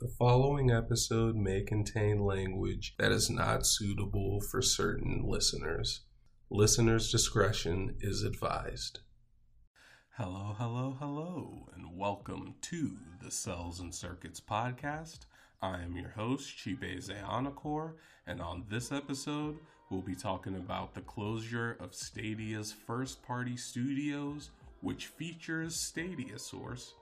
[0.00, 6.06] The following episode may contain language that is not suitable for certain listeners.
[6.48, 9.00] Listener's discretion is advised.
[10.16, 15.26] Hello, hello, hello, and welcome to the Cels and Circuits podcast.
[15.60, 17.92] I am your host, Chibeze Anakor,
[18.26, 19.58] and on this episode,
[19.90, 24.48] we'll be talking about the closure of Stadia's first party studios,
[24.80, 26.94] which features Stadia Source.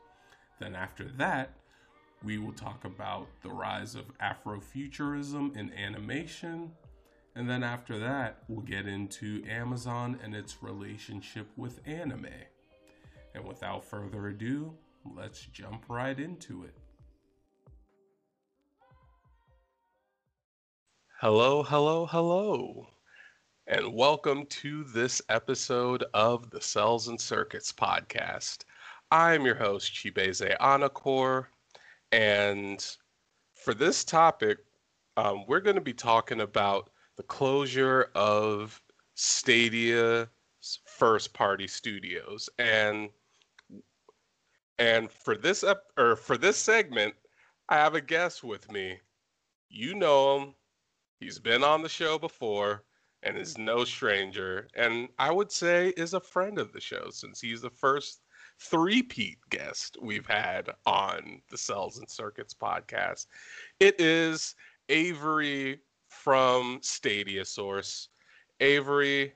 [0.58, 1.52] Then, after that,
[2.24, 6.72] we will talk about the rise of Afrofuturism in animation.
[7.36, 12.26] And then after that, we'll get into Amazon and its relationship with anime.
[13.34, 14.74] And without further ado,
[15.16, 16.74] let's jump right into it.
[21.20, 22.86] Hello, hello, hello,
[23.66, 28.58] and welcome to this episode of the Cels and Circuits podcast.
[29.10, 31.46] I'm your host, Chibeze Anakor,
[32.12, 32.84] and
[33.54, 34.58] for this topic,
[35.16, 38.80] um, we're going to be talking about the closure of
[39.14, 40.28] Stadia's
[40.86, 42.48] first party studios.
[42.58, 43.10] And
[44.78, 47.14] and for this ep- or for this segment,
[47.68, 49.00] I have a guest with me.
[49.68, 50.54] You know him.
[51.18, 52.84] He's been on the show before
[53.24, 54.68] and is no stranger.
[54.74, 58.20] And I would say is a friend of the show since he's the first
[58.60, 63.26] three-peat guest we've had on the Cels and Circuits podcast.
[63.80, 64.54] It is
[64.88, 68.08] Avery from Stadia Source.
[68.60, 69.34] Avery,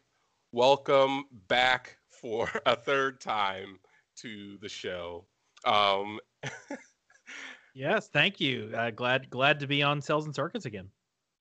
[0.52, 3.78] welcome back for a third time
[4.16, 5.26] to the show.
[5.64, 6.18] Um,
[7.74, 8.72] yes, thank you.
[8.76, 10.88] Uh, glad glad to be on Cels and Circuits again.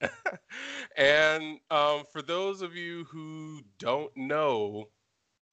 [0.97, 4.89] and um, for those of you who don't know,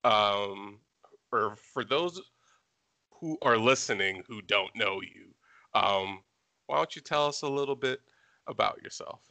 [0.04, 0.78] um,
[1.32, 2.20] or for those
[3.20, 5.34] who are listening who don't know you,
[5.74, 6.22] um,
[6.66, 8.00] why don't you tell us a little bit
[8.46, 9.27] about yourself?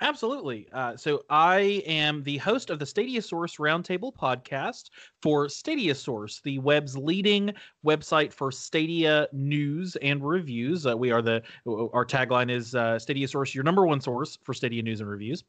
[0.00, 0.66] Absolutely.
[0.72, 4.90] Uh, so I am the host of the Stadia Source Roundtable podcast
[5.22, 7.54] for Stadia Source, the web's leading
[7.86, 10.84] website for Stadia news and reviews.
[10.84, 14.52] Uh, we are the our tagline is uh, Stadia Source, your number one source for
[14.52, 15.44] Stadia news and reviews.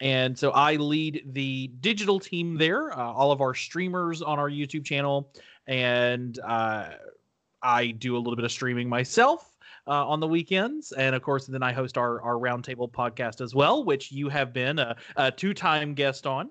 [0.00, 2.96] And so I lead the digital team there.
[2.96, 5.32] Uh, all of our streamers on our YouTube channel,
[5.66, 6.90] and uh,
[7.62, 9.57] I do a little bit of streaming myself
[9.88, 13.54] uh, on the weekends, and of course, then I host our our roundtable podcast as
[13.54, 16.50] well, which you have been a, a two time guest on.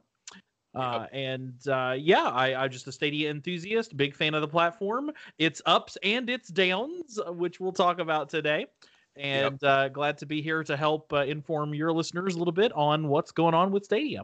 [0.75, 1.07] Uh.
[1.11, 5.11] And uh, yeah, I, I'm just a Stadia enthusiast, big fan of the platform.
[5.39, 8.67] Its ups and its downs, uh, which we'll talk about today.
[9.15, 9.63] And yep.
[9.63, 13.07] uh, glad to be here to help uh, inform your listeners a little bit on
[13.07, 14.23] what's going on with Stadia.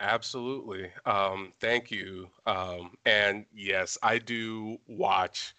[0.00, 0.90] Absolutely.
[1.06, 2.28] Um, thank you.
[2.46, 5.54] Um, and yes, I do watch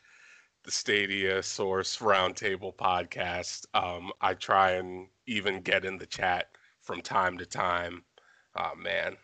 [0.71, 3.65] the Stadia Source Roundtable podcast.
[3.73, 6.47] Um, I try and even get in the chat
[6.79, 8.05] from time to time.
[8.55, 9.17] Oh man,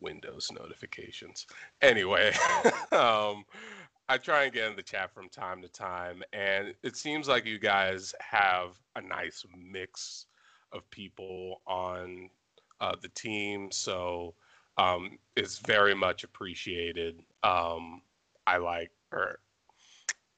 [0.00, 1.46] Windows notifications.
[1.82, 2.32] Anyway,
[2.92, 3.44] um,
[4.08, 7.44] I try and get in the chat from time to time, and it seems like
[7.44, 10.24] you guys have a nice mix
[10.72, 12.30] of people on
[12.80, 13.70] uh, the team.
[13.70, 14.32] So
[14.78, 17.20] um, it's very much appreciated.
[17.42, 18.00] Um,
[18.46, 19.38] I like, or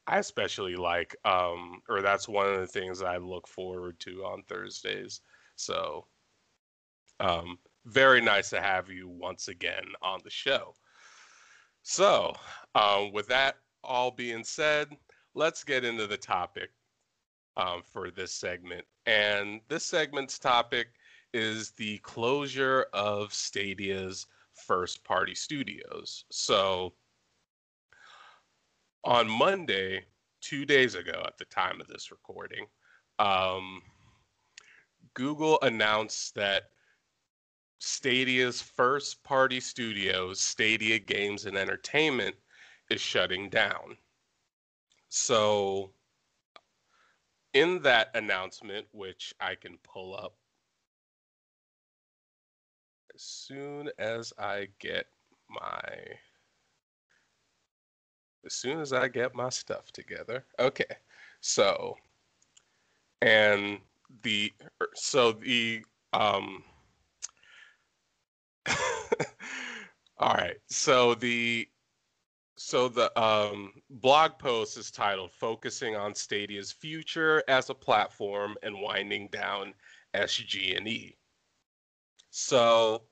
[0.07, 4.43] I especially like, um, or that's one of the things I look forward to on
[4.43, 5.21] Thursdays.
[5.57, 6.07] So,
[7.21, 10.75] um, very nice to have you once again on the show.
[11.83, 12.35] So,
[12.75, 14.89] um, with that all being said,
[15.35, 16.71] let's get into the topic
[17.57, 18.85] um, for this segment.
[19.07, 20.89] And this segment's topic
[21.33, 24.27] is the closure of Stadia's
[24.67, 26.25] first party studios.
[26.31, 26.95] So,
[29.05, 30.05] on Monday,
[30.41, 32.67] two days ago at the time of this recording,
[33.19, 33.83] um,
[35.15, 36.65] Google announced that
[37.79, 42.35] Stadia's first party studios, Stadia Games and Entertainment,
[42.91, 43.97] is shutting down.
[45.09, 45.93] So,
[47.53, 50.35] in that announcement, which I can pull up
[53.15, 55.07] as soon as I get
[55.49, 55.83] my
[58.44, 60.44] as soon as I get my stuff together.
[60.58, 60.85] Okay.
[61.41, 61.96] So,
[63.23, 63.79] and
[64.23, 66.62] the, er, so the, um,
[70.19, 70.56] all right.
[70.69, 71.69] So the,
[72.56, 78.81] so the um, blog post is titled "Focusing on Stadia's Future as a Platform and
[78.81, 79.75] Winding Down
[80.14, 81.17] SG&E."
[82.31, 83.02] So,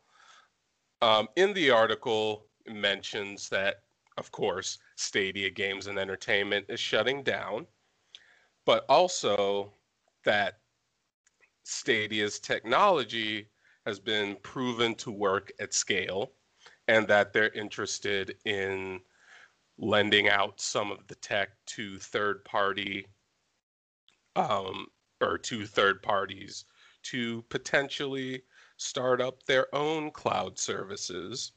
[1.00, 3.82] um, in the article, mentions that
[4.17, 7.67] of course, Stadia Games and Entertainment is shutting down.
[8.64, 9.73] but also
[10.25, 10.61] that
[11.64, 13.49] Stadia's technology
[13.87, 16.32] has been proven to work at scale
[16.88, 19.00] and that they're interested in
[19.79, 23.06] lending out some of the tech to third party
[24.37, 24.87] um,
[25.20, 26.64] or to third parties
[27.03, 28.43] to potentially
[28.76, 31.53] start up their own cloud services.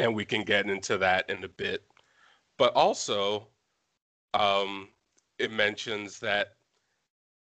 [0.00, 1.84] And we can get into that in a bit.
[2.56, 3.48] But also,
[4.32, 4.88] um,
[5.38, 6.54] it mentions that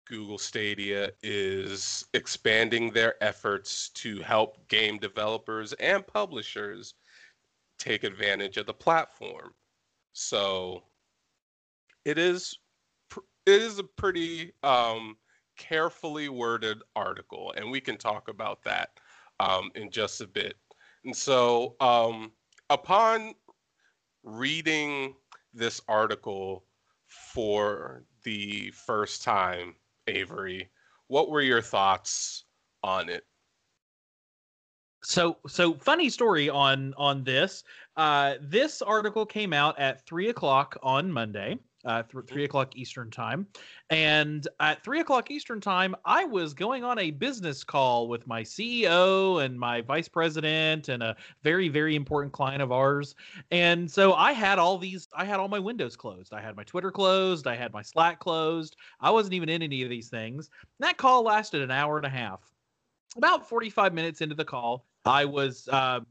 [0.06, 6.94] Google Stadia is expanding their efforts to help game developers and publishers
[7.78, 9.52] take advantage of the platform.
[10.14, 10.84] So
[12.06, 12.58] it is
[13.46, 15.18] it is a pretty um,
[15.58, 18.88] carefully worded article, and we can talk about that
[19.38, 20.56] um, in just a bit.
[21.04, 22.32] And so, um,
[22.70, 23.34] upon
[24.22, 25.14] reading
[25.54, 26.64] this article
[27.06, 29.74] for the first time,
[30.06, 30.70] Avery,
[31.06, 32.44] what were your thoughts
[32.82, 33.24] on it?
[35.02, 37.64] So, so funny story on on this.
[37.96, 43.10] Uh, this article came out at three o'clock on Monday uh, th- three o'clock Eastern
[43.10, 43.46] time.
[43.90, 48.42] And at three o'clock Eastern time, I was going on a business call with my
[48.42, 53.14] CEO and my vice president and a very, very important client of ours.
[53.50, 56.32] And so I had all these, I had all my windows closed.
[56.32, 57.46] I had my Twitter closed.
[57.46, 58.76] I had my Slack closed.
[59.00, 60.50] I wasn't even in any of these things.
[60.78, 62.40] And that call lasted an hour and a half.
[63.16, 66.06] About 45 minutes into the call, I was um,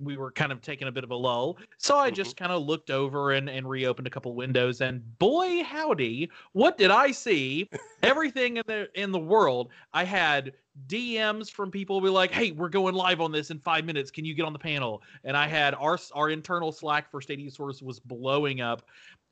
[0.00, 1.58] we were kind of taking a bit of a lull.
[1.78, 2.44] So I just mm-hmm.
[2.44, 6.90] kind of looked over and, and reopened a couple windows and boy howdy, what did
[6.90, 7.68] I see?
[8.02, 9.70] Everything in the in the world.
[9.92, 10.52] I had
[10.88, 14.10] DMs from people be like, "Hey, we're going live on this in 5 minutes.
[14.10, 17.50] Can you get on the panel?" And I had our our internal Slack for Stadia
[17.50, 18.82] Source was blowing up.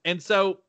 [0.07, 0.61] And so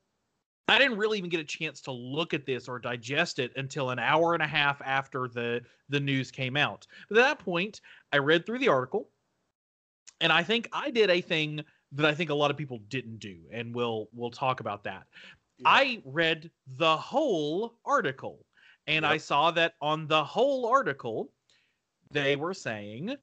[0.67, 3.91] I didn't really even get a chance to look at this or digest it until
[3.91, 6.87] an hour and a half after the the news came out.
[7.07, 7.81] But at that point,
[8.11, 9.09] I read through the article
[10.21, 11.63] and I think I did a thing
[11.93, 15.03] that I think a lot of people didn't do, and we'll we'll talk about that.
[15.57, 15.69] Yeah.
[15.69, 18.45] I read the whole article,
[18.87, 19.11] and yep.
[19.11, 21.31] I saw that on the whole article,
[22.11, 23.15] they were saying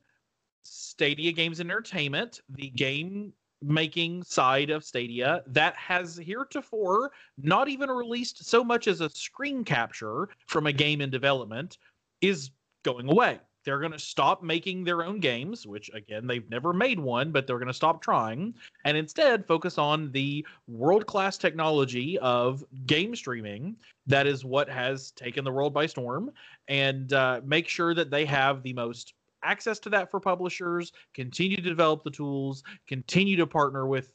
[0.63, 8.45] Stadia Games Entertainment, the game making side of Stadia that has heretofore not even released
[8.45, 11.79] so much as a screen capture from a game in development
[12.21, 12.51] is
[12.83, 16.99] going away they're going to stop making their own games, which again, they've never made
[16.99, 18.55] one, but they're going to stop trying
[18.85, 23.77] and instead focus on the world class technology of game streaming.
[24.07, 26.31] That is what has taken the world by storm
[26.69, 29.15] and uh, make sure that they have the most
[29.45, 34.13] access to that for publishers, continue to develop the tools, continue to partner with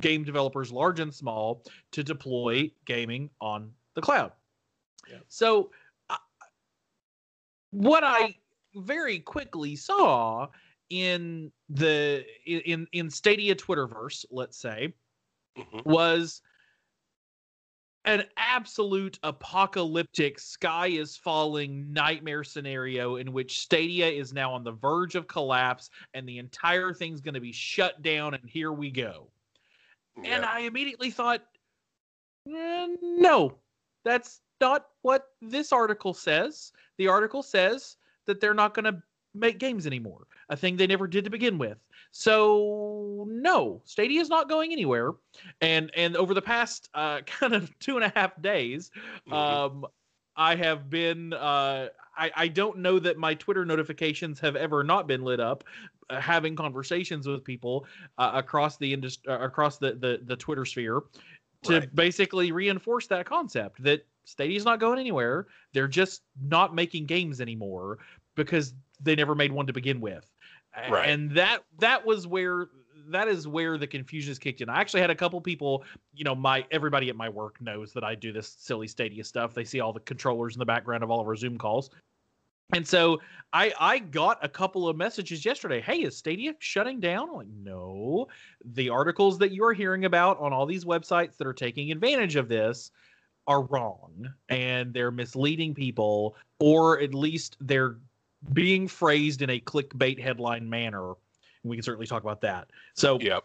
[0.00, 1.62] game developers, large and small,
[1.92, 4.32] to deploy gaming on the cloud.
[5.08, 5.18] Yeah.
[5.28, 5.70] So,
[6.10, 6.16] uh,
[7.70, 8.34] what I
[8.76, 10.48] very quickly saw
[10.90, 14.94] in the in in Stadia Twitterverse, let's say,
[15.58, 15.80] mm-hmm.
[15.84, 16.42] was
[18.04, 24.70] an absolute apocalyptic sky is falling nightmare scenario in which Stadia is now on the
[24.70, 28.92] verge of collapse and the entire thing's going to be shut down and here we
[28.92, 29.26] go.
[30.24, 31.42] And I immediately thought
[32.48, 33.58] eh, no.
[34.04, 36.72] That's not what this article says.
[36.98, 39.02] The article says that they're not going to
[39.34, 41.78] make games anymore, a thing they never did to begin with.
[42.10, 45.12] So no, Stadia is not going anywhere.
[45.60, 48.90] And and over the past uh, kind of two and a half days,
[49.28, 49.32] mm-hmm.
[49.32, 49.86] um,
[50.36, 51.32] I have been.
[51.32, 55.64] Uh, I, I don't know that my Twitter notifications have ever not been lit up.
[56.08, 57.84] Uh, having conversations with people
[58.16, 61.02] uh, across the industry, uh, across the, the the Twitter sphere,
[61.64, 61.94] to right.
[61.94, 65.46] basically reinforce that concept that Stadia's not going anywhere.
[65.72, 67.98] They're just not making games anymore
[68.34, 70.30] because they never made one to begin with.
[70.90, 71.08] Right.
[71.08, 72.68] And that that was where
[73.08, 74.68] that is where the confusion is kicked in.
[74.68, 78.04] I actually had a couple people, you know, my everybody at my work knows that
[78.04, 79.54] I do this silly Stadia stuff.
[79.54, 81.90] They see all the controllers in the background of all of our Zoom calls.
[82.72, 83.20] And so
[83.52, 85.80] I I got a couple of messages yesterday.
[85.80, 87.28] Hey, is Stadia shutting down?
[87.30, 88.28] I'm like, no.
[88.64, 92.36] The articles that you are hearing about on all these websites that are taking advantage
[92.36, 92.90] of this
[93.46, 97.96] are wrong and they're misleading people, or at least they're
[98.52, 101.10] being phrased in a clickbait headline manner.
[101.10, 101.16] And
[101.70, 102.70] We can certainly talk about that.
[102.94, 103.44] So, yep.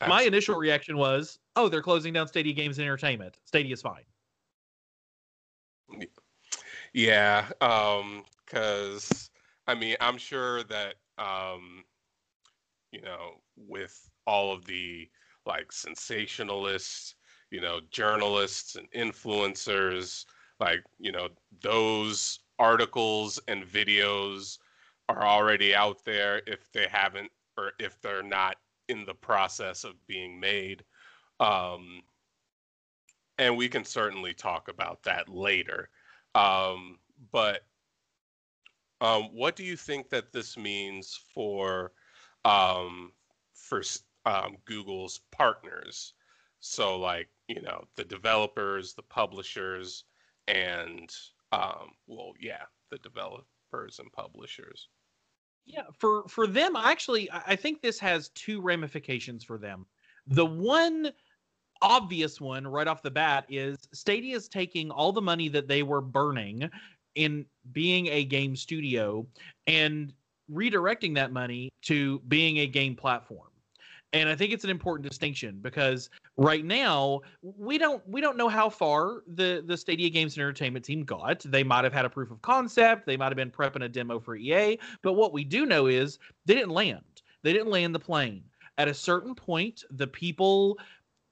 [0.00, 0.24] Absolutely.
[0.24, 3.38] My initial reaction was, "Oh, they're closing down Stadia Games and Entertainment.
[3.44, 4.04] Stadia's fine."
[6.96, 9.30] Yeah, um, because
[9.66, 11.84] I mean, I'm sure that um,
[12.92, 15.08] you know, with all of the
[15.44, 17.14] like sensationalists
[17.52, 20.24] you know journalists and influencers
[20.58, 21.28] like you know
[21.62, 24.58] those articles and videos
[25.08, 28.56] are already out there if they haven't or if they're not
[28.88, 30.82] in the process of being made
[31.38, 32.02] um,
[33.38, 35.88] and we can certainly talk about that later
[36.36, 36.98] um,
[37.32, 37.62] but
[39.00, 41.92] um, what do you think that this means for
[42.44, 43.12] um,
[43.54, 43.82] for
[44.24, 46.12] um, Google's partners?
[46.60, 50.04] So, like you know, the developers, the publishers,
[50.48, 51.10] and
[51.52, 54.88] um, well, yeah, the developers and publishers.
[55.64, 59.86] Yeah, for for them, actually, I think this has two ramifications for them.
[60.26, 61.12] The one
[61.82, 65.82] obvious one right off the bat is Stadia is taking all the money that they
[65.82, 66.68] were burning
[67.14, 69.26] in being a game studio
[69.66, 70.12] and
[70.52, 73.48] redirecting that money to being a game platform.
[74.12, 78.48] And i think it's an important distinction because right now we don't we don't know
[78.48, 81.40] how far the the stadia games and entertainment team got.
[81.40, 83.06] They might have had a proof of concept.
[83.06, 86.18] They might have been prepping a demo for ea but what we do know is
[86.44, 87.22] they didn't land.
[87.42, 88.44] They didn't land the plane.
[88.78, 90.78] At a certain point the people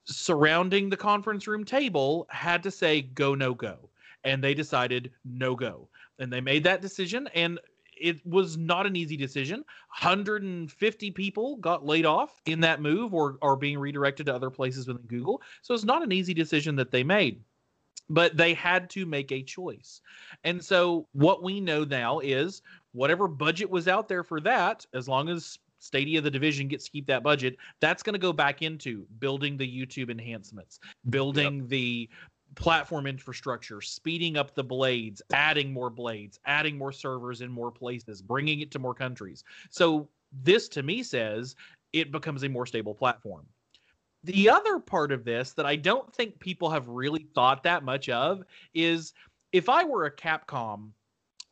[0.04, 3.90] surrounding the conference room table had to say go no go
[4.24, 5.88] and they decided no go.
[6.18, 7.58] And they made that decision and
[7.96, 9.58] it was not an easy decision.
[10.00, 14.88] 150 people got laid off in that move or are being redirected to other places
[14.88, 15.40] within Google.
[15.62, 17.40] So it's not an easy decision that they made.
[18.10, 20.02] But they had to make a choice.
[20.42, 22.60] And so what we know now is
[22.92, 26.90] whatever budget was out there for that, as long as Stadia, the division, gets to
[26.90, 27.56] keep that budget.
[27.80, 31.68] That's going to go back into building the YouTube enhancements, building yep.
[31.68, 32.08] the
[32.54, 38.22] platform infrastructure, speeding up the blades, adding more blades, adding more servers in more places,
[38.22, 39.44] bringing it to more countries.
[39.70, 40.08] So
[40.42, 41.54] this to me says
[41.92, 43.46] it becomes a more stable platform.
[44.24, 48.08] The other part of this that I don't think people have really thought that much
[48.08, 49.12] of is
[49.52, 50.92] if I were a Capcom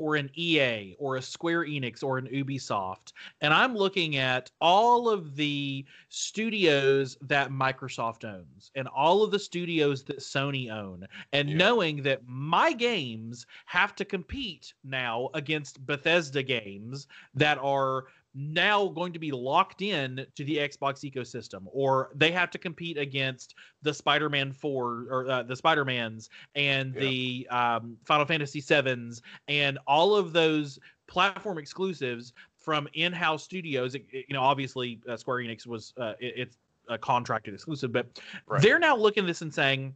[0.02, 5.08] or an EA or a Square Enix or an Ubisoft, and I'm looking at all
[5.08, 11.48] of the studios that Microsoft owns and all of the studios that Sony own, and
[11.48, 11.56] yeah.
[11.56, 19.12] knowing that my games have to compete now against Bethesda games that are now going
[19.12, 23.92] to be locked in to the Xbox ecosystem, or they have to compete against the
[23.92, 27.00] Spider-Man four or uh, the Spider-Mans and yeah.
[27.00, 33.94] the um, Final Fantasy sevens and all of those platform exclusives from in-house studios.
[33.94, 36.58] It, it, you know, obviously uh, Square Enix was uh, it, it's
[36.88, 38.62] a contracted exclusive, but right.
[38.62, 39.94] they're now looking at this and saying,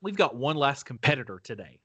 [0.00, 1.80] "We've got one less competitor today."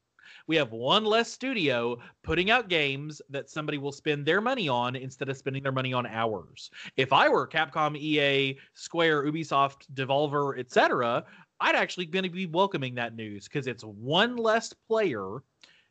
[0.48, 4.96] We have one less studio putting out games that somebody will spend their money on
[4.96, 6.70] instead of spending their money on ours.
[6.98, 11.24] If I were Capcom, EA, Square, Ubisoft, Devolver, etc.,
[11.60, 15.44] I'd actually going to be welcoming that news because it's one less player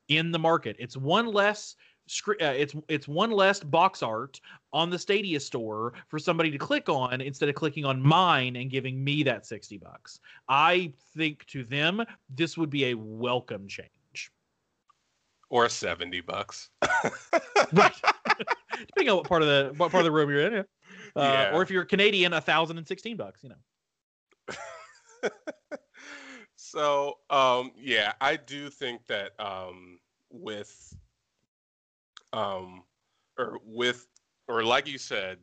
[0.09, 0.76] in the market.
[0.78, 1.76] It's one less
[2.28, 4.40] uh, it's it's one less box art
[4.73, 8.71] on the Stadia store for somebody to click on instead of clicking on mine and
[8.71, 10.18] giving me that 60 bucks.
[10.49, 14.01] I think to them this would be a welcome change
[15.52, 16.71] or 70 bucks.
[17.75, 17.92] right.
[18.87, 20.52] Depending on what part of the what part of the room you're in.
[20.52, 20.62] Yeah.
[21.14, 21.50] Uh, yeah.
[21.54, 23.44] Or if you're Canadian, a thousand and sixteen bucks.
[23.44, 25.30] You know.
[26.56, 29.99] so um, yeah, I do think that um,
[30.30, 30.97] with
[32.32, 32.82] um,
[33.38, 34.06] or with
[34.49, 35.37] or like you said,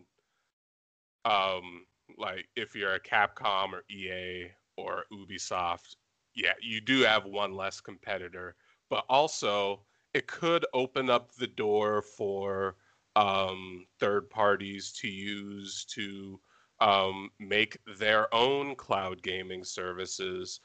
[1.23, 1.85] um,
[2.17, 5.95] like if you're a Capcom or EA or Ubisoft,
[6.33, 8.55] yeah, you do have one less competitor,
[8.89, 9.81] but also
[10.13, 12.75] it could open up the door for
[13.15, 16.39] um, third parties to use to
[16.79, 20.61] um, make their own cloud gaming services.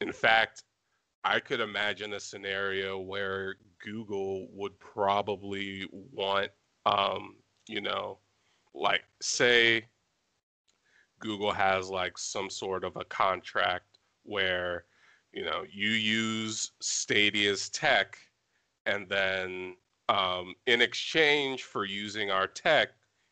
[0.00, 0.64] In fact,
[1.24, 6.50] I could imagine a scenario where Google would probably want,
[6.86, 7.36] um,
[7.68, 8.18] you know,
[8.74, 9.84] like say
[11.20, 14.86] Google has like some sort of a contract where,
[15.32, 18.18] you know, you use Stadia's tech
[18.86, 19.76] and then
[20.08, 22.90] um, in exchange for using our tech,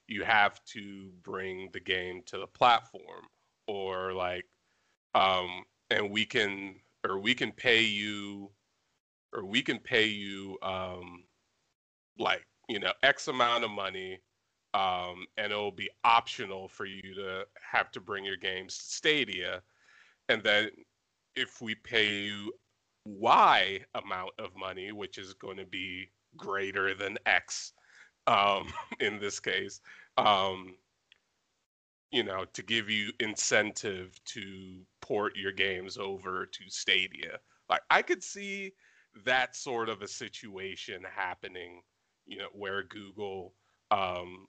[0.08, 3.26] you have to bring the game to the platform,
[3.66, 4.46] or like,
[5.14, 6.76] um, and we can,
[7.06, 8.50] or we can pay you,
[9.32, 11.24] or we can pay you, um,
[12.18, 14.20] like you know, X amount of money,
[14.74, 19.62] um, and it'll be optional for you to have to bring your games to Stadia,
[20.28, 20.70] and then
[21.36, 22.52] if we pay you
[23.04, 27.72] Y amount of money, which is going to be greater than X
[28.26, 29.80] um, in this case.
[30.16, 30.76] Um,
[32.10, 37.38] you know, to give you incentive to port your games over to Stadia.
[37.68, 38.72] Like I could see
[39.24, 41.82] that sort of a situation happening,
[42.26, 43.54] you know, where Google
[43.92, 44.48] um,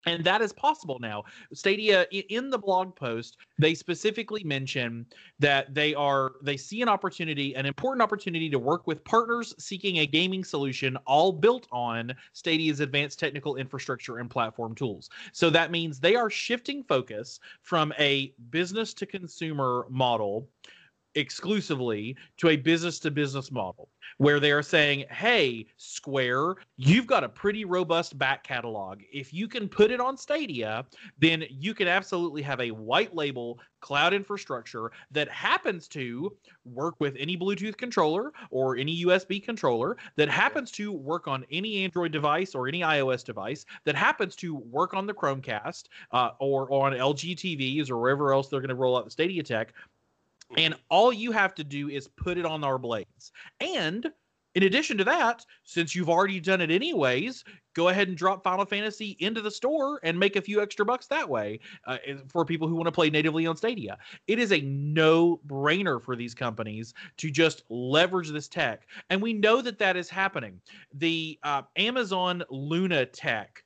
[0.06, 1.24] and that is possible now.
[1.53, 5.06] Stadia in the blog post they specifically mention
[5.39, 9.98] that they are they see an opportunity an important opportunity to work with partners seeking
[9.98, 15.10] a gaming solution all built on stadia's advanced technical infrastructure and platform tools.
[15.32, 20.48] So that means they are shifting focus from a business to consumer model
[21.16, 27.24] exclusively to a business to business model where they are saying, hey, Square, you've got
[27.24, 29.01] a pretty robust back catalog.
[29.12, 30.86] If you can put it on Stadia,
[31.18, 36.36] then you can absolutely have a white label cloud infrastructure that happens to
[36.66, 41.84] work with any Bluetooth controller or any USB controller, that happens to work on any
[41.84, 46.68] Android device or any iOS device, that happens to work on the Chromecast uh, or,
[46.68, 49.74] or on LG TVs or wherever else they're going to roll out the Stadia tech
[50.58, 53.32] and all you have to do is put it on our blades.
[53.60, 54.12] And
[54.56, 57.44] in addition to that, since you've already done it anyways,
[57.75, 61.06] go ahead and drop Final Fantasy into the store and make a few extra bucks
[61.08, 63.98] that way uh, for people who want to play natively on Stadia.
[64.27, 68.88] It is a no brainer for these companies to just leverage this tech.
[69.12, 70.59] And we know that that is happening.
[70.96, 73.64] The uh, Amazon Luna tech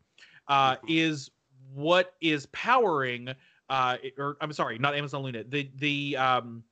[0.50, 0.86] uh, mm-hmm.
[0.90, 1.32] is
[1.74, 3.30] what is powering,
[3.70, 6.64] uh, or I'm sorry, not Amazon Luna, the, the, um,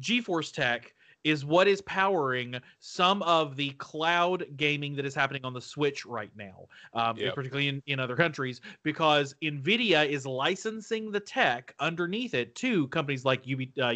[0.00, 5.54] GeForce Tech is what is powering some of the cloud gaming that is happening on
[5.54, 7.34] the Switch right now, um, yep.
[7.34, 13.24] particularly in, in other countries, because NVIDIA is licensing the tech underneath it to companies
[13.24, 13.94] like Ubi, uh,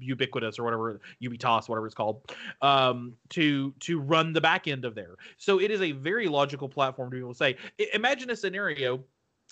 [0.00, 4.94] Ubiquitous or whatever, Ubitus, whatever it's called, um, to to run the back end of
[4.94, 5.16] there.
[5.36, 7.56] So it is a very logical platform to be able to say.
[7.92, 9.04] Imagine a scenario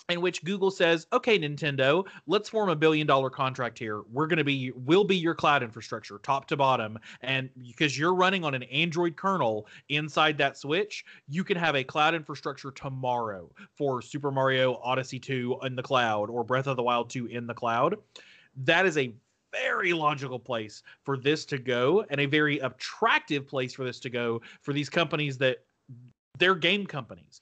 [0.07, 4.01] in which Google says, "Okay, Nintendo, let's form a billion dollar contract here.
[4.11, 8.15] We're going to be will be your cloud infrastructure, top to bottom, and because you're
[8.15, 13.51] running on an Android kernel inside that Switch, you can have a cloud infrastructure tomorrow
[13.75, 17.47] for Super Mario Odyssey 2 in the cloud or Breath of the Wild 2 in
[17.47, 17.95] the cloud."
[18.55, 19.13] That is a
[19.51, 24.09] very logical place for this to go and a very attractive place for this to
[24.09, 25.63] go for these companies that
[26.37, 27.41] they're game companies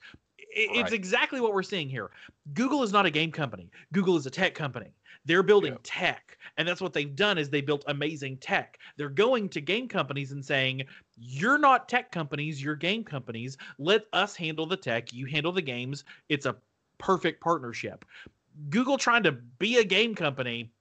[0.50, 0.92] it's right.
[0.92, 2.10] exactly what we're seeing here.
[2.54, 3.70] Google is not a game company.
[3.92, 4.94] Google is a tech company.
[5.24, 5.78] They're building yeah.
[5.82, 8.78] tech, and that's what they've done is they built amazing tech.
[8.96, 10.84] They're going to game companies and saying,
[11.16, 13.56] "You're not tech companies, you're game companies.
[13.78, 16.04] Let us handle the tech, you handle the games.
[16.28, 16.56] It's a
[16.98, 18.04] perfect partnership."
[18.70, 20.72] Google trying to be a game company,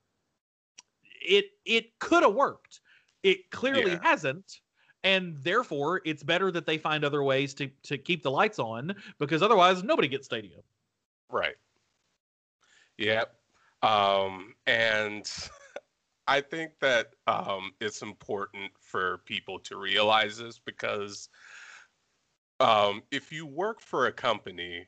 [1.22, 2.82] it it could have worked.
[3.24, 4.00] It clearly yeah.
[4.02, 4.62] hasn't
[5.08, 8.94] and therefore it's better that they find other ways to to keep the lights on
[9.20, 10.58] because otherwise nobody gets Stadia.
[11.32, 11.56] Right.
[12.98, 13.34] Yep.
[13.84, 15.32] Um, and
[16.28, 21.30] I think that um, it's important for people to realize this because
[22.60, 24.88] um, if you work for a company,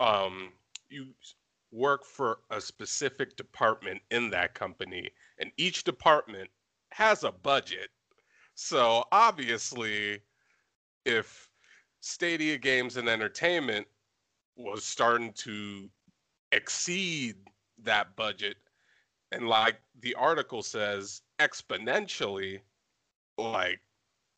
[0.00, 0.52] um,
[0.90, 1.06] you
[1.72, 5.08] work for a specific department in that company,
[5.38, 6.50] and each department
[6.90, 7.88] has a budget
[8.54, 10.20] so obviously,
[11.04, 11.50] if
[12.00, 13.86] Stadia Games and Entertainment
[14.56, 15.88] was starting to
[16.52, 17.36] exceed
[17.82, 18.56] that budget,
[19.32, 22.60] and like the article says, exponentially,
[23.38, 23.80] like,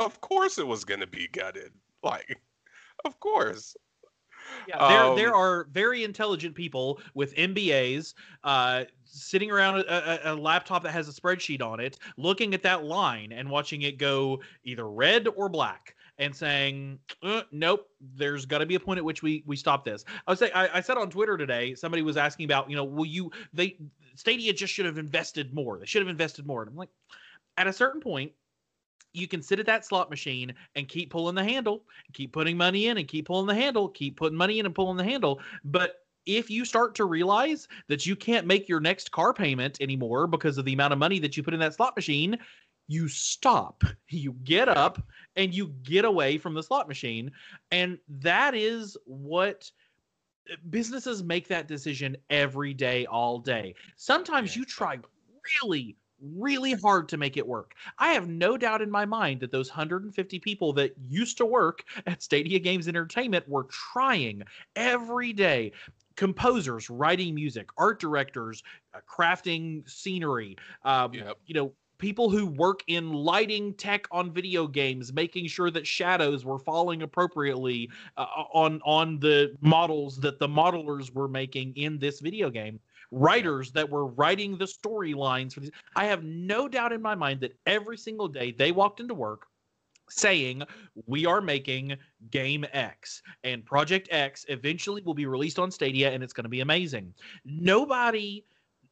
[0.00, 1.72] of course it was going to be gutted.
[2.02, 2.40] Like,
[3.04, 3.76] of course.
[4.68, 10.32] Yeah, there um, there are very intelligent people with MBAs uh, sitting around a, a,
[10.32, 13.98] a, laptop that has a spreadsheet on it, looking at that line and watching it
[13.98, 18.98] go either red or black, and saying, uh, "Nope, there's got to be a point
[18.98, 22.02] at which we we stop this." I was I, I said on Twitter today, somebody
[22.02, 23.78] was asking about, you know, will you they
[24.14, 25.78] Stadia just should have invested more.
[25.78, 26.90] They should have invested more, and I'm like,
[27.56, 28.32] at a certain point
[29.16, 32.86] you can sit at that slot machine and keep pulling the handle, keep putting money
[32.88, 35.40] in and keep pulling the handle, keep putting money in and pulling the handle.
[35.64, 40.26] But if you start to realize that you can't make your next car payment anymore
[40.26, 42.36] because of the amount of money that you put in that slot machine,
[42.88, 45.02] you stop, you get up,
[45.36, 47.30] and you get away from the slot machine.
[47.70, 49.70] And that is what
[50.50, 53.74] eh, businesses make that decision every day, all day.
[53.96, 54.98] Sometimes you try
[55.62, 57.74] really, really hard to make it work.
[57.98, 61.84] I have no doubt in my mind that those 150 people that used to work
[62.06, 64.42] at Stadia Games Entertainment were trying
[64.74, 65.72] every day.
[66.16, 68.62] Composers writing music, art directors
[68.94, 71.36] uh, crafting scenery, um, Yep.
[71.44, 76.44] you know, people who work in lighting tech on video games, making sure that shadows
[76.44, 78.24] were falling appropriately uh,
[78.54, 82.80] on on the models that the modelers were making in this video game.
[83.10, 85.70] Writers that were writing the storylines for these.
[85.94, 89.46] I have no doubt in my mind that every single day they walked into work
[90.08, 90.62] saying
[91.06, 91.96] we are making
[92.30, 96.48] game X and Project X eventually will be released on Stadia and it's going to
[96.50, 97.14] be amazing.
[97.44, 98.44] Nobody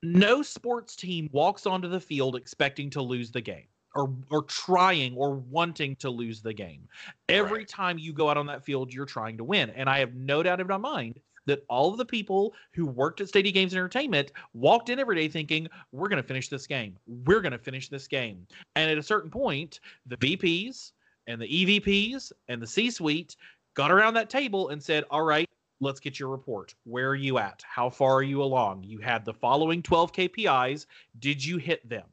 [0.02, 5.14] no sports team walks onto the field expecting to lose the game or or trying
[5.16, 6.88] or wanting to lose the game.
[7.28, 7.68] Every Right.
[7.68, 9.70] time you go out on that field, you're trying to win.
[9.70, 13.20] And I have no doubt in my mind that all of the people who worked
[13.20, 16.96] at Stadia Games Entertainment walked in every day thinking, we're going to finish this game.
[17.06, 18.46] We're going to finish this game.
[18.76, 20.92] And at a certain point, the VPs
[21.26, 23.36] and the EVPs and the C suite
[23.74, 25.48] got around that table and said, all right,
[25.80, 26.74] let's get your report.
[26.84, 27.62] Where are you at?
[27.66, 28.84] How far are you along?
[28.84, 30.86] You had the following 12 KPIs.
[31.18, 32.06] Did you hit them?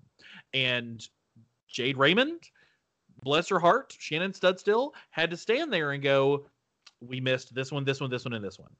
[0.54, 1.08] And
[1.68, 2.50] Jade Raymond,
[3.24, 6.48] bless her heart, Shannon Studstill had to stand there and go,
[7.00, 8.72] We missed this one, this one, this one, and this one.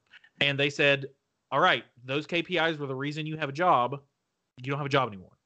[0.42, 1.06] And they said,
[1.50, 4.00] All right, those KPIs were the reason you have a job.
[4.58, 5.38] You don't have a job anymore.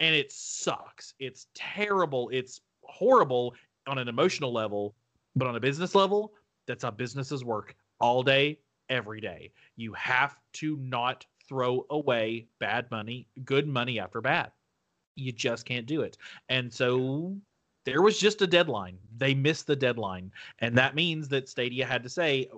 [0.00, 1.14] And it sucks.
[1.18, 2.30] It's terrible.
[2.32, 3.54] It's horrible
[3.86, 4.94] on an emotional level,
[5.36, 6.32] but on a business level,
[6.66, 8.58] that's how businesses work all day,
[8.88, 9.52] every day.
[9.76, 14.52] You have to not throw away bad money, good money after bad.
[15.16, 16.16] You just can't do it.
[16.48, 17.36] And so
[17.90, 18.96] there was just a deadline.
[19.18, 20.30] They missed the deadline.
[20.60, 22.48] And that means that Stadia had to say,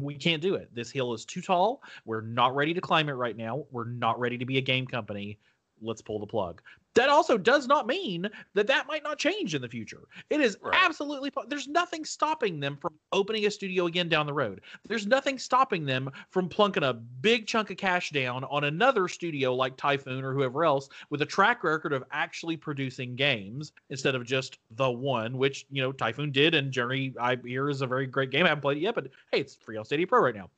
[0.00, 0.74] we can't do it.
[0.74, 1.82] This hill is too tall.
[2.06, 3.66] We're not ready to climb it right now.
[3.70, 5.38] We're not ready to be a game company.
[5.82, 6.62] Let's pull the plug.
[6.94, 10.08] That also does not mean that that might not change in the future.
[10.28, 10.74] It is Right.
[10.74, 14.60] absolutely there's nothing stopping them from opening a studio again down the road.
[14.88, 19.54] There's nothing stopping them from plunking a big chunk of cash down on another studio
[19.54, 24.24] like Typhoon or whoever else with a track record of actually producing games instead of
[24.24, 28.06] just the one, which you know Typhoon did, and Journey I hear is a very
[28.06, 28.46] great game.
[28.46, 30.50] I haven't played it yet, but hey, it's free on Stadia Pro right now.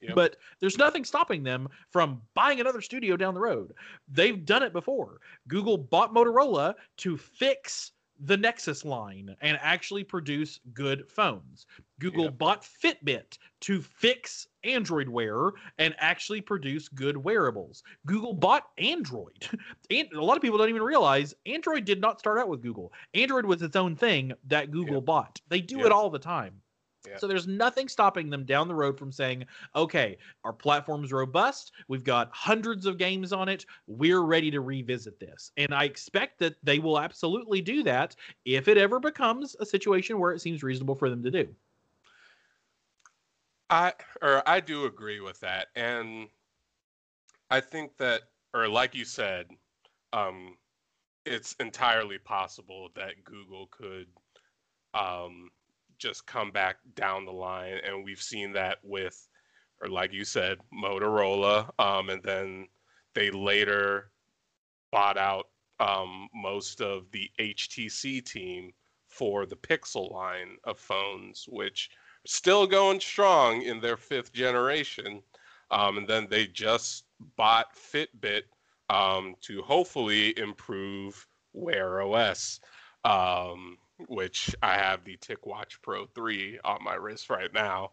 [0.00, 0.14] Yep.
[0.14, 3.72] But there's nothing stopping them from buying another studio down the road.
[4.08, 5.20] They've done it before.
[5.48, 11.66] Google bought Motorola to fix the Nexus line and actually produce good phones.
[11.98, 12.38] Google Yep.
[12.38, 17.82] bought Fitbit to fix Android wear and actually produce good wearables.
[18.06, 19.46] Google bought Android.
[19.90, 22.92] And a lot of people don't even realize Android did not start out with Google.
[23.14, 25.04] Android was its own thing that Google Yep.
[25.04, 25.40] bought.
[25.48, 26.60] They do it all the time.
[27.16, 31.72] So there's nothing stopping them down the road from saying, okay, our platform's robust.
[31.88, 33.66] We've got hundreds of games on it.
[33.86, 35.52] We're ready to revisit this.
[35.56, 40.18] And I expect that they will absolutely do that if it ever becomes a situation
[40.18, 41.48] where it seems reasonable for them to do.
[43.68, 46.28] I or I do agree with that, and
[47.50, 48.22] I think that,
[48.54, 49.46] or like you said,
[50.12, 50.56] um,
[51.24, 54.06] it's entirely possible that Google could
[54.94, 55.50] um,
[55.98, 59.28] just come back down the line, and we've seen that with,
[59.80, 62.68] or like you said, Motorola, um, and then
[63.14, 64.10] they later
[64.90, 65.48] bought out
[65.80, 68.72] um, most of the HTC team
[69.08, 71.90] for the Pixel line of phones, which
[72.26, 75.22] still going strong in their fifth generation.
[75.70, 77.04] Um, and then they just
[77.36, 78.42] bought Fitbit
[78.90, 82.60] um, to hopefully improve Wear OS,
[83.04, 83.78] um,
[84.08, 87.92] which I have the TicWatch Pro 3 on my wrist right now.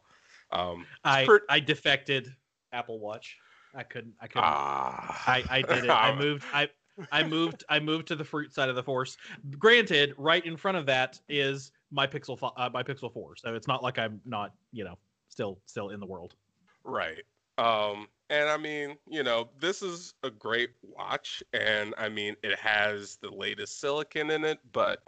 [0.52, 2.34] Um, I, per- I defected
[2.72, 3.38] Apple Watch.
[3.76, 4.14] I couldn't.
[4.22, 4.44] I couldn't.
[4.44, 5.90] ah, I, I did it.
[5.90, 6.44] I moved.
[6.54, 6.70] I
[7.12, 7.64] I moved.
[7.70, 9.18] I moved to the fruit side of the force.
[9.58, 12.38] Granted, right in front of that is my Pixel.
[12.56, 13.36] Uh, my Pixel Four.
[13.36, 14.54] So it's not like I'm not.
[14.72, 16.36] You know, still still in the world.
[16.84, 17.24] Right.
[17.58, 22.58] Um, and I mean, you know, this is a great watch, and I mean, it
[22.60, 25.00] has the latest silicon in it, but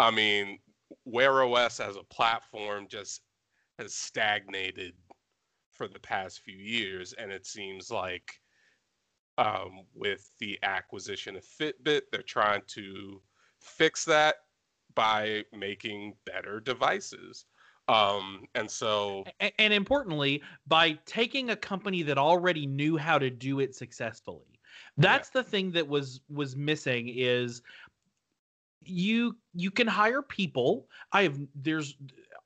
[0.00, 0.58] I mean,
[1.04, 3.20] Wear OS as a platform just
[3.78, 4.94] has stagnated
[5.70, 8.40] for the past few years, and it seems like
[9.38, 13.22] um, with the acquisition of Fitbit, they're trying to
[13.60, 14.36] fix that.
[14.94, 17.46] by making better devices.
[17.88, 23.30] Um, and so, and, and importantly, by taking a company that already knew how to
[23.30, 24.60] do it successfully.
[24.96, 25.42] That's yeah.
[25.42, 27.62] the thing that was was missing is
[28.84, 30.88] you you can hire people.
[31.12, 31.96] I have there's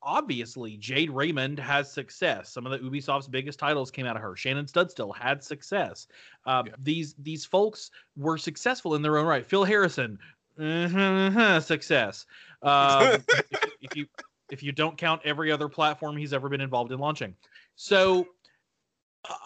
[0.05, 2.53] obviously Jade Raymond has success.
[2.53, 4.37] Some of the Ubisoft's biggest titles came out of her.
[4.37, 6.07] Shannon Studstill had success.
[6.47, 6.73] Uh, yeah.
[6.83, 9.45] These these folks were successful in their own right.
[9.45, 10.19] Phil Harrison,
[10.61, 12.27] uh, success.
[12.65, 14.07] Um, if, if, you
[14.51, 17.35] if you don't count every other platform he's ever been involved in launching,
[17.77, 18.27] so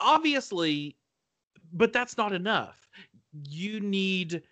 [0.00, 0.94] obviously,
[1.72, 2.88] but that's not enough.
[3.48, 4.44] You need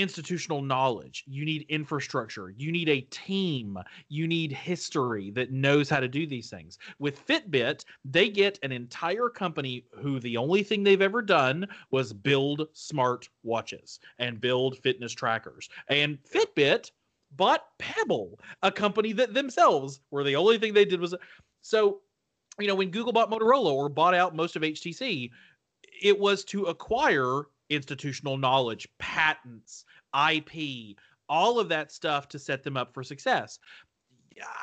[0.00, 1.24] institutional knowledge.
[1.26, 2.50] You need infrastructure.
[2.50, 3.78] You need a team.
[4.08, 6.78] You need history that knows how to do these things.
[6.98, 12.12] With Fitbit, they get an entire company who the only thing they've ever done was
[12.12, 15.68] build smart watches and build fitness trackers.
[15.88, 16.90] And Fitbit
[17.36, 21.14] bought Pebble, a company that themselves were the only thing they did was
[21.62, 22.00] so
[22.58, 25.30] you know when Google bought Motorola or bought out most of HTC,
[26.02, 29.84] it was to acquire institutional knowledge, patents,
[30.30, 30.96] IP,
[31.28, 33.58] all of that stuff to set them up for success.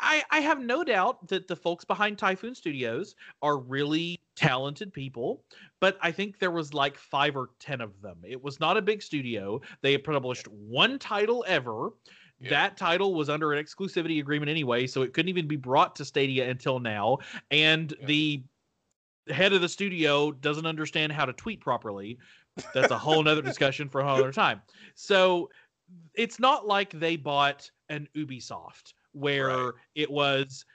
[0.02, 5.44] I, I have no doubt that the folks behind Typhoon Studios are really talented people,
[5.80, 8.18] but I think there was like five or ten of them.
[8.24, 9.62] It was not a big studio.
[9.82, 11.92] They published one title ever.
[12.40, 12.50] Yeah.
[12.52, 16.06] That title was under an exclusivity agreement anyway, so it couldn't even be brought to
[16.06, 17.18] Stadia until now.
[17.52, 18.06] And yeah.
[18.06, 18.44] the
[19.30, 22.18] head of the studio doesn't understand how to tweet properly.
[22.74, 24.62] That's a whole nother discussion for another time.
[24.96, 25.50] So
[26.16, 29.74] it's not like they bought an Ubisoft where right.
[29.96, 30.66] it was,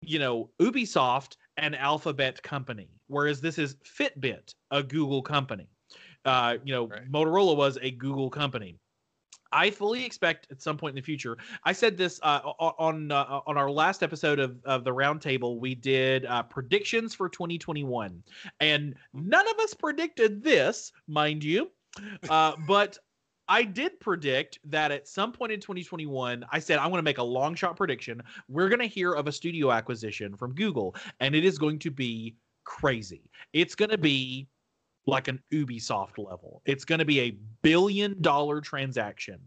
[0.00, 5.68] you know, Ubisoft an Alphabet company, whereas this is Fitbit, a Google company.
[6.24, 7.10] Uh, you know, right.
[7.10, 8.78] Motorola was a Google company.
[9.54, 11.38] I fully expect at some point in the future.
[11.64, 15.58] I said this uh, on uh, on our last episode of, of the roundtable.
[15.58, 18.22] We did uh, predictions for 2021,
[18.60, 21.70] and none of us predicted this, mind you.
[22.28, 22.98] Uh, but
[23.48, 27.18] I did predict that at some point in 2021, I said I'm going to make
[27.18, 28.22] a long shot prediction.
[28.48, 31.90] We're going to hear of a studio acquisition from Google, and it is going to
[31.90, 33.30] be crazy.
[33.52, 34.48] It's going to be
[35.06, 36.62] like an Ubisoft level.
[36.64, 39.38] It's going to be a billion dollar transaction,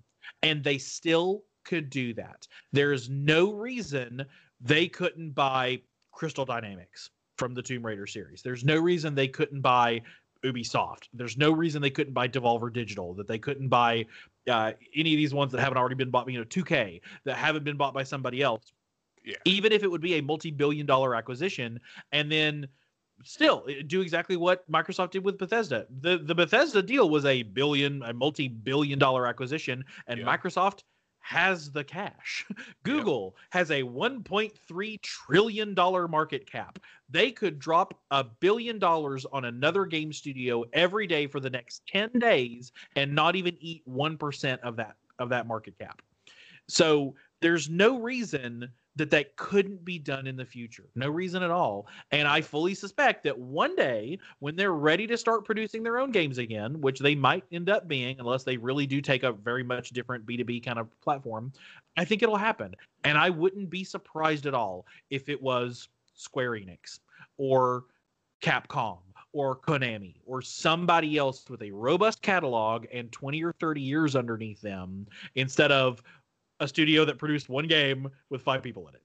[0.44, 2.48] and they still could do that.
[2.72, 4.26] There's no reason
[4.62, 8.42] they couldn't buy Crystal Dynamics from the Tomb Raider series.
[8.42, 10.02] There's no reason they couldn't buy
[10.44, 11.10] Ubisoft.
[11.14, 14.06] There's no reason they couldn't buy Devolver Digital, that they couldn't buy
[14.50, 17.64] uh, any of these ones that haven't already been bought, you know, 2K, that haven't
[17.64, 18.74] been bought by somebody else.
[19.24, 19.36] Yeah.
[19.46, 21.80] Even if it would be a multi billion dollar acquisition,
[22.12, 22.68] and then
[23.24, 25.88] still eh, do exactly what Microsoft did with Bethesda.
[26.02, 30.26] The the Bethesda deal was a billion, a multi-billion dollar acquisition, and yeah.
[30.26, 30.84] Microsoft
[31.28, 32.46] has the cash.
[32.84, 36.80] Google has a 1.3 trillion dollar market cap.
[37.10, 41.82] They could drop a billion dollars on another game studio every day for the next
[41.88, 46.02] 10 days and not even eat 1% of that of that market cap.
[46.70, 50.90] So there's no reason that that couldn't be done in the future.
[50.96, 51.88] No reason at all.
[52.12, 56.12] And I fully suspect that one day when they're ready to start producing their own
[56.12, 59.64] games again, which they might end up being unless they really do take a very
[59.64, 61.54] much different B2B kind of platform,
[61.96, 62.76] I think it'll happen.
[63.04, 67.00] And I wouldn't be surprised at all if it was Square Enix
[67.38, 67.86] or
[68.42, 68.98] Capcom
[69.34, 74.62] or Konami or somebody else with a robust catalog and 20 or 30 years underneath
[74.62, 75.06] them
[75.36, 76.02] instead of
[76.60, 79.04] a studio that produced one game with five people in it.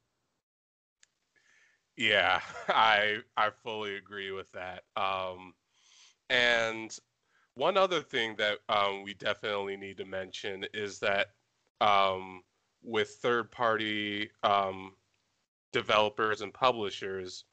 [1.96, 4.84] Yeah, I I fully agree with that.
[4.96, 5.54] Um,
[6.30, 6.96] and
[7.54, 11.28] one other thing that um, we definitely need to mention is that
[11.80, 12.42] um,
[12.82, 14.92] with third party um,
[15.72, 17.44] developers and publishers,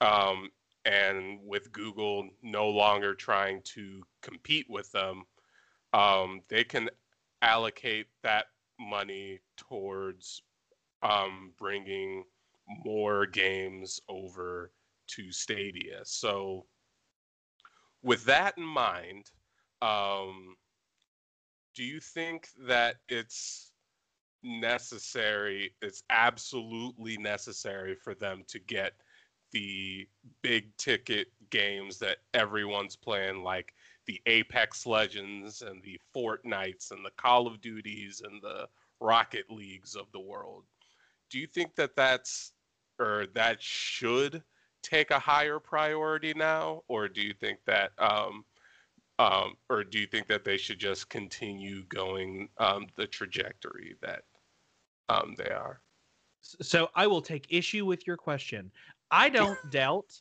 [0.00, 0.50] um,
[0.84, 5.24] and with Google no longer trying to compete with them,
[5.92, 6.88] um, they can
[7.42, 8.46] allocate that
[8.78, 10.42] money towards
[11.02, 12.24] um, bringing
[12.84, 14.72] more games over
[15.08, 16.00] to Stadia.
[16.04, 16.66] So,
[18.02, 19.30] with that in mind,
[19.82, 20.56] um,
[21.74, 23.72] do you think that it's
[24.42, 28.92] necessary, it's absolutely necessary for them to get
[29.52, 30.06] the
[30.42, 33.74] big ticket games that everyone's playing, like
[34.08, 38.66] the Apex Legends and the Fortnites and the Call of Duties and the
[39.00, 40.64] Rocket Leagues of the world.
[41.30, 42.52] Do you think that that's
[42.98, 44.42] or that should
[44.82, 48.44] take a higher priority now, or do you think that um,
[49.20, 54.22] um, or do you think that they should just continue going um, the trajectory that
[55.08, 55.80] um, they are.
[56.42, 58.70] So I will take issue with your question.
[59.10, 60.20] I don't doubt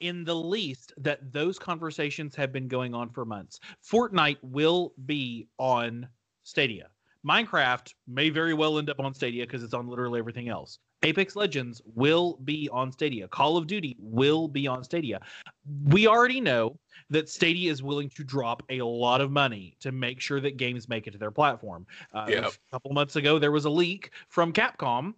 [0.00, 3.60] in the least that those conversations have been going on for months.
[3.82, 6.08] Fortnite will be on
[6.42, 6.88] Stadia.
[7.26, 10.78] Minecraft may very well end up on Stadia because it's on literally everything else.
[11.02, 13.28] Apex Legends will be on Stadia.
[13.28, 15.20] Call of Duty will be on Stadia.
[15.84, 16.78] We already know
[17.10, 20.88] that Stadia is willing to drop a lot of money to make sure that games
[20.88, 21.86] make it to their platform.
[22.12, 22.44] Uh, Yep.
[22.44, 25.14] A couple months ago, there was a leak from Capcom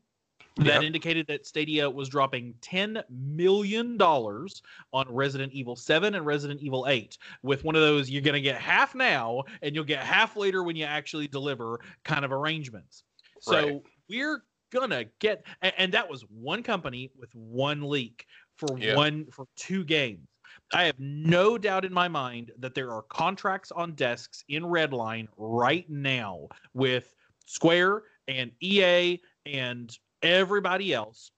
[0.57, 0.83] that Yep.
[0.83, 7.19] indicated that Stadia was dropping $10 million on Resident Evil 7 and Resident Evil 8,
[7.43, 10.63] with one of those you're going to get half now and you'll get half later
[10.63, 13.05] when you actually deliver kind of arrangements.
[13.41, 13.83] So Right.
[14.09, 18.97] we're going to get, and, that was one company with one leak for Yeah.
[18.97, 20.27] one, for two games.
[20.73, 25.29] I have no doubt in my mind that there are contracts on desks in Redline
[25.37, 27.15] right now with
[27.45, 31.31] Square and EA and everybody else,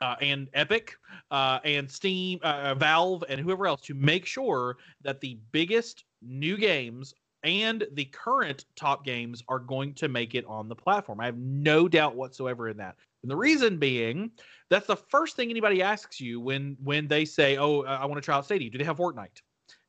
[0.00, 0.94] uh, and Epic
[1.30, 6.56] uh, and Steam, uh, Valve, and whoever else to make sure that the biggest new
[6.56, 11.20] games and the current top games are going to make it on the platform.
[11.20, 12.96] I have no doubt whatsoever in that.
[13.22, 14.30] And the reason being,
[14.68, 18.24] that's the first thing anybody asks you when when they say, "Oh, I want to
[18.24, 19.40] try out Stadia." Do they have Fortnite?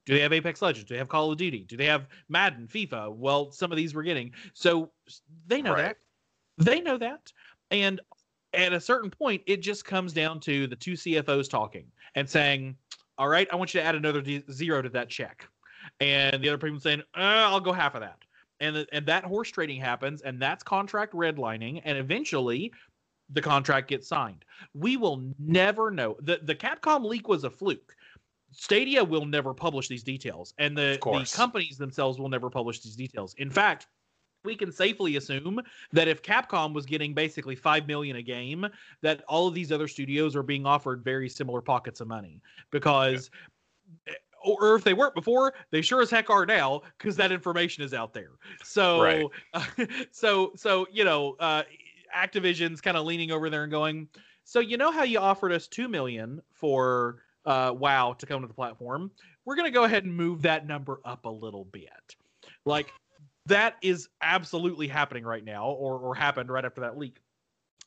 [0.06, 0.88] Do they have Apex Legends?
[0.88, 1.64] Do they have Call of Duty?
[1.68, 3.16] Do they have Madden, FIFA?
[3.16, 4.34] Well, some of these we're getting.
[4.54, 4.92] So
[5.48, 5.96] they know Right.
[6.58, 6.66] that.
[6.66, 7.32] They know that.
[7.70, 8.02] And
[8.54, 11.86] at a certain point, it just comes down to the two CFOs talking
[12.16, 12.76] and saying,
[13.18, 15.48] "All right, I want you to add another d- zero to that check,"
[16.00, 18.20] and the other person saying, uh, "I'll go half of that."
[18.60, 22.72] And th- and that horse trading happens, and that's contract redlining, and eventually,
[23.30, 24.44] the contract gets signed.
[24.74, 26.18] We will never know.
[26.20, 27.96] the The Capcom leak was a fluke.
[28.52, 32.98] Stadia will never publish these details, and the, the companies themselves will never publish these
[32.98, 33.34] details.
[33.38, 33.88] In fact,
[34.44, 38.66] we can safely assume that if Capcom was getting basically five million a game,
[39.02, 43.30] that all of these other studios are being offered very similar pockets of money because.
[44.44, 47.94] Or if they weren't before, they sure as heck are now because that information is
[47.94, 48.32] out there.
[48.64, 49.00] So,
[49.54, 50.08] Right.
[50.12, 51.62] so, so you know, uh,
[52.18, 54.08] Activision's kind of leaning over there and going,
[54.44, 58.48] "So you know how you offered us two million for uh, WoW to come to
[58.48, 59.12] the platform?
[59.46, 62.16] We're going to go ahead and move that number up a little bit."
[62.66, 62.92] Like
[63.48, 67.20] that is absolutely happening right now, or or happened right after that leak.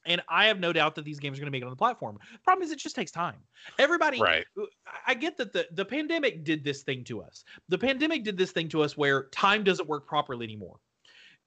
[0.07, 1.77] And I have no doubt that these games are going to make it on the
[1.77, 2.19] platform.
[2.43, 3.37] Problem is, it just takes time.
[3.79, 4.45] Everybody, Right.
[4.59, 7.45] Uh, I- I get that the the pandemic did this thing to us.
[7.69, 10.81] The pandemic did this thing to us where time doesn't work properly anymore.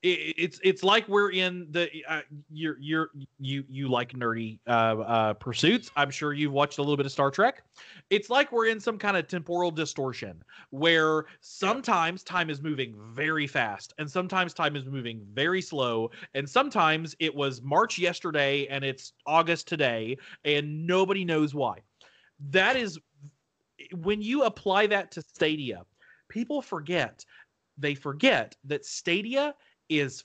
[0.04, 4.70] It, it's it's like we're in the uh, you're you're you you like nerdy uh,
[4.70, 5.90] uh, pursuits.
[5.96, 7.64] I'm sure you've watched a little bit of Star Trek.
[8.10, 13.48] It's like we're in some kind of temporal distortion where sometimes time is moving very
[13.48, 18.86] fast and sometimes time is moving very slow and sometimes it was March yesterday and
[18.86, 21.80] it's August today and nobody knows why.
[22.52, 23.00] That is
[23.94, 25.84] when you apply that to Stadia,
[26.30, 27.26] people forget.
[27.78, 29.54] They forget that Stadia
[29.90, 30.24] is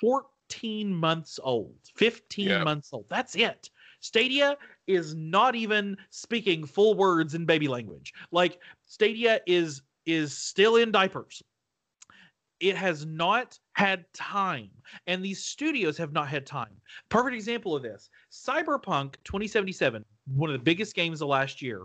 [0.00, 2.64] 14 months old, 15 Yeah.
[2.64, 3.06] months old.
[3.08, 3.70] That's it.
[4.00, 4.56] Stadia
[4.86, 8.12] is not even speaking full words in baby language.
[8.30, 11.42] Like Stadia is is still in diapers.
[12.58, 14.70] It has not had time,
[15.06, 16.80] and these studios have not had time.
[17.08, 21.84] Perfect example of this: Cyberpunk 2077, one of the biggest games of last year,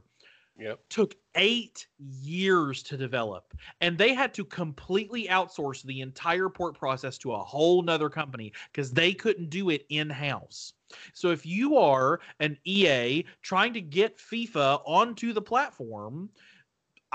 [0.57, 0.79] Yep.
[0.89, 7.17] took eight years to develop and they had to completely outsource the entire port process
[7.19, 10.71] to a whole nother company because they couldn't do it in-house
[11.13, 16.29] so if you are an ea trying to get fifa onto the platform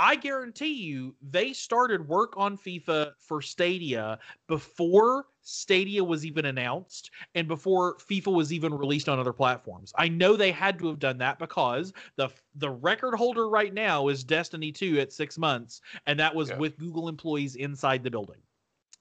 [0.00, 7.10] I guarantee you they started work on FIFA for Stadia before Stadia was even announced
[7.34, 9.92] and before FIFA was even released on other platforms.
[9.98, 14.08] I know they had to have done that because the the record holder right now
[14.08, 16.56] is Destiny 2 at 6 months and that was Yeah.
[16.56, 18.40] with Google employees inside the building.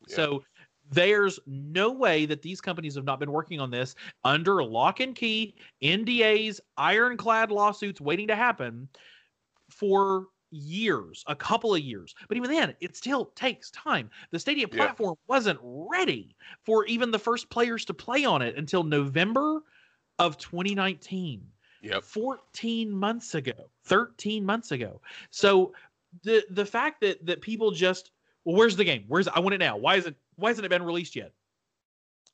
[0.06, 0.16] Yeah.
[0.18, 0.44] So
[0.92, 5.16] there's no way that these companies have not been working on this under lock and
[5.16, 8.90] key, NDAs, ironclad lawsuits waiting to happen
[9.70, 12.16] for years, a couple of years.
[12.28, 14.10] But even then, it still takes time.
[14.32, 14.94] The Stadia Yeah.
[14.94, 19.62] platform wasn't ready for even the first players to play on it until November
[20.20, 21.52] of 2019.
[21.82, 22.04] Yep.
[22.04, 25.02] 14 months ago, 13 months ago.
[25.32, 25.74] So
[26.24, 28.12] the the fact that that people just
[28.46, 29.06] well, where's the game?
[29.08, 29.78] Where's I want it now?
[29.78, 31.34] Why isn't why hasn't it been released yet?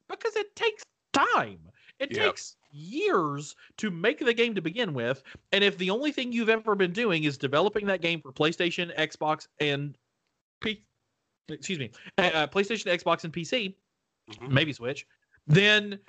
[0.07, 1.71] Because it takes time.
[1.99, 2.13] It Yep.
[2.13, 5.23] takes years to make the game to begin with.
[5.51, 8.95] And if the only thing you've ever been doing is developing that game for PlayStation,
[8.97, 9.97] Xbox, and
[10.61, 10.83] P,
[11.49, 13.75] excuse me, uh, PlayStation, Xbox, and PC,
[14.29, 14.49] Mhm.
[14.49, 15.05] maybe Switch,
[15.47, 15.99] then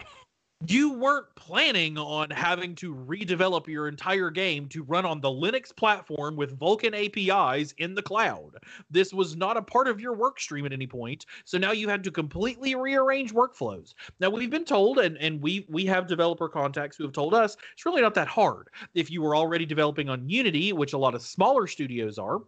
[0.66, 5.74] you weren't planning on having to redevelop your entire game to run on the Linux
[5.74, 8.57] platform with Vulkan APIs in the cloud.
[8.90, 11.26] This was not a part of your work stream at any point.
[11.44, 13.92] So now you had to completely rearrange workflows.
[14.18, 17.57] Now we've been told, and, and we we have developer contacts who have told us
[17.74, 18.68] it's really not that hard.
[18.94, 22.40] If you were already developing on Unity, which a lot of smaller studios are,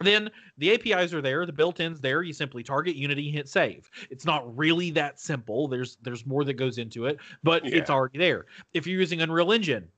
[0.00, 2.22] then the APIs are there, the built-ins there.
[2.22, 3.90] You simply target Unity, hit save.
[4.10, 5.68] It's not really that simple.
[5.68, 7.76] There's there's more that goes into it, but yeah.
[7.76, 8.46] it's already there.
[8.72, 9.88] If you're using Unreal Engine,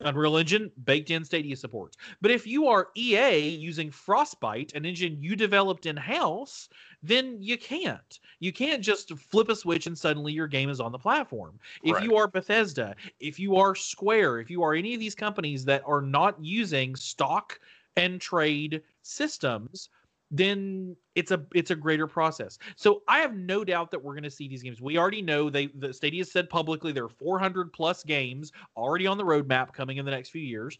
[0.00, 1.96] Unreal Engine baked in Stadia support.
[2.20, 6.68] But if you are EA using Frostbite, an engine you developed in house,
[7.02, 8.18] then you can't.
[8.40, 11.58] You can't just flip a switch and suddenly your game is on the platform.
[11.82, 12.04] If right.
[12.04, 15.82] you are Bethesda, if you are Square, if you are any of these companies that
[15.86, 17.60] are not using stock
[17.96, 19.88] and trade systems
[20.30, 22.58] then it's a it's a greater process.
[22.76, 24.80] So I have no doubt that we're going to see these games.
[24.80, 29.16] We already know they the Stadia said publicly there are 400 plus games already on
[29.16, 30.76] the roadmap coming in the next few years.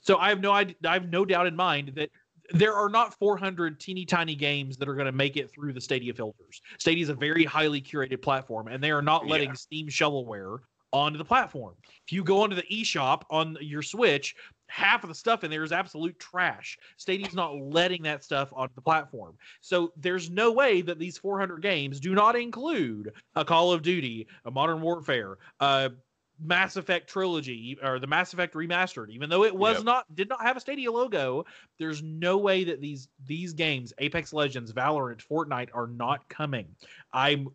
[0.00, 2.10] So I have no I, I have no doubt in mind that
[2.50, 5.80] there are not 400 teeny tiny games that are going to make it through the
[5.80, 6.62] Stadia filters.
[6.78, 9.54] Stadia is a very highly curated platform, and they are not letting yeah.
[9.54, 10.58] Steam shovelware
[10.96, 11.74] onto the platform.
[12.06, 14.34] If you go onto the eShop on your Switch,
[14.68, 16.78] half of the stuff in there is absolute trash.
[16.96, 19.36] Stadia's not letting that stuff onto the platform.
[19.60, 24.26] So there's no way that these 400 games do not include a Call of Duty,
[24.44, 25.92] a Modern Warfare, a
[26.38, 29.84] Mass Effect trilogy or the Mass Effect remastered, even though it was yep.
[29.84, 31.44] not did not have a Stadia logo,
[31.78, 36.66] there's no way that these these games, Apex Legends, Valorant, Fortnite, are not coming.
[37.12, 37.48] I'm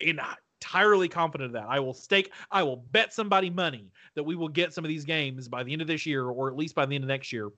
[0.00, 0.20] in
[0.60, 1.66] entirely confident of that.
[1.68, 5.04] I will stake, I will bet somebody money that we will get some of these
[5.04, 7.32] games by the end of this year or at least by the end of next
[7.32, 7.50] year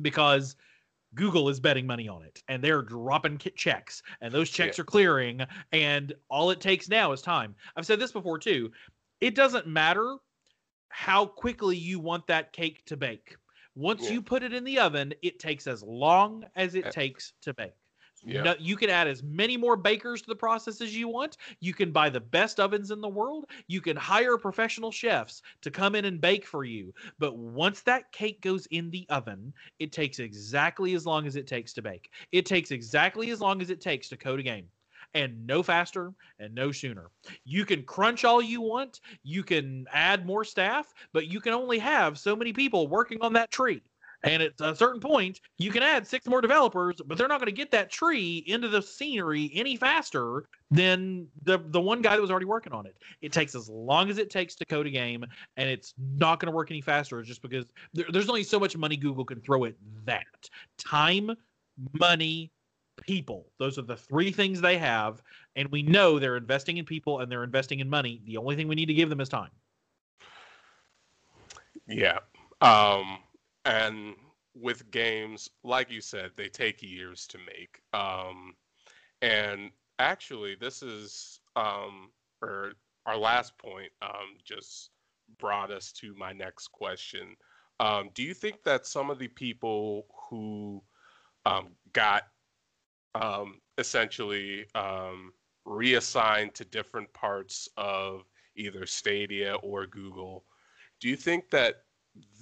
[0.00, 0.56] because
[1.14, 4.82] Google is betting money on it and they're dropping checks and those checks yeah.
[4.82, 5.40] are clearing
[5.72, 7.54] and all it takes now is time.
[7.76, 8.70] I've said this before too.
[9.20, 10.16] It doesn't matter
[10.88, 13.36] how quickly you want that cake to bake.
[13.76, 14.12] Once yeah.
[14.12, 16.90] you put it in the oven, it takes as long as it yeah.
[16.90, 17.72] takes to bake.
[18.22, 18.42] Yeah.
[18.42, 21.36] No, you can add as many more bakers to the process as you want.
[21.60, 23.46] You can buy the best ovens in the world.
[23.66, 26.92] You can hire professional chefs to come in and bake for you.
[27.18, 31.46] But once that cake goes in the oven, it takes exactly as long as it
[31.46, 32.10] takes to bake.
[32.32, 34.68] It takes exactly as long as it takes to code a game
[35.14, 37.10] and no faster and no sooner.
[37.44, 41.78] You can crunch all you want, you can add more staff, but you can only
[41.78, 43.82] have so many people working on that tree.
[44.22, 47.46] And at a certain point, you can add six more developers, but they're not going
[47.46, 52.20] to get that tree into the scenery any faster than the the one guy that
[52.20, 52.96] was already working on it.
[53.22, 55.24] It takes as long as it takes to code a game,
[55.56, 58.76] and it's not going to work any faster just because there, there's only so much
[58.76, 60.26] money Google can throw at that.
[60.78, 61.34] Time,
[61.98, 62.52] money,
[63.00, 63.46] people.
[63.58, 65.22] Those are the three things they have,
[65.56, 68.20] and we know they're investing in people and they're investing in money.
[68.26, 69.50] The only thing we need to give them is time.
[71.88, 72.18] Yeah.
[72.60, 73.18] Um
[73.70, 74.14] and
[74.54, 77.80] with games, like you said, they take years to make.
[77.92, 78.54] Um,
[79.22, 82.10] and actually, this is um,
[82.42, 82.72] or
[83.06, 84.90] our last point um, just
[85.38, 87.36] brought us to my next question.
[87.78, 90.82] Um, do you think that some of the people who
[91.46, 92.24] um, got
[93.14, 95.32] um, essentially um,
[95.64, 98.22] reassigned to different parts of
[98.56, 100.44] either Stadia or Google,
[101.00, 101.76] do you think that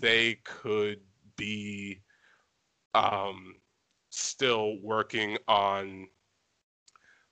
[0.00, 1.00] they could
[1.38, 2.02] be
[2.94, 3.54] um,
[4.10, 6.06] still working on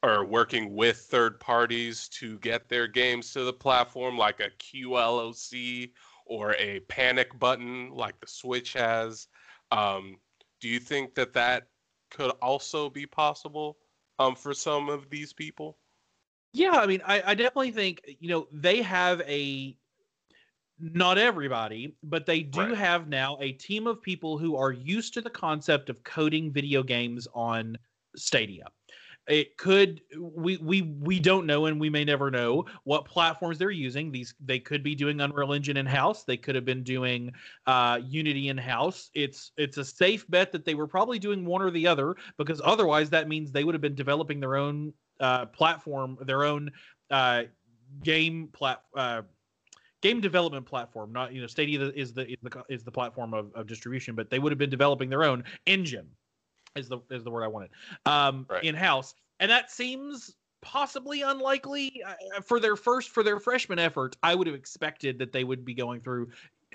[0.03, 5.91] or working with third parties to get their games to the platform, like a QLOC
[6.27, 9.27] or a Panic Button, like the Switch has.
[9.73, 10.17] Um,
[10.61, 11.65] do you think that that
[12.11, 13.79] could also be possible
[14.19, 15.79] um, for some of these people?
[16.53, 19.77] Yeah, I mean, I, I definitely think you know they have a
[20.79, 22.77] not everybody, but they do right.
[22.77, 26.83] have now a team of people who are used to the concept of coding video
[26.83, 27.79] games on
[28.17, 28.67] Stadia.
[29.29, 33.73] It could we we we don't know and we may never know what platforms they're
[33.73, 34.13] using.
[34.13, 36.23] These they could be doing Unreal Engine in house.
[36.23, 37.33] They could have been doing
[37.67, 39.11] uh, Unity in house.
[39.15, 42.61] It's it's a safe bet that they were probably doing one or the other because
[42.65, 46.71] otherwise that means they would have been developing their own uh, platform, their own
[47.11, 47.45] uh,
[48.05, 49.23] game plat uh,
[50.07, 51.13] game development platform.
[51.13, 54.31] Not you know, Stadia is the is the is the platform of, of distribution, but
[54.31, 56.09] they would have been developing their own engine.
[56.77, 57.71] Is the is the word I wanted
[58.05, 58.63] um, right.
[58.63, 62.03] in house, and that seems possibly unlikely
[62.45, 64.17] for their first for their freshman effort.
[64.23, 66.29] I would have expected that they would be going through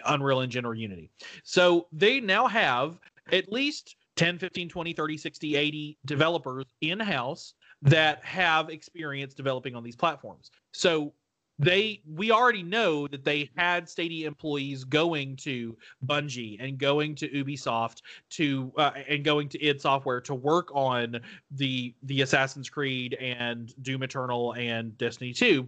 [0.06, 1.12] Unreal Engine or Unity.
[1.44, 3.00] So they now have
[3.32, 7.54] at least 10, 15, 20, 30, 60, 80 developers in house
[7.84, 10.52] that have experience developing on these platforms.
[10.74, 11.14] So
[11.62, 17.30] they we already know that they had Stadia employees going to Bungie and going to
[17.30, 18.01] Ubisoft
[18.32, 21.20] to uh, and going to id Software to work on
[21.51, 25.68] the the Assassin's Creed and Doom Eternal and Destiny 2.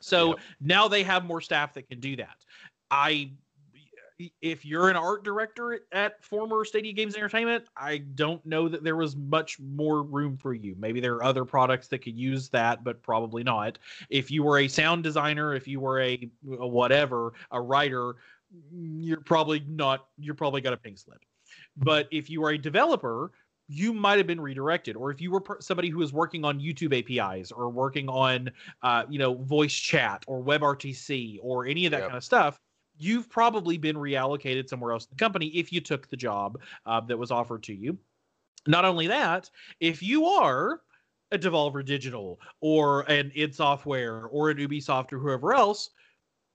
[0.00, 0.38] So yep.
[0.60, 2.44] now they have more staff that can do that.
[2.90, 3.30] I
[4.42, 8.96] if you're an art director at former Stadia Games Entertainment, I don't know that there
[8.96, 10.74] was much more room for you.
[10.78, 13.78] Maybe there are other products that could use that, but probably not.
[14.08, 18.16] If you were a sound designer, if you were a, a whatever, a writer,
[18.72, 20.06] you're probably not.
[20.18, 21.20] You're probably got a pink slip.
[21.76, 23.32] But if you are a developer,
[23.68, 26.92] you might have been redirected or if you were somebody who was working on youtube
[26.92, 28.50] apis or working on
[28.82, 32.08] uh, you know voice chat or webrtc or any of that yep.
[32.08, 32.60] kind of stuff
[33.00, 37.00] you've probably been reallocated somewhere else in the company if you took the job uh,
[37.00, 37.98] that was offered to you.
[38.66, 40.82] Not only that, if you are
[41.32, 45.90] a Devolver Digital or an id Software or an Ubisoft or whoever else,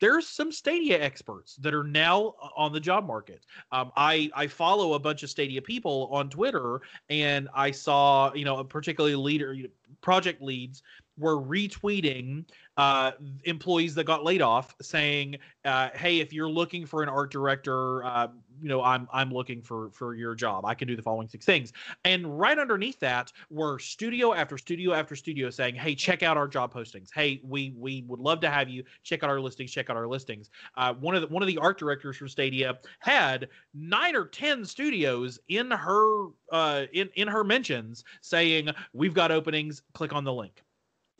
[0.02, 3.46] there's some Stadia experts that are now uh, on the job market.
[3.72, 8.46] Um, I I follow a bunch of Stadia people on Twitter, and I saw you
[8.46, 9.56] know a particularly leader
[10.02, 10.84] project leads
[11.18, 12.46] were retweeting
[12.78, 13.12] uh,
[13.46, 18.04] employees that got laid off, saying, uh, "Hey, if you're looking for an art director,
[18.04, 18.28] uh,
[18.62, 20.66] you know, I'm I'm looking for for your job.
[20.66, 21.72] I can do the following six things."
[22.04, 26.50] And right underneath that were studio after studio after studio saying, "Hey, check out our
[26.50, 27.10] job postings.
[27.14, 29.72] Hey, we we would love to have you check out our listings.
[29.72, 32.78] Check out our listings." Uh, one of the one of the art directors from Stadia
[33.00, 39.32] had nine or ten studios in her uh, in in her mentions saying, "We've got
[39.32, 39.82] openings.
[39.94, 40.65] Click on the link."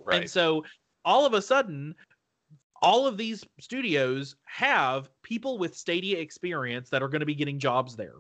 [0.06, 0.22] Right.
[0.22, 0.64] And so
[1.04, 1.96] all of a sudden,
[2.82, 7.58] all of these studios have people with Stadia experience that are going to be getting
[7.58, 8.16] jobs there.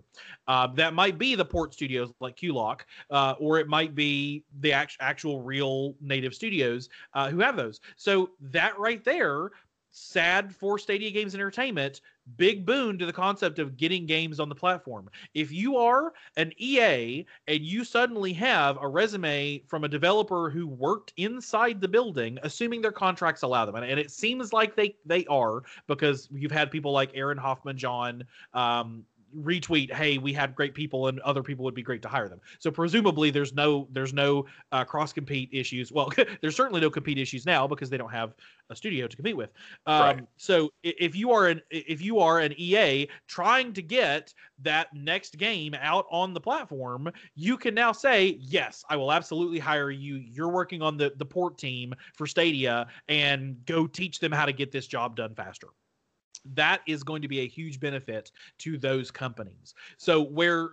[0.47, 2.79] Uh, that might be the port studios like QLOC,
[3.11, 7.79] uh, or it might be the act- actual real native studios uh, who have those.
[7.95, 9.51] So that right there
[9.95, 12.01] sad for Stadia Games Entertainment,
[12.37, 15.09] big boon to the concept of getting games on the platform.
[15.33, 20.67] If you are an EA and you suddenly have a resume from a developer who
[20.67, 25.25] worked inside the building, assuming their contracts allow them, and, it seems like they they
[25.27, 28.23] are because you've had people like Erin Hoffman-John,
[28.53, 29.05] um,
[29.35, 32.39] retweet hey we had great people and other people would be great to hire them.
[32.59, 35.91] So presumably there's no there's no uh, cross compete issues.
[35.91, 36.11] Well
[36.41, 38.35] there's certainly no compete issues now because they don't have
[38.69, 39.51] a studio to compete with.
[39.85, 40.19] Um, right.
[40.37, 45.37] so if you are an if you are an ea trying to get that next
[45.37, 50.15] game out on the platform you can now say yes i will absolutely hire you.
[50.15, 54.53] You're working on the the port team for stadia and go teach them how to
[54.53, 55.67] get this job done faster
[56.53, 59.73] that is going to be a huge benefit to those companies.
[59.97, 60.69] So where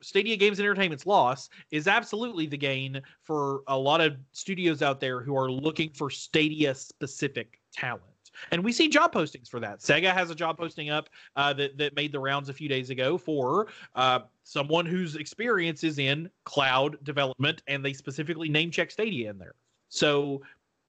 [0.00, 5.00] Stadia Games and Entertainment's loss is absolutely the gain for a lot of studios out
[5.00, 8.02] there who are looking for Stadia specific talent.
[8.50, 9.80] And we see job postings for that.
[9.80, 12.90] Sega has a job posting up uh, that that made the rounds a few days
[12.90, 18.90] ago for uh, someone whose experience is in cloud development, and they specifically name check
[18.90, 19.54] Stadia in there.
[19.88, 20.42] So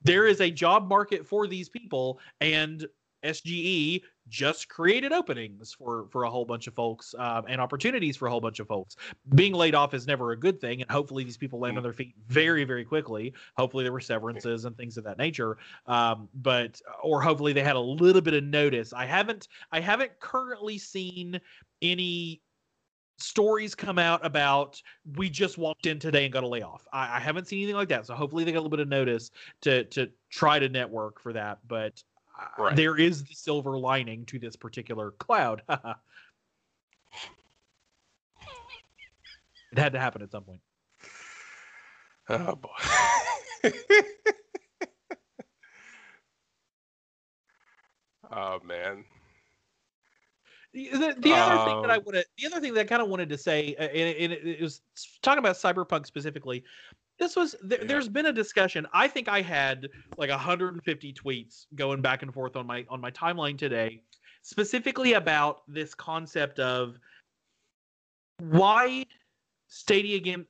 [0.04, 2.86] there is a job market for these people, and
[3.24, 8.28] SGE just created openings for for a whole bunch of folks um, and opportunities for
[8.28, 8.96] a whole bunch of folks.
[9.36, 11.94] Being laid off is never a good thing, and hopefully these people land on their
[11.94, 13.34] feet very very quickly.
[13.58, 17.76] Hopefully there were severances and things of that nature, um, but or hopefully they had
[17.76, 18.94] a little bit of notice.
[18.94, 21.40] I haven't I haven't currently seen
[21.82, 22.42] any
[23.20, 24.82] stories come out about
[25.16, 26.88] we just walked in today and got a layoff.
[26.94, 28.88] I, I haven't seen anything like that, so hopefully they got a little bit of
[28.88, 31.60] notice to to try to network for that.
[31.68, 32.04] But
[32.58, 32.76] right.
[32.76, 35.62] there is the silver lining to this particular cloud.
[35.70, 35.78] it
[39.78, 40.62] had to happen at some point.
[42.30, 42.70] Oh boy.
[48.32, 49.06] oh man.
[50.74, 53.02] The, the, the other thing that I um, would the other thing that I kind
[53.02, 54.82] of wanted to say, uh, and, and it was
[55.22, 56.64] talking about cyberpunk specifically
[57.20, 57.88] this was th- yeah.
[57.88, 59.88] there's been a discussion i think i had
[60.18, 64.02] like 150 tweets going back and forth on my on my timeline today
[64.42, 66.98] specifically about this concept of
[68.40, 69.06] why
[69.68, 70.46] stadia game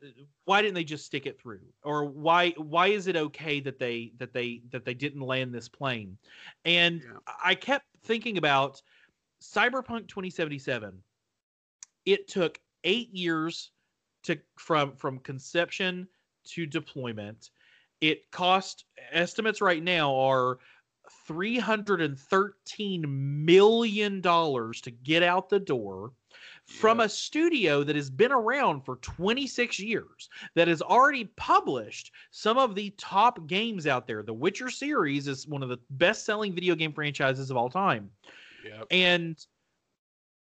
[0.46, 4.12] why didn't they just stick it through or why why is it okay that they
[4.18, 6.18] that they that they didn't land this plane
[6.66, 7.34] and yeah.
[7.44, 8.82] i kept thinking about
[9.42, 10.94] cyberpunk 2077
[12.06, 13.72] it took eight years
[14.24, 16.08] to from from conception
[16.52, 17.52] to deployment.
[18.02, 20.60] It cost estimates right now are
[21.30, 26.12] $313 million to get out the door,
[26.68, 32.58] from a studio that has been around for 26 years, that has already published some
[32.58, 34.22] of the top games out there.
[34.22, 38.10] The Witcher series is one of the best selling video game franchises of all time.
[38.66, 38.88] Yep.
[38.92, 39.38] And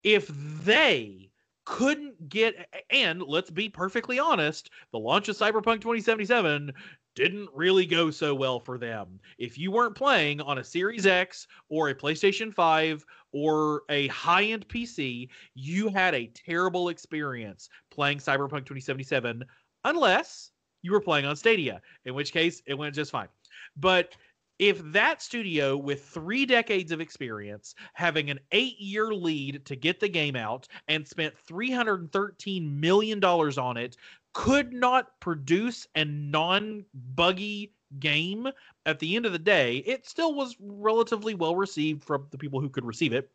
[0.03, 0.27] if
[0.63, 1.26] they
[1.67, 6.71] couldn't get, and let's be perfectly honest, the launch of Cyberpunk 2077
[7.13, 9.19] didn't really go so well for them.
[9.37, 14.45] If you weren't playing on a Series X or a PlayStation 5 or a high
[14.45, 19.43] end PC, you had a terrible experience playing Cyberpunk 2077,
[19.83, 20.51] unless
[20.83, 23.27] you were playing on Stadia, in which case it went just fine.
[23.75, 24.15] But
[24.59, 29.99] if that studio with three decades of experience, having an eight year lead to get
[29.99, 33.97] the game out, and spent $313 million on it,
[34.33, 36.85] could not produce a non
[37.15, 38.47] buggy game
[38.85, 42.59] at the end of the day, it still was relatively well received from the people
[42.59, 43.29] who could receive it.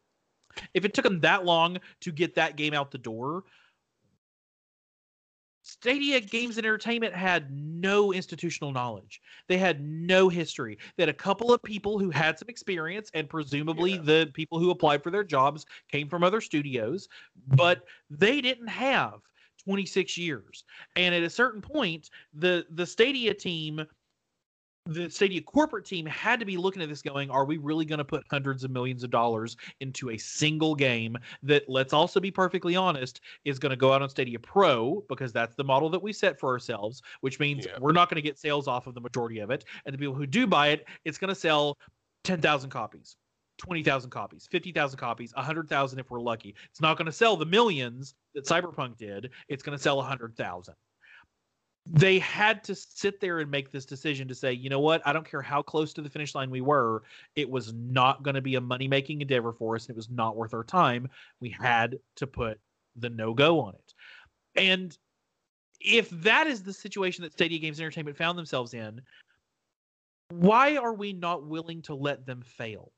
[0.75, 3.45] If it took them that long to get that game out the door,
[5.65, 9.21] Stadia Games and Entertainment had no institutional knowledge.
[9.47, 10.77] They had no history.
[10.97, 14.03] They had a couple of people who had some experience, and presumably Yeah.
[14.03, 17.09] the people who applied for their jobs came from other studios,
[17.47, 19.21] but they didn't have
[19.63, 20.65] 26 years.
[20.97, 23.87] And at a certain point, the the Stadia team
[24.87, 27.99] the Stadia corporate team had to be looking at this going, are we really going
[27.99, 32.31] to put hundreds of millions of dollars into a single game that, let's also be
[32.31, 36.03] perfectly honest, is going to go out on Stadia Pro because that's the model that
[36.03, 37.79] we set for ourselves, which means Yeah.
[37.81, 39.65] we're not going to get sales off of the majority of it.
[39.87, 41.79] And the people who do buy it, it's going to sell
[42.25, 43.17] 10,000 copies.
[43.59, 46.57] 20,000 copies, 50,000 copies, 100,000 if we're lucky.
[46.71, 49.31] It's not going to sell the millions that Cyberpunk did.
[49.49, 50.75] It's going to sell 100,000
[51.87, 55.13] they had to sit there and make this decision to say, you know what, I
[55.13, 57.03] don't care how close to the finish line we were,
[57.35, 59.87] it was not going to be a money making endeavor for us.
[59.87, 61.09] And it was not worth our time.
[61.41, 62.61] We had to put
[62.97, 63.95] the no go on it.
[64.55, 64.97] And
[65.81, 69.01] if that is the situation that Stadia Games Entertainment found themselves in,
[70.29, 72.93] why are we not willing to let them fail?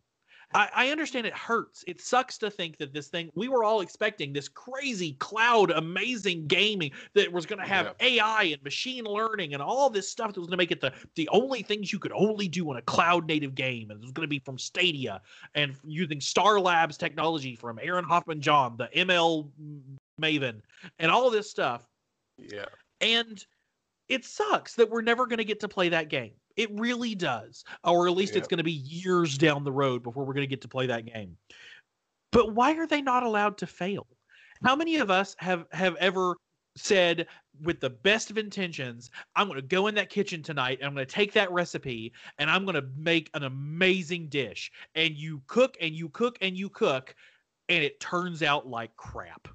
[0.54, 1.84] I, I understand it hurts.
[1.86, 6.46] It sucks to think that this thing, we were all expecting this crazy cloud, amazing
[6.46, 10.40] gaming that was going to have AI and machine learning and all this stuff that
[10.40, 12.82] was going to make it the, the only things you could only do in a
[12.82, 13.90] cloud native game.
[13.90, 15.20] And it was going to be from Stadia
[15.56, 19.50] and using Star Labs technology from Erin Hoffman-John, the ML
[20.22, 20.60] Maven,
[21.00, 21.82] and all this stuff.
[22.38, 22.66] Yeah.
[23.00, 23.44] And
[24.08, 26.32] it sucks that we're never going to get to play that game.
[26.56, 27.64] It really does.
[27.82, 30.50] Or at least it's going to be years down the road before we're going to
[30.50, 31.36] get to play that game.
[32.32, 34.06] But why are they not allowed to fail?
[34.64, 36.36] How many of us have have ever
[36.76, 37.26] said
[37.62, 40.94] with the best of intentions, I'm going to go in that kitchen tonight and I'm
[40.94, 44.72] going to take that recipe and I'm going to make an amazing dish.
[44.94, 47.14] And you cook and you cook and you cook
[47.68, 49.48] and it turns out like crap.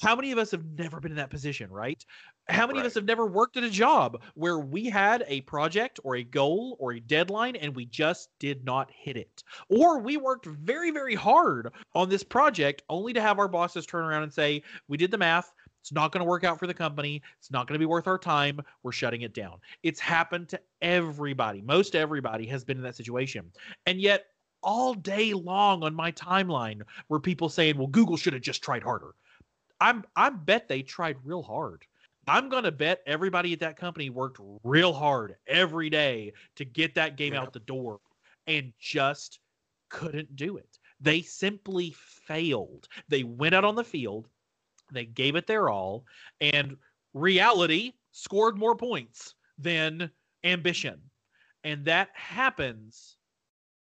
[0.00, 2.04] How many of us have never been in that position, right?
[2.50, 6.00] How many of us have never worked at a job where we had a project
[6.02, 9.42] or a goal or a deadline and we just did not hit it?
[9.68, 14.04] Or we worked very, very hard on this project only to have our bosses turn
[14.04, 15.52] around and say, We did the math.
[15.82, 17.22] It's not going to work out for the company.
[17.38, 18.60] It's not going to be worth our time.
[18.82, 19.58] We're shutting it down.
[19.82, 21.60] It's happened to everybody.
[21.60, 23.50] Most everybody has been in that situation.
[23.86, 24.26] And yet,
[24.62, 26.80] all day long on my timeline
[27.10, 29.12] were people saying, Well, Google should have just tried harder.
[29.80, 31.84] I'm I bet they tried real hard.
[32.28, 37.16] I'm gonna bet everybody at that company worked real hard every day to get that
[37.16, 37.42] game Yeah.
[37.42, 38.00] out the door
[38.46, 39.40] and just
[39.88, 40.78] couldn't do it.
[41.00, 42.88] They simply failed.
[43.08, 44.28] They went out on the field,
[44.92, 46.04] they gave it their all,
[46.40, 46.76] and
[47.14, 50.10] reality scored more points than
[50.44, 51.10] ambition.
[51.64, 53.16] And that happens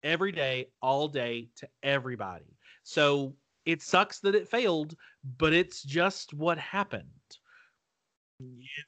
[0.04, 2.58] every day, all day to everybody.
[2.84, 4.96] So it sucks that it failed,
[5.38, 7.21] but it's just what happened.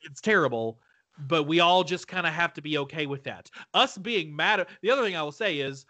[0.03, 0.79] It's terrible,
[1.27, 3.49] but we all just kind of have to be okay with that.
[3.73, 5.85] Us being mad at the other thing I will say is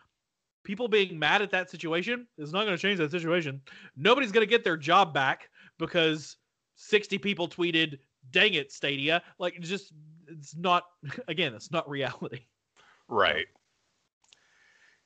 [0.64, 3.62] people being mad at that situation is not going to change that situation.
[3.96, 6.38] Nobody's going to get their job back because
[6.76, 8.00] 60 people tweeted,
[8.32, 9.22] dang it, Stadia.
[9.40, 9.94] Like, it's just,
[10.28, 10.84] it's not,
[11.28, 12.46] again, it's not reality.
[13.08, 13.48] Right.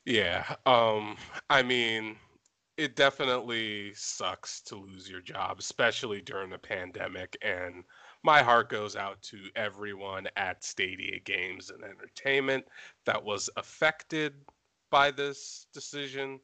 [0.06, 0.46] Yeah.
[0.66, 1.18] Um,
[1.50, 2.16] I mean,
[2.78, 7.36] it definitely sucks to lose your job, especially during the pandemic.
[7.42, 7.84] And
[8.24, 12.66] my heart goes out to everyone at Stadia Games and Entertainment
[13.06, 14.34] that was affected
[14.92, 16.40] by this decision.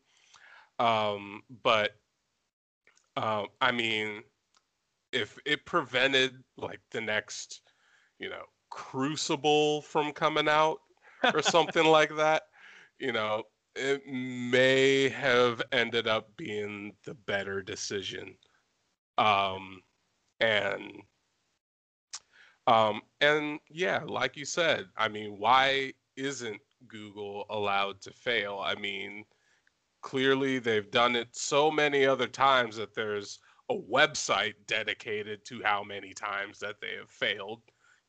[0.80, 1.91] Um, but
[3.15, 4.24] um, I mean,
[5.11, 7.61] if it prevented like the next,
[8.19, 10.80] you know, Crucible from coming out
[11.34, 12.43] or something like that,
[12.99, 13.43] you know,
[13.76, 18.36] it may have ended up being the better decision
[19.17, 19.82] Um,
[20.39, 21.03] and
[22.68, 28.61] um, and yeah, like you said, I mean, why isn't Google allowed to fail?
[28.64, 29.26] I mean,
[30.01, 33.39] clearly they've done it so many other times that there's
[33.70, 37.61] a website dedicated to how many times that they have failed,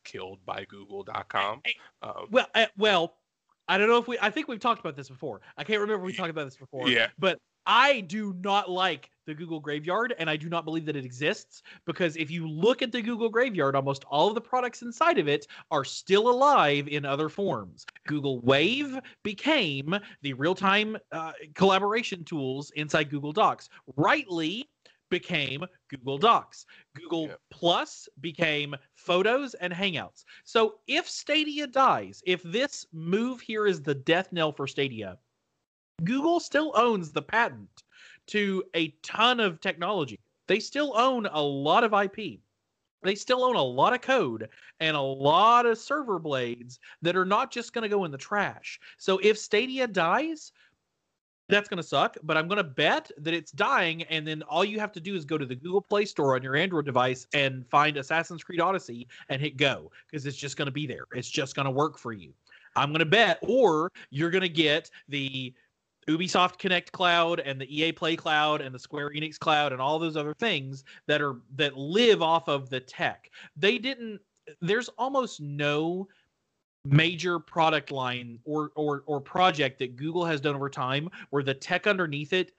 [0.03, 1.61] killed by google.com.
[2.01, 2.47] Um, well,
[2.77, 3.17] well,
[3.67, 5.41] I don't know if we I think we've talked about this before.
[5.57, 6.87] I can't remember if we talked about this before.
[6.87, 7.07] Yeah.
[7.17, 11.05] But I do not like the Google Graveyard, and I do not believe that it
[11.05, 15.17] exists because if you look at the Google Graveyard, almost all of the products inside
[15.17, 17.85] of it are still alive in other forms.
[18.07, 23.69] Google Wave became the real time uh, collaboration tools inside Google Docs.
[23.97, 24.65] Writely,
[25.09, 26.65] became Google Docs.
[26.95, 27.39] Google yep.
[27.51, 30.25] Plus became Photos and Hangouts.
[30.43, 35.17] So if Stadia dies, if this move here is the death knell for Stadia,
[36.03, 37.83] Google still owns the patent
[38.27, 40.19] to a ton of technology.
[40.47, 42.39] They still own a lot of IP.
[43.01, 47.25] They still own a lot of code and a lot of server blades that are
[47.25, 48.79] not just going to go in the trash.
[48.97, 50.51] So if Stadia dies,
[51.47, 54.01] that's going to suck, but I'm going to bet that it's dying.
[54.03, 56.41] And then all you have to do is go to the Google Play Store on
[56.41, 60.65] your Android device and find Assassin's Creed Odyssey and hit go because it's just going
[60.65, 61.05] to be there.
[61.13, 62.33] It's just going to work for you.
[62.75, 65.53] I'm going to bet, or you're going to get the
[66.07, 69.97] Ubisoft Connect Cloud and the EA Play Cloud and the Square Enix Cloud and all
[69.97, 73.31] those other things that are that live off of the tech.
[73.55, 74.19] They didn't.
[74.61, 76.07] There's almost no
[76.85, 81.53] major product line or or or project that Google has done over time where the
[81.53, 82.53] tech underneath it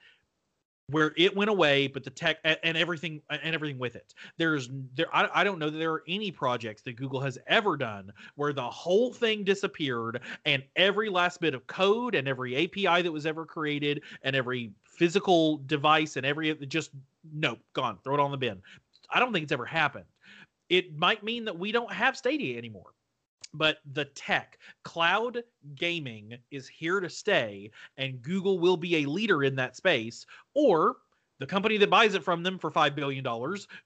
[0.89, 4.13] where it went away but the tech and everything and everything with it.
[4.37, 7.75] There's there I, I don't know that there are any projects that google has ever
[7.75, 13.01] done where the whole thing disappeared and every last bit of code and every api
[13.01, 16.91] that was ever created and every physical device and every just
[17.33, 18.61] nope gone throw it on the bin.
[19.09, 20.05] I don't think it's ever happened.
[20.69, 22.93] It might mean that we don't have stadia anymore
[23.53, 25.43] but the tech cloud
[25.75, 30.97] gaming is here to stay and google will be a leader in that space or
[31.39, 33.23] the company that buys it from them for $5 billion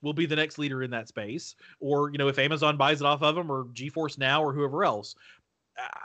[0.01, 1.55] will be the next leader in that space.
[1.79, 4.83] Or you know if amazon buys it off of them or geforce now or whoever
[4.83, 5.15] else.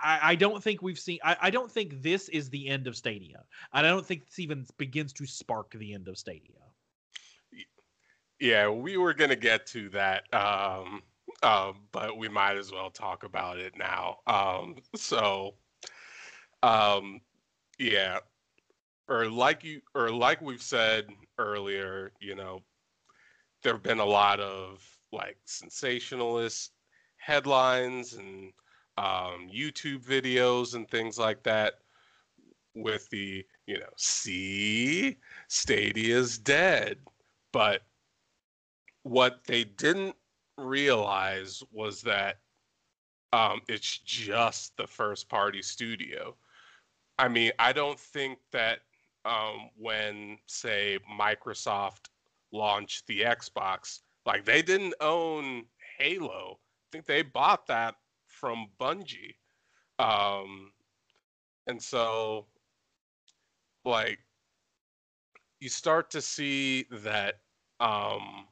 [0.03, 2.97] I, I don't think we've seen I, I don't think this is the end of
[2.97, 3.45] stadia.
[3.73, 6.57] I don't think this even begins to spark the end of stadia.
[8.41, 11.03] Yeah we were going to get to that um
[11.43, 14.19] um, but we might as well talk about it now.
[14.27, 15.55] Um, so,
[16.63, 17.21] um,
[17.79, 18.19] yeah,
[19.09, 21.07] or like you, or like we've said
[21.39, 22.63] earlier, you know,
[23.63, 24.83] there have been a lot of
[25.13, 26.73] like sensationalist
[27.19, 28.53] headlines and
[28.99, 31.75] um, YouTube videos and things like that
[32.75, 35.17] with the, you know, see,
[35.49, 36.99] Stadia's dead.
[37.53, 37.83] But
[39.03, 40.17] what they didn't
[40.57, 42.37] realize was that
[43.33, 46.37] um, it's just the first party studio.
[47.19, 48.81] I mean, I don't think that
[49.25, 52.09] um, when, say, Microsoft
[52.53, 55.65] launched the Xbox, like they didn't own
[55.99, 56.59] Halo.
[56.59, 57.97] I think they bought that
[58.27, 59.35] from Bungie.
[59.99, 60.73] Um,
[61.67, 62.47] and so,
[63.85, 64.19] like,
[65.59, 67.41] you start to see that,
[67.81, 68.47] um,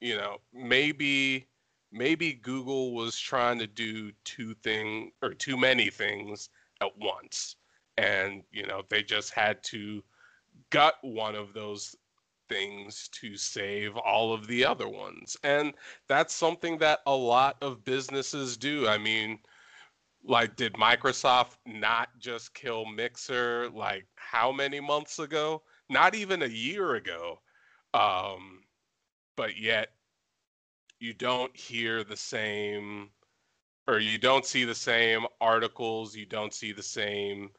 [0.00, 1.48] you know, maybe
[1.92, 6.48] maybe Google was trying to do two thing or too many things
[6.80, 7.56] at once.
[7.96, 10.02] And, you know, they just had to
[10.70, 11.94] gut one of those
[12.48, 15.36] things to save all of the other ones.
[15.44, 15.74] And
[16.08, 18.88] that's something that a lot of businesses do.
[18.88, 19.38] I mean,
[20.24, 25.62] like did Microsoft not just kill Mixer like how many months ago?
[25.88, 27.40] Not even a year ago.
[27.94, 28.62] Um,
[29.36, 29.90] but yet
[31.00, 33.10] you don't hear the same
[33.88, 37.50] or you don't see the same articles, you don't see the same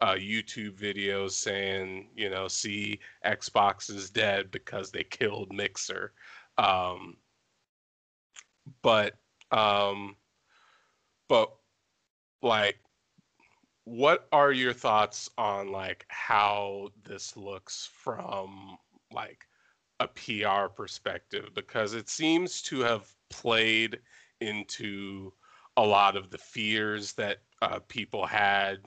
[0.00, 6.12] uh, YouTube videos saying, you know, see Xbox is dead because they killed Mixer.
[6.58, 7.16] Um,
[8.82, 9.14] but,
[9.50, 10.16] um,
[11.28, 11.52] but
[12.42, 12.78] like,
[13.84, 18.76] what are your thoughts on like how this looks from
[19.10, 19.47] like
[20.00, 23.98] a PR perspective because it seems to have played
[24.40, 25.32] into
[25.76, 28.78] a lot of the fears that uh, people had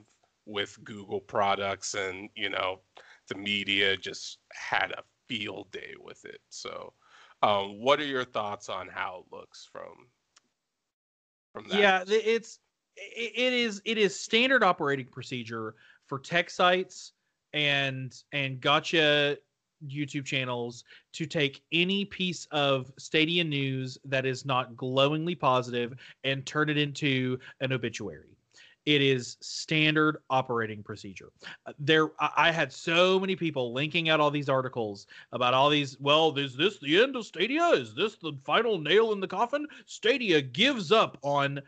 [0.46, 2.80] with Google products, and you know,
[3.28, 6.40] the media just had a field day with it.
[6.48, 6.92] So,
[7.42, 10.08] um, what are your thoughts on how it looks from
[11.54, 11.78] from that?
[11.78, 12.58] Yeah, it's
[12.96, 15.74] it is it is standard operating procedure
[16.06, 17.12] for tech sites
[17.52, 19.36] and and gotcha
[19.86, 26.44] YouTube channels to take any piece of Stadia news that is not glowingly positive and
[26.46, 28.36] turn it into an obituary.
[28.84, 31.30] It is standard operating procedure.
[31.66, 35.70] Uh, There, I I had so many people linking out all these articles about all
[35.70, 36.00] these.
[36.00, 37.68] Well, is this the end of Stadia?
[37.68, 39.66] Is this the final nail in the coffin?
[39.86, 41.60] Stadia gives up on.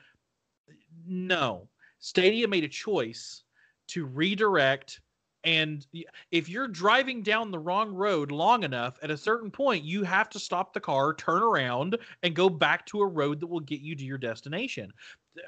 [1.06, 1.68] No,
[2.00, 3.44] Stadia made a choice
[3.88, 5.00] to redirect
[5.44, 5.86] and
[6.30, 10.28] if you're driving down the wrong road long enough at a certain point you have
[10.28, 13.80] to stop the car turn around and go back to a road that will get
[13.80, 14.92] you to your destination.
[15.38, 15.42] Uh,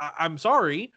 [0.00, 0.92] I, i'm sorry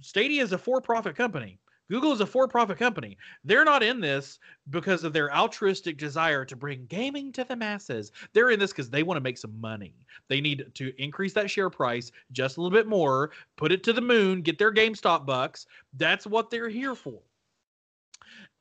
[0.00, 1.58] stadia is a for-profit company.
[1.90, 3.18] Google is a for-profit company.
[3.44, 4.38] They're not in this
[4.70, 8.10] because of their altruistic desire to bring gaming to the masses.
[8.32, 9.94] They're in this because they want to make some money.
[10.28, 13.92] They need to increase that share price just a little bit more put it to
[13.92, 15.66] the moon get their gamestop bucks.
[15.92, 17.20] That's what they're here for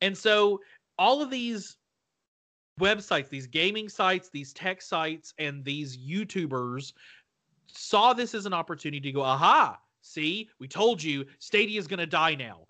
[0.03, 0.59] and so
[0.99, 1.77] all of these
[2.77, 6.91] websites, these gaming sites, these tech sites, and these YouTubers
[7.67, 11.99] saw this as an opportunity to go, aha, see, we told you Stadia is going
[11.99, 12.65] to die now.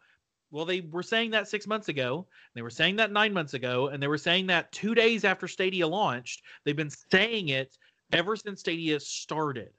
[0.51, 2.27] Well, they were saying that six months ago.
[2.53, 3.87] They were saying that nine months ago.
[3.87, 6.43] And they were saying that two days after Stadia launched.
[6.63, 7.75] They've been saying it
[8.11, 9.71] ever since Stadia started.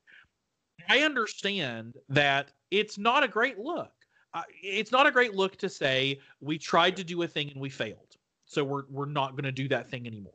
[0.88, 3.92] I understand that it's not a great look.
[4.62, 7.70] It's not a great look to say we tried to do a thing and we
[7.70, 8.16] failed.
[8.46, 10.32] So we're we're not going to do that thing anymore.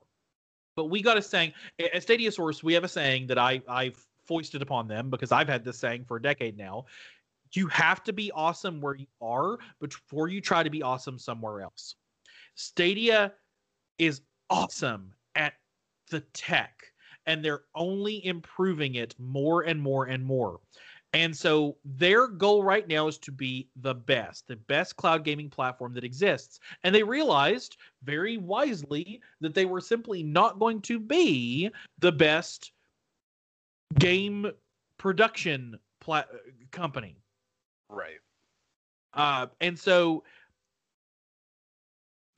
[0.75, 4.03] But we got a saying at Stadia Source, we have a saying that I I've
[4.25, 6.85] foisted upon them because I've had this saying for a decade now.
[7.53, 11.61] You have to be awesome where you are before you try to be awesome somewhere
[11.61, 11.95] else.
[12.53, 13.33] Stadia
[13.97, 15.53] is awesome at
[16.11, 16.83] the tech
[17.25, 20.59] and they're only improving it more and more and more.
[21.13, 25.49] And so their goal right now is to be the best, the best cloud gaming
[25.49, 26.59] platform that exists.
[26.83, 32.71] And they realized very wisely that they were simply not going to be the best
[33.97, 34.51] game
[34.99, 36.25] production pla-
[36.69, 37.17] company.
[37.89, 38.19] Right.
[39.13, 40.23] Uh, and so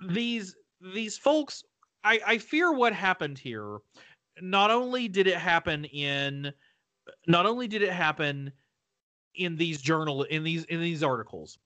[0.08, 1.64] these these folks,
[2.06, 3.80] I, I fear what happened here.
[4.42, 6.54] Not only did it happen in,
[7.28, 8.52] not only did it happen
[9.36, 11.58] in these journal in these in these articles,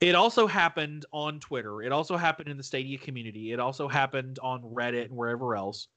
[0.00, 1.82] it also happened on Twitter.
[1.82, 3.52] It also happened in the Stadia community.
[3.52, 5.88] It also happened on Reddit and wherever else.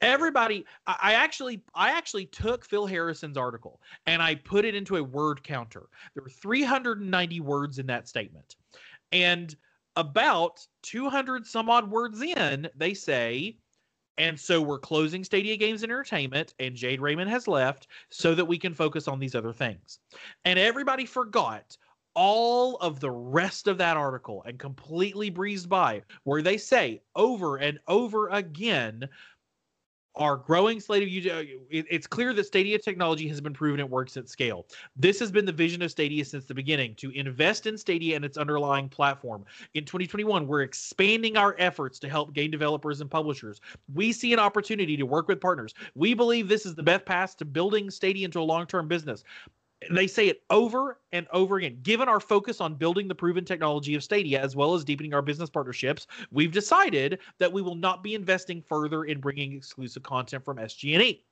[0.00, 4.96] Everybody, I, I actually, I actually took Phil Harrison's article and I put it into
[4.96, 5.84] a word counter.
[6.14, 8.56] There were 390 words in that statement,
[9.12, 9.54] and
[9.94, 13.58] about 200 some odd words in, they say,
[14.18, 18.58] and so we're closing Stadia Games Entertainment, and Jade Raymond has left so that we
[18.58, 20.00] can focus on these other things.
[20.44, 21.76] And everybody forgot
[22.14, 27.56] all of the rest of that article and completely breezed by, where they say over
[27.56, 29.08] and over again
[30.16, 33.80] our growing slate of user uh, it- it's clear that stadia technology has been proven
[33.80, 34.66] it works at scale.
[34.96, 38.24] This has been the vision of stadia since the beginning to invest in stadia and
[38.24, 39.44] its underlying platform.
[39.74, 43.60] In 2021 we're expanding our efforts to help game developers and publishers.
[43.92, 45.74] We see an opportunity to work with partners.
[45.94, 49.24] We believe this is the best path to building stadia into a long-term business
[49.90, 51.78] they say it over and over again.
[51.82, 55.22] Given our focus on building the proven technology of Stadia as well as deepening our
[55.22, 60.44] business partnerships, we've decided that we will not be investing further in bringing exclusive content
[60.44, 61.24] from SG&E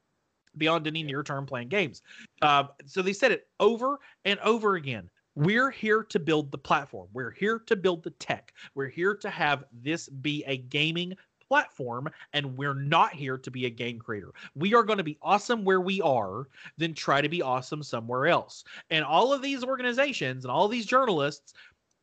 [0.57, 2.03] beyond any near-term planned games.
[2.43, 5.09] Uh, so they said it over and over again.
[5.37, 7.09] We're here to build the platform.
[7.13, 8.53] We're here to build the tech.
[8.75, 11.17] We're here to have this be a gaming
[11.51, 14.31] platform and we're not here to be a game creator.
[14.55, 16.47] We are going to be awesome where we are,
[16.79, 18.63] then try to be awesome somewhere else.
[18.91, 21.55] And all of these organizations and all these journalists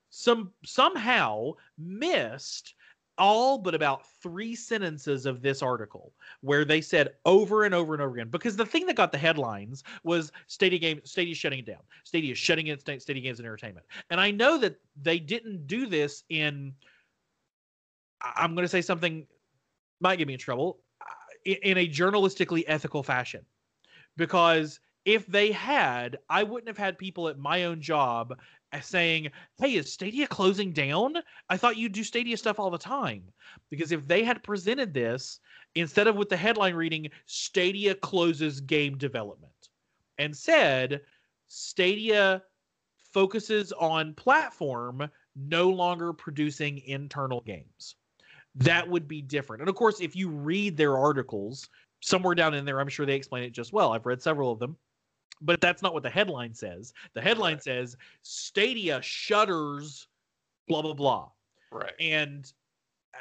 [0.10, 2.74] some somehow missed
[3.18, 8.04] all but about three sentences of this article where they said over and over and
[8.04, 11.66] over again because the thing that got the headlines was Stadia game Stadia shutting it
[11.66, 11.82] down.
[12.04, 13.86] Stadia is shutting it Sta- Stadia Games and Entertainment.
[14.10, 16.74] And I know that they didn't do this in
[18.22, 19.26] I'm going to say something
[20.00, 21.06] might get me in trouble uh,
[21.46, 23.46] in a journalistically ethical fashion.
[24.16, 28.38] Because if they had i wouldn't have had people at my own job
[28.74, 31.16] uh, saying hey is stadia closing down?
[31.50, 33.24] I thought you do stadia stuff all the time.
[33.70, 35.40] Because if they had presented this
[35.76, 39.70] instead of with the headline reading stadia closes game development
[40.18, 41.02] and said
[41.48, 42.44] stadia
[43.14, 47.96] focuses on platform no longer producing internal games
[48.58, 49.62] that would be different.
[49.62, 51.70] And of course, if you read their articles,
[52.02, 53.94] somewhere down in there, I'm sure they explain it just well.
[53.94, 54.78] I've read several of them.
[55.42, 56.94] But that's not what the headline says.
[57.14, 57.64] The headline Right.
[57.64, 60.08] says Stadia shutters,
[60.68, 61.30] blah, blah, blah.
[61.72, 61.94] Right.
[62.00, 62.52] And
[63.14, 63.20] uh,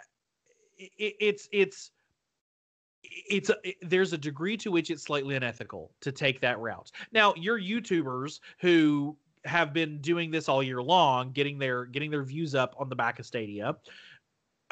[0.78, 1.90] it, it's it's
[3.28, 6.90] it's a, it, there's a degree to which it's slightly unethical to take that route.
[7.12, 12.24] Now, you're YouTubers who have been doing this all year long, getting their getting their
[12.24, 13.76] views up on the back of Stadia.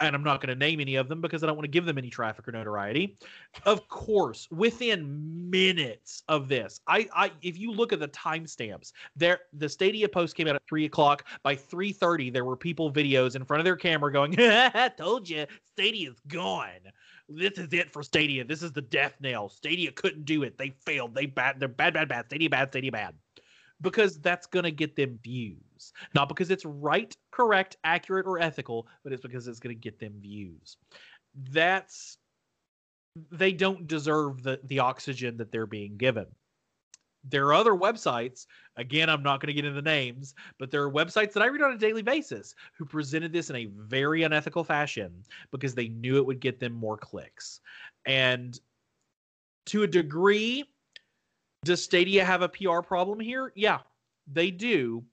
[0.01, 1.85] And I'm not going to name any of them because I don't want to give
[1.85, 3.17] them any traffic or notoriety.
[3.65, 9.41] Of course, within minutes of this, I, I if you look at the timestamps, there
[9.53, 11.25] the Stadia post came out at three o'clock.
[11.43, 15.29] By three thirty, there were people videos in front of their camera going, "I told
[15.29, 16.91] you, Stadia's gone."
[17.29, 18.45] this is it for Stadia.
[18.45, 19.49] This is the death nail.
[19.49, 20.59] Stadia couldn't do it.
[20.59, 21.15] They failed.
[21.15, 21.59] They bad.
[21.59, 22.27] They're bad, bad, bad.
[22.27, 22.69] Stadia bad.
[22.71, 23.15] Stadia bad.
[23.85, 29.13] Because that's gonna get them views, not because it's right, correct, accurate, or ethical, but
[29.13, 30.77] it's because it's gonna get them views.
[31.51, 32.19] That's
[33.31, 36.27] they don't deserve the the oxygen that they're being given.
[37.27, 40.91] There are other websites, again, I'm not going to get into names, but there are
[40.91, 44.63] websites that I read on a daily basis who presented this in a very unethical
[44.63, 47.61] fashion because they knew it would get them more clicks.
[48.05, 48.61] And
[49.67, 50.65] to a degree,
[51.65, 53.53] does Stadia have a PR problem here?
[53.55, 53.81] Yeah,
[54.27, 55.05] they do.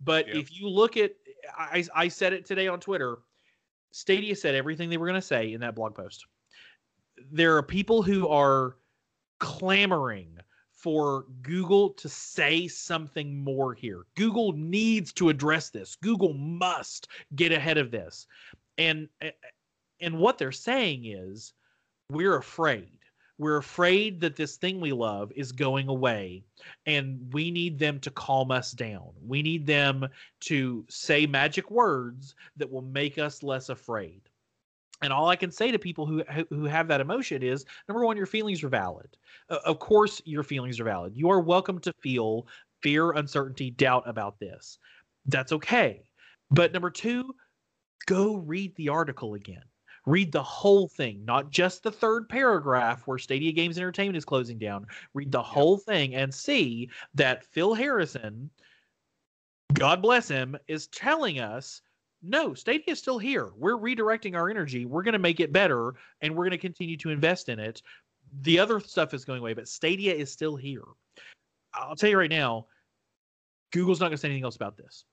[0.00, 0.36] But yep.
[0.36, 1.12] if you look at,
[1.56, 3.18] I, I said it today on Twitter,
[3.92, 6.26] Stadia said everything they were going to say in that blog post.
[7.32, 8.76] There are people who are
[9.38, 10.38] clamoring
[10.72, 14.04] for Google to say something more here.
[14.14, 15.96] Google needs to address this.
[15.96, 18.26] Google must get ahead of this.
[18.78, 19.08] And
[20.00, 21.54] and what they're saying is
[22.10, 22.95] we're afraid.
[23.38, 26.42] We're afraid that this thing we love is going away
[26.86, 29.10] and we need them to calm us down.
[29.26, 30.08] We need them
[30.40, 34.22] to say magic words that will make us less afraid.
[35.02, 38.16] And all I can say to people who who have that emotion is number one,
[38.16, 39.16] your feelings are valid.
[39.50, 41.14] Uh, of course, your feelings are valid.
[41.14, 42.46] You are welcome to feel
[42.82, 44.78] fear, uncertainty, doubt about this.
[45.26, 46.08] That's okay.
[46.50, 47.34] But number two,
[48.06, 49.64] go read the article again.
[50.06, 54.56] Read the whole thing, not just the third paragraph where Stadia Games Entertainment is closing
[54.56, 54.86] down.
[55.14, 58.48] Read the whole thing and see that Phil Harrison,
[59.74, 61.82] God bless him, is telling us
[62.22, 63.50] no, Stadia is still here.
[63.56, 64.84] We're redirecting our energy.
[64.84, 67.82] We're going to make it better and we're going to continue to invest in it.
[68.42, 70.82] The other stuff is going away, but Stadia is still here.
[71.74, 72.66] I'll tell you right now,
[73.72, 75.04] Google's not going to say anything else about this.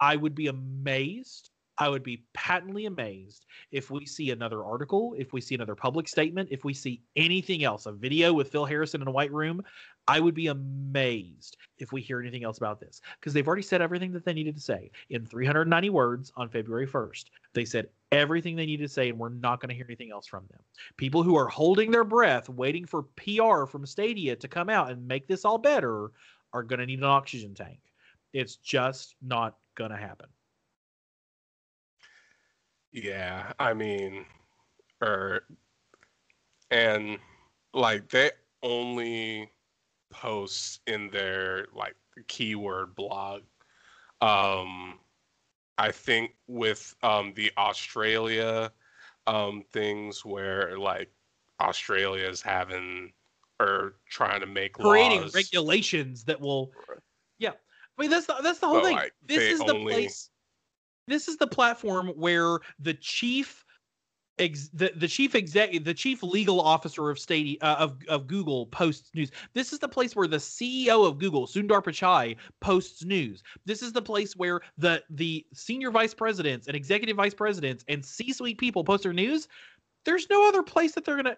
[0.00, 5.32] I would be amazed I would be patently amazed if we see another article, if
[5.32, 9.00] we see another public statement, if we see anything else, a video with Phil Harrison
[9.02, 9.62] in a white room.
[10.08, 13.80] I would be amazed if we hear anything else about this because they've already said
[13.80, 17.26] everything that they needed to say in 390 words on February 1st.
[17.54, 20.26] They said everything they needed to say, and we're not going to hear anything else
[20.26, 20.60] from them.
[20.96, 25.06] People who are holding their breath, waiting for PR from Stadia to come out and
[25.06, 26.10] make this all better,
[26.52, 27.78] are going to need an oxygen tank.
[28.32, 30.26] It's just not going to happen.
[32.92, 34.26] Yeah, I mean,
[35.00, 35.44] or er,
[36.70, 37.18] and
[37.72, 38.30] like they
[38.62, 39.50] only
[40.10, 41.96] post in their like
[42.28, 43.42] keyword blog.
[44.20, 44.98] Um,
[45.78, 48.70] I think with um the Australia
[49.26, 51.10] um things where like
[51.60, 53.12] Australia is having
[53.58, 55.34] or trying to make creating laws.
[55.34, 56.72] regulations that will
[57.38, 57.52] yeah
[57.98, 58.96] I mean that's the that's the whole but thing.
[58.96, 60.30] Like, this is the place
[61.08, 63.64] this is the platform where the chief
[64.38, 68.66] ex, the, the chief exec the chief legal officer of state uh, of of Google
[68.66, 69.30] posts news.
[69.54, 73.42] This is the place where the CEO of Google, Sundar Pichai, posts news.
[73.64, 78.04] This is the place where the the senior vice presidents and executive vice presidents and
[78.04, 79.48] C-suite people post their news.
[80.04, 81.36] There's no other place that they're gonna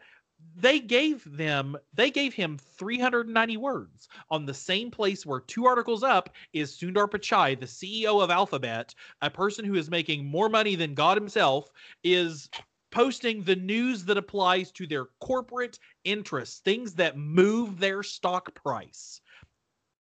[0.57, 6.03] they gave them they gave him 390 words on the same place where two articles
[6.03, 10.75] up is Sundar Pichai, the CEO of Alphabet, a person who is making more money
[10.75, 11.71] than God himself,
[12.03, 12.49] is
[12.91, 19.21] posting the news that applies to their corporate interests, things that move their stock price.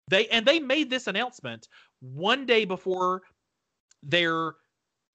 [0.09, 1.69] They and they made this announcement
[2.01, 3.23] one day before
[4.03, 4.55] their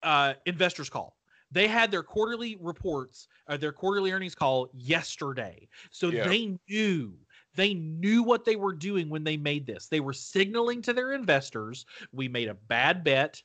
[0.03, 1.15] uh, investors call.
[1.51, 5.67] They had their quarterly reports, uh, their quarterly earnings call yesterday.
[5.89, 6.27] So yeah.
[6.27, 7.13] they knew
[7.55, 9.87] they knew what they were doing when they made this.
[9.87, 13.41] They were signaling to their investors, we made a bad bet.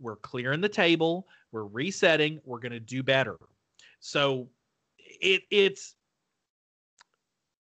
[0.00, 1.28] We're clearing the table.
[1.52, 2.40] We're resetting.
[2.44, 3.38] We're going to do better.
[4.00, 4.48] So
[4.98, 5.94] it it's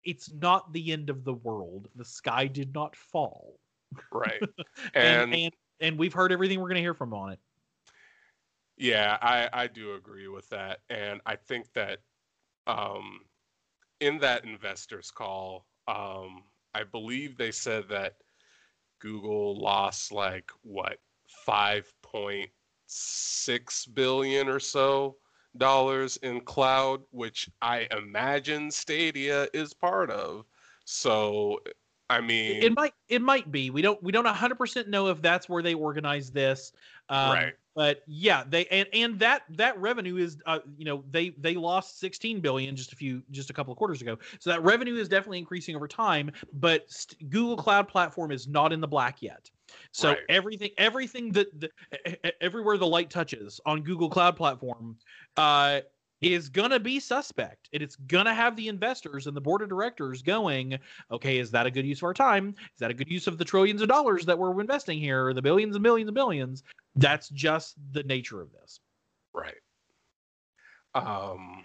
[0.03, 1.87] it's not the end of the world.
[1.95, 3.57] The sky did not fall.
[4.11, 4.41] Right.
[4.93, 7.39] and, and, and and we've heard everything we're going to hear from on it.
[8.79, 10.79] Yeah, I, I do agree with that.
[10.89, 11.99] And I think that
[12.67, 13.21] um,
[13.99, 16.43] in that investors call, um,
[16.75, 18.17] I believe they said that
[18.99, 20.99] Google lost like what
[21.45, 22.49] 5.6
[23.93, 25.17] billion or so
[25.57, 30.45] dollars in cloud, which I imagine Stadia is part of.
[30.85, 31.59] So,
[32.09, 33.69] I mean, it might it might be.
[33.69, 36.71] We don't we don't 100% know if that's where they organize this.
[37.09, 37.53] Um, right.
[37.75, 41.99] But yeah, they and and that that revenue is uh, you know they they lost
[41.99, 44.17] 16 billion just a few just a couple of quarters ago.
[44.39, 46.31] So that revenue is definitely increasing over time.
[46.53, 49.49] But st- Google Cloud Platform is not in the black yet.
[49.91, 50.17] So Right.
[50.29, 51.69] everything everything that the,
[52.43, 54.97] everywhere the light touches on Google Cloud Platform
[55.37, 55.81] uh,
[56.21, 60.21] is gonna be suspect, and it's gonna have the investors and the board of directors
[60.21, 60.77] going,
[61.11, 62.55] okay, is that a good use of our time?
[62.73, 65.41] Is that a good use of the trillions of dollars that we're investing here, the
[65.41, 66.63] billions and billions and billions?
[66.95, 68.79] That's just the nature of this.
[69.33, 69.55] Right.
[70.93, 71.63] Um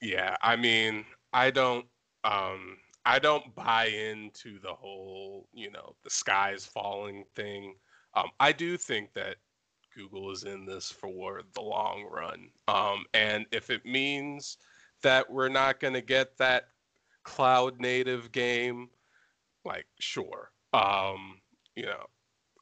[0.00, 1.86] yeah, I mean, I don't
[2.22, 2.76] um
[3.06, 7.74] I don't buy into the whole, you know, the sky's falling thing.
[8.14, 9.36] Um I do think that
[9.94, 12.48] Google is in this for the long run.
[12.68, 14.58] Um and if it means
[15.02, 16.68] that we're not going to get that
[17.22, 18.88] cloud native game,
[19.64, 20.50] like sure.
[20.72, 21.40] Um
[21.76, 22.06] you know,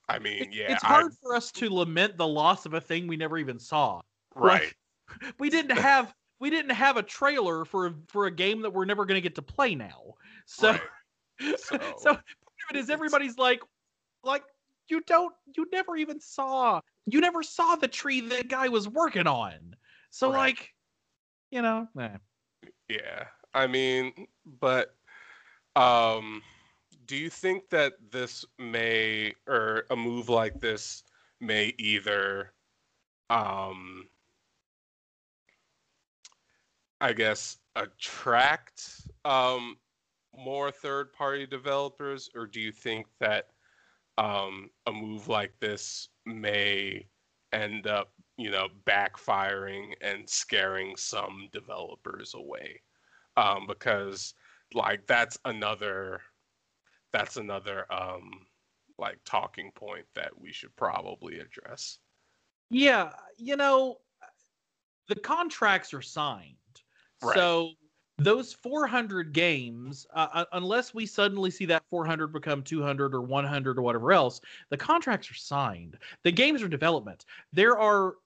[0.09, 3.07] I mean, yeah, it's I- hard for us to lament the loss of a thing
[3.07, 4.01] we never even saw.
[4.35, 4.75] right.
[5.39, 9.05] we didn't have we didn't have a trailer for for a game that we're never
[9.05, 10.15] going to get to play now.
[10.47, 10.81] So right.
[11.59, 13.61] so, So, part of it is everybody's like
[14.25, 14.43] like
[14.93, 19.27] you don't you never even saw you never saw the tree that guy was working
[19.27, 19.75] on.
[20.11, 20.55] So Right.
[20.55, 20.69] like
[21.51, 21.89] you know.
[22.89, 23.25] Yeah.
[23.55, 24.13] I mean,
[24.61, 24.95] but
[25.77, 26.43] um
[27.07, 31.05] do you think that this may or a move like this
[31.41, 32.53] may either
[33.31, 34.07] um
[37.01, 39.79] I guess attract um
[40.37, 43.49] more third party developers or do you think that
[44.19, 47.07] um a move like this may
[47.53, 52.81] end up, you know, backfiring and scaring some developers away?
[53.37, 54.35] um, because
[54.75, 56.21] like that's another
[57.13, 58.31] that's another um,
[58.99, 61.99] like talking point that we should probably address.
[62.71, 63.99] Yeah, you know,
[65.09, 66.57] the contracts are signed.
[67.23, 67.35] Right.
[67.35, 67.73] So
[68.19, 73.79] those 400 games, uh, uh, unless we suddenly see that 400 become 200 or 100
[73.79, 74.41] or whatever else,
[74.71, 75.99] the contracts are signed.
[76.23, 77.25] The games are development.
[77.53, 78.17] There are,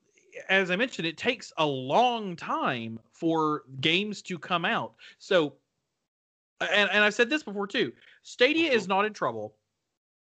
[0.48, 4.94] as I mentioned, it takes a long time for games to come out.
[5.18, 5.54] So,
[6.60, 9.54] and, and I've said this before too Stadia is not in trouble.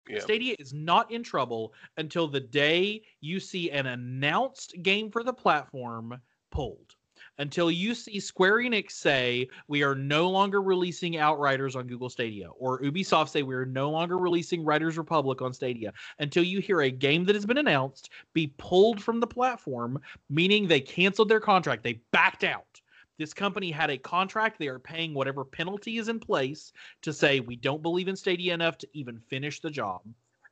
[0.07, 0.19] Yeah.
[0.19, 5.33] Stadia is not in trouble until the day you see an announced game for the
[5.33, 6.96] platform pulled.
[7.39, 12.49] Until you see Square Enix say we are no longer releasing Outriders on Google Stadia,
[12.49, 16.81] or Ubisoft say we are no longer releasing Riders Republic on Stadia, until you hear
[16.81, 21.39] a game that has been announced be pulled from the platform, meaning they canceled their
[21.39, 22.81] contract, they backed out.
[23.17, 24.59] This company had a contract.
[24.59, 26.71] They are paying whatever penalty is in place
[27.01, 30.01] to say we don't believe in Stadia enough to even finish the job.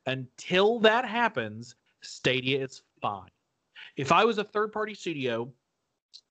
[0.06, 3.30] Until that happens, Stadia is fine.
[3.96, 5.52] If I was a third party studio,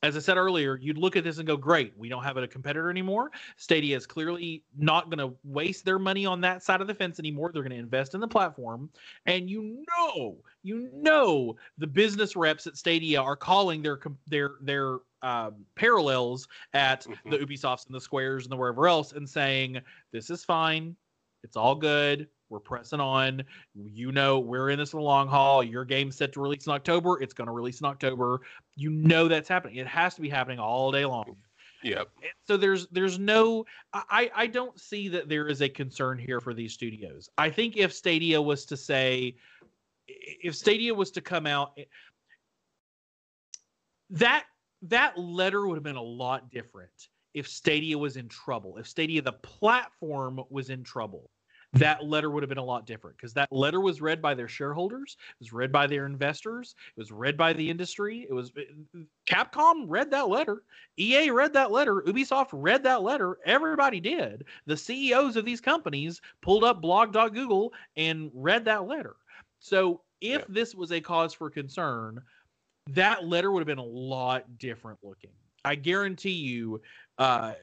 [0.04, 2.48] as I said earlier, you'd look at this and go, great, we don't have a
[2.48, 3.32] competitor anymore.
[3.58, 7.20] Stadia is clearly not going to waste their money on that side of the fence
[7.20, 7.52] anymore.
[7.52, 8.90] They're going to invest in the platform.
[9.26, 14.98] And you know, you know, the business reps at Stadia are calling their their their
[15.22, 17.32] um, parallels at Mhm.
[17.32, 19.82] the Ubisofts and the Squares and the wherever else and saying,
[20.12, 20.96] this is fine.
[21.44, 22.28] It's all good.
[22.56, 23.44] We're pressing on.
[23.74, 25.62] You know, we're in this in the long haul.
[25.62, 27.22] Your game's set to release in October.
[27.22, 28.40] It's going to release in October.
[28.78, 29.76] You know that's happening.
[29.76, 31.36] It has to be happening all day long.
[31.84, 32.08] Yep.
[32.48, 36.54] So there's there's no I I don't see that there is a concern here for
[36.54, 37.30] these studios.
[37.38, 39.36] I think if Stadia was to say
[40.08, 41.78] if Stadia was to come out
[44.12, 44.46] that
[44.84, 48.78] that letter would have been a lot different if Stadia was in trouble.
[48.78, 51.30] If Stadia the platform was in trouble.
[51.76, 54.48] That letter would have been a lot different because that letter was read by their
[54.48, 58.26] shareholders, it was read by their investors, it was read by the industry.
[58.30, 58.52] It was
[59.28, 60.64] Capcom read that letter.
[60.98, 62.02] EA read that letter.
[62.04, 63.40] Ubisoft read that letter.
[63.46, 64.46] Everybody did.
[64.66, 69.18] The CEOs of these companies pulled up blog.google and read that letter.
[69.60, 70.46] So if Yeah.
[70.48, 72.24] this was a cause for concern,
[72.92, 75.34] that letter would have been a lot different looking.
[75.66, 76.82] I guarantee you,
[77.18, 77.56] uh,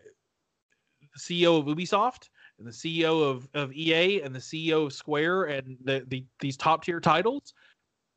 [1.17, 5.77] CEO of Ubisoft and the CEO of, of EA and the CEO of Square and
[5.85, 7.55] the, the these top tier titles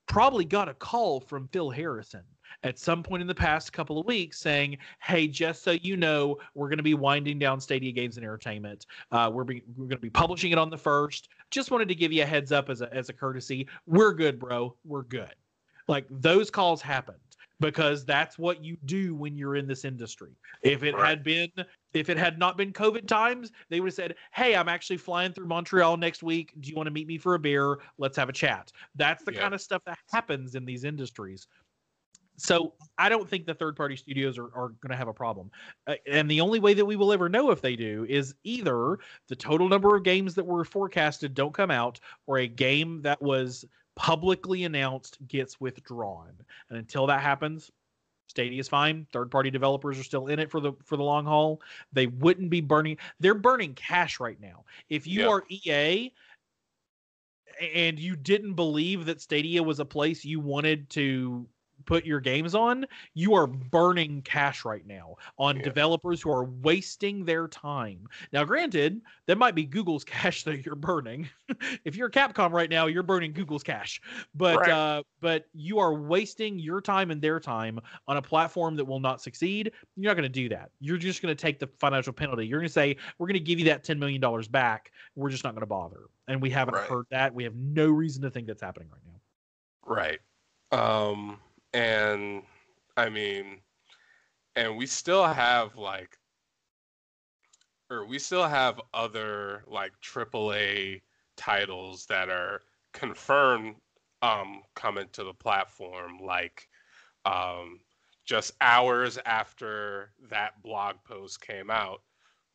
[0.07, 2.21] probably got a call from Phil Harrison
[2.63, 6.37] at some point in the past couple of weeks saying, "Hey, just so you know,
[6.53, 8.85] we're going to be winding down Stadia Games and Entertainment.
[9.11, 11.29] Uh, we're be, we're going to be publishing it on the first.
[11.49, 13.67] Just wanted to give you a heads up as a as a courtesy.
[13.87, 14.75] We're good, bro.
[14.85, 15.33] We're good."
[15.87, 17.17] Like those calls happened.
[17.61, 20.35] because that's what you do when you're in this industry.
[20.61, 21.07] If it Right.
[21.07, 21.49] had been
[21.95, 25.31] if it had not been COVID times, they would have said, "Hey, I'm actually flying
[25.31, 26.53] through Montreal next week.
[26.59, 27.79] Do you want to meet me for a beer?
[27.97, 29.41] Let's have a chat." That's the Yeah.
[29.41, 31.47] kind of stuff that happens in these industries.
[32.37, 35.49] So I don't think the third party studios are, are going to have a problem.
[35.87, 38.99] Uh, and the only way that we will ever know if they do is either
[39.29, 43.21] the total number of games that were forecasted don't come out or a game that
[43.21, 43.63] was
[43.95, 46.33] publicly announced gets withdrawn.
[46.69, 47.71] And until that happens,
[48.27, 49.05] Stadia is fine.
[49.11, 51.61] Third party developers are still in it for the for the long haul.
[51.93, 54.65] They wouldn't be burning they're burning cash right now.
[54.89, 55.29] If you Yeah.
[55.29, 56.11] are EA
[57.61, 61.47] and you didn't believe that Stadia was a place you wanted to
[61.85, 65.63] put your games on, you are burning cash right now on Yeah.
[65.63, 68.07] developers who are wasting their time.
[68.33, 70.03] Now, granted, that might be Google's
[70.33, 71.29] cash that you're burning.
[71.83, 74.01] if you're Capcom right now, you're burning Google's cash.
[74.33, 74.69] But Right.
[74.71, 78.99] uh, but you are wasting your time and their time on a platform that will
[78.99, 79.71] not succeed.
[79.95, 80.69] You're not going to do that.
[80.79, 82.45] You're just going to take the financial penalty.
[82.45, 84.91] You're going to say we're going to give you that ten million dollars back.
[85.15, 86.01] We're just not going to bother.
[86.27, 86.87] And we haven't Right.
[86.89, 87.33] heard that.
[87.33, 89.19] We have no reason to think that's happening right now.
[89.87, 90.19] Right.
[90.71, 91.39] Um,
[91.75, 92.43] and
[92.97, 93.61] I mean,
[94.55, 96.17] and we still have like,
[97.89, 101.01] or we still have other like AAA
[101.35, 102.61] titles that are
[102.93, 103.75] confirmed
[104.21, 106.69] um coming to the platform like
[107.25, 107.79] um
[108.25, 112.01] just hours after that blog post came out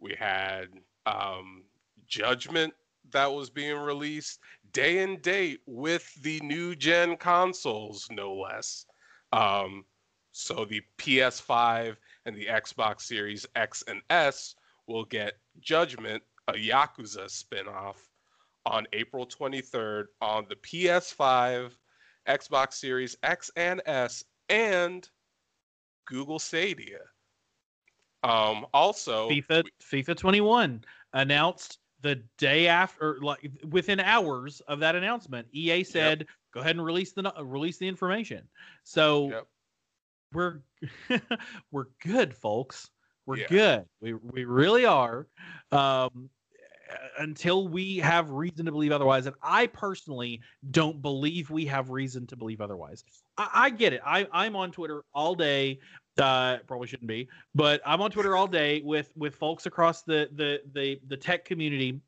[0.01, 0.69] we had
[1.07, 1.65] um
[2.09, 2.73] judgment
[3.13, 4.41] that was being released
[4.73, 8.87] day and date with the new gen consoles, no less.
[9.33, 9.85] Um,
[10.33, 11.97] so the PS5
[12.27, 14.55] and the Xbox Series X and S
[14.87, 17.97] will get Judgment, a Yakuza spinoff,
[18.67, 21.73] on April 23rd on the PS5,
[22.29, 25.09] Xbox Series X and S, and
[26.07, 27.01] Google Stadia.
[28.23, 30.85] Um, also, FIFA FIFA 21
[31.15, 35.49] announced the day after, like within hours of that announcement.
[35.53, 38.49] EA said, "Go ahead and release the release the information."
[38.85, 39.47] So Yep.
[40.33, 40.63] we're
[41.71, 42.91] we're good, folks.
[43.27, 43.47] We're Yeah.
[43.49, 43.85] good.
[44.01, 45.29] We we really are.
[45.73, 46.31] Um,
[47.19, 50.41] until we have reason to believe otherwise, and I personally
[50.71, 53.05] don't believe we have reason to believe otherwise.
[53.37, 54.01] I, I get it.
[54.05, 55.79] I I'm on Twitter all day.
[56.19, 60.29] Uh, probably shouldn't be, but I'm on Twitter all day with with folks across the
[60.35, 62.01] the the the tech community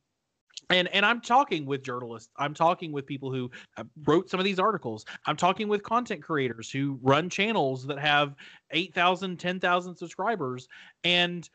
[0.70, 4.44] and and i'm talking with journalists i'm talking with people who uh, wrote some of
[4.44, 8.34] these articles i'm talking with content creators who run channels that have
[8.70, 10.68] 8000 10000 subscribers
[11.04, 11.48] and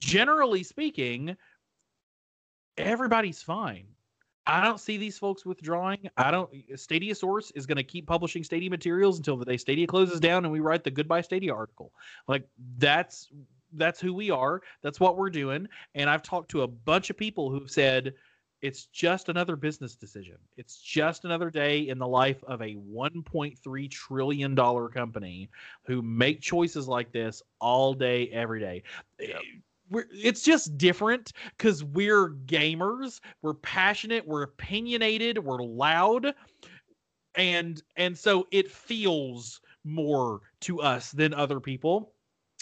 [0.00, 1.36] generally speaking
[2.76, 3.86] everybody's fine.
[4.46, 8.42] I don't see these folks withdrawing i don't stadia source is going to keep publishing
[8.42, 11.92] stadia materials until the day stadia closes down and we write the goodbye stadia article.
[12.26, 12.48] Like
[12.78, 13.28] that's
[13.74, 17.16] that's who we are that's what we're doing and i've talked to a bunch of
[17.16, 18.14] people who've said
[18.60, 20.36] it's just another business decision.
[20.56, 25.48] It's just another day in the life of a 1.3 trillion dollar company
[25.84, 28.82] who make choices like this all day every day.
[29.20, 29.30] Yep.
[29.30, 29.58] Eh,
[29.90, 36.34] we're, it's just different because we're gamers we're passionate we're opinionated we're loud
[37.36, 42.12] and and so it feels more to us than other people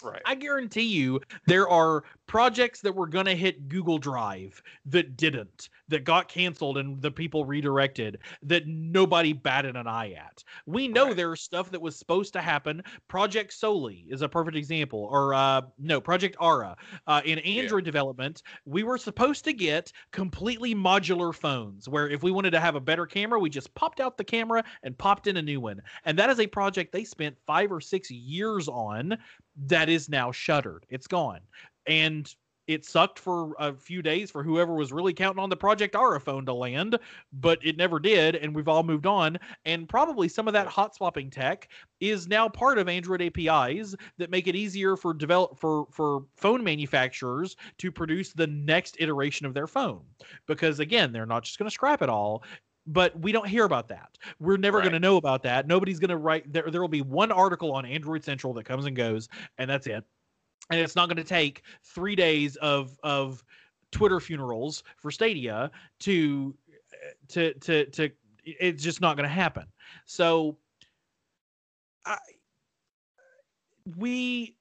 [0.03, 0.21] right.
[0.25, 5.69] I guarantee you there are projects that were going to hit Google Drive that didn't,
[5.87, 10.43] that got canceled and the people redirected that nobody batted an eye at.
[10.65, 11.15] We know Right.
[11.15, 12.83] there's stuff that was supposed to happen.
[13.07, 16.75] Project Soli is a perfect example, or uh, no, Project Ara.
[17.07, 22.31] Uh, in Android development, we were supposed to get completely modular phones where if we
[22.31, 25.37] wanted to have a better camera, we just popped out the camera and popped in
[25.37, 25.81] a new one.
[26.05, 29.17] And that is a project they spent five or six years on
[29.65, 30.85] that is now shuttered.
[30.89, 31.41] It's gone.
[31.87, 32.33] And
[32.67, 36.19] it sucked for a few days for whoever was really counting on the Project Ara
[36.19, 36.99] phone to land,
[37.31, 39.37] but it never did, and we've all moved on.
[39.63, 41.69] And probably some of that hot swapping tech
[42.01, 46.63] is now part of Android APIs that make it easier for develop for for phone
[46.63, 50.01] manufacturers to produce the next iteration of their phone.
[50.45, 52.43] Because again, they're not just going to scrap it all
[52.87, 54.17] but we don't hear about that.
[54.39, 54.83] We're never Right.
[54.83, 55.67] going to know about that.
[55.67, 58.85] Nobody's going to write there there will be one article on Android Central that comes
[58.85, 60.05] and goes and that's it.
[60.69, 63.43] And it's not going to take 3 days of of
[63.91, 66.57] Twitter funerals for Stadia to
[66.93, 68.09] eh, to to to
[68.43, 69.71] it's just not going to happen.
[70.05, 70.59] So
[72.05, 72.17] I
[73.97, 74.57] we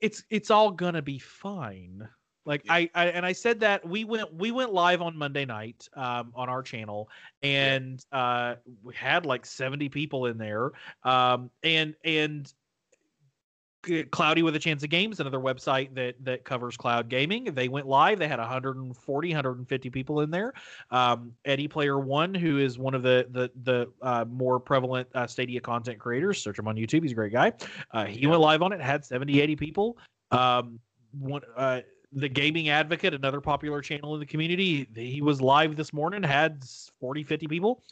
[0.00, 2.08] it's it's all going to be fine.
[2.44, 2.74] Like Yeah.
[2.74, 6.32] I, I and I said that we went we went live on Monday night um,
[6.34, 7.08] on our channel
[7.42, 10.72] and uh, we had like 70 people in there
[11.04, 12.52] um, and and
[14.12, 17.44] Cloudy with a Chance of Games, another website that that covers cloud gaming.
[17.44, 18.20] They went live.
[18.20, 20.52] They had 140, 150 people in there.
[20.92, 25.26] Um, Eddie Player One, who is one of the the the uh, more prevalent uh,
[25.26, 27.02] Stadia content creators, search him on YouTube.
[27.02, 27.52] He's a great guy.
[27.90, 28.28] Uh, he yeah.
[28.28, 28.80] went live on it.
[28.80, 29.98] Had 70, 80 people.
[30.30, 30.78] Um,
[31.18, 31.80] one uh,
[32.12, 36.62] the gaming advocate another popular channel in the community he was live this morning had
[37.00, 37.82] 40 50 people.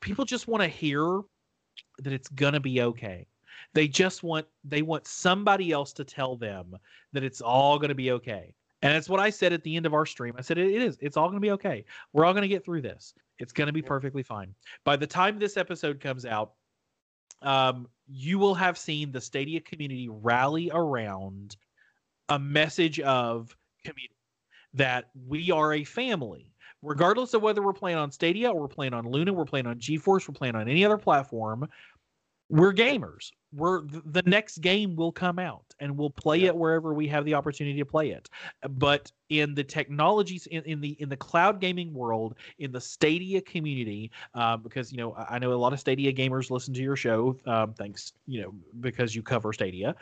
[0.00, 1.20] People just want to hear
[1.98, 3.26] that it's gonna be okay.
[3.74, 6.76] They just want they want somebody else to tell them
[7.12, 8.54] that it's all gonna be okay.
[8.82, 10.34] And that's what i said at the end of our stream.
[10.36, 11.84] I said it is it's all gonna be okay.
[12.12, 13.14] We're all gonna get through this.
[13.38, 14.54] It's gonna be perfectly fine.
[14.84, 16.52] By the time this episode comes out
[17.42, 21.56] um, you will have seen the stadia community rally around
[22.28, 24.14] a message of community
[24.74, 28.92] that we are a family regardless of whether we're playing on stadia or we're playing
[28.92, 31.68] on luna we're playing on geforce we're playing on any other platform
[32.48, 36.48] we're gamers we're the next game will come out and we'll play yeah.
[36.48, 38.28] it wherever we have the opportunity to play it
[38.70, 43.40] but in the technologies in, in the in the cloud gaming world in the stadia
[43.40, 46.96] community um, because you know i know a lot of stadia gamers listen to your
[46.96, 49.94] show um, thanks you know because you cover stadia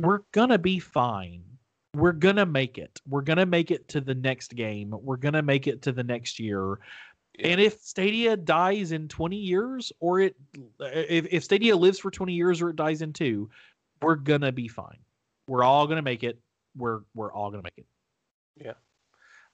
[0.00, 1.42] We're gonna be fine.
[1.94, 3.00] We're gonna make it.
[3.08, 4.94] We're gonna make it to the next game.
[5.00, 6.78] We're gonna make it to the next year.
[7.40, 10.36] And if Stadia dies in 20 years, or it
[10.80, 13.48] if, if Stadia lives for 20 years or it dies in two,
[14.02, 14.98] we're gonna be fine.
[15.46, 16.38] We're all gonna make it.
[16.76, 17.86] We're we're all gonna make it.
[18.56, 18.74] Yeah.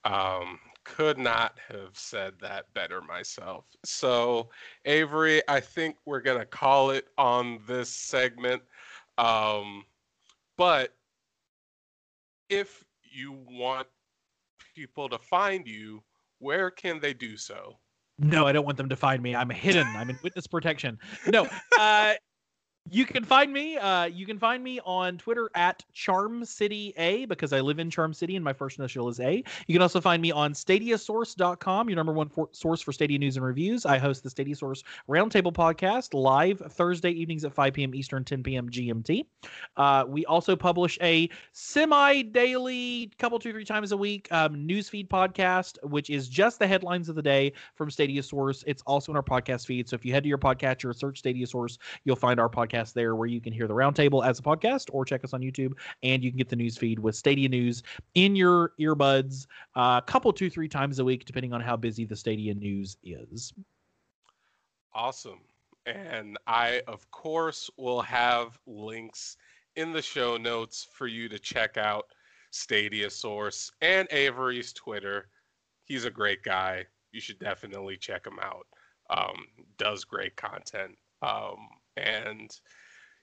[0.05, 3.65] Um, could not have said that better myself.
[3.85, 4.51] So,
[4.85, 8.63] Avery, I think we're going to call it on this segment.
[9.17, 9.85] Um,
[10.57, 10.95] but
[12.49, 13.89] if you want
[14.75, 16.03] people to find you,
[16.39, 17.79] where can they do so?
[18.19, 19.35] No, I don't want them to find me.
[19.35, 19.87] I'm hidden.
[19.97, 20.99] I'm in witness protection.
[21.27, 21.49] No,
[21.79, 22.15] uh,
[22.91, 23.79] you can find me.
[23.79, 27.89] Uh, you can find me on Twitter at Charm City A because I live in
[27.89, 29.43] Charm City and my first initial is A.
[29.67, 33.37] You can also find me on StadiaSource.com, your number one for- source for Stadia news
[33.37, 33.87] and reviews.
[33.87, 37.95] I host the Stadia Source Roundtable podcast live Thursday evenings at 5 p.m.
[37.95, 38.69] Eastern, 10 p.m.
[38.69, 39.25] GMT.
[39.79, 45.83] Uh, we also publish a semi-daily, couple two three times a week um, newsfeed podcast,
[45.85, 48.63] which is just the headlines of the day from Stadia Source.
[48.67, 49.89] It's also in our podcast feed.
[49.89, 52.74] So if you head to your podcatcher, or search Stadia Source, you'll find our podcast
[52.75, 55.41] podcast there where you can hear the roundtable as a podcast or check us on
[55.41, 55.73] YouTube
[56.03, 57.83] and you can get the news feed with Stadia News
[58.15, 59.47] in your earbuds
[59.77, 62.97] a uh, couple, two, three times a week, depending on how busy the Stadia News
[63.03, 63.53] is.
[64.95, 65.41] Awesome.
[65.87, 69.37] And I, of course, will have links
[69.77, 72.07] in the show notes for you to check out
[72.51, 75.29] Stadia Source and Avery's Twitter.
[75.85, 76.87] He's a great guy.
[77.13, 78.67] You should definitely check him out.
[79.11, 79.47] Um,
[79.77, 80.97] does great content.
[81.21, 81.59] Um,
[81.97, 82.59] and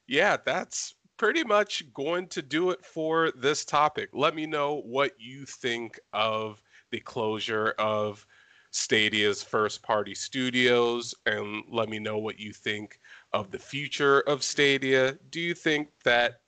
[0.07, 4.10] yeah, that's pretty much going to do it for this topic.
[4.14, 6.61] Let me know what you think of
[6.91, 8.26] the closure of
[8.72, 12.99] Stadia's first party studios and let me know what you think
[13.34, 15.18] of the future of Stadia.
[15.30, 16.41] Do you think that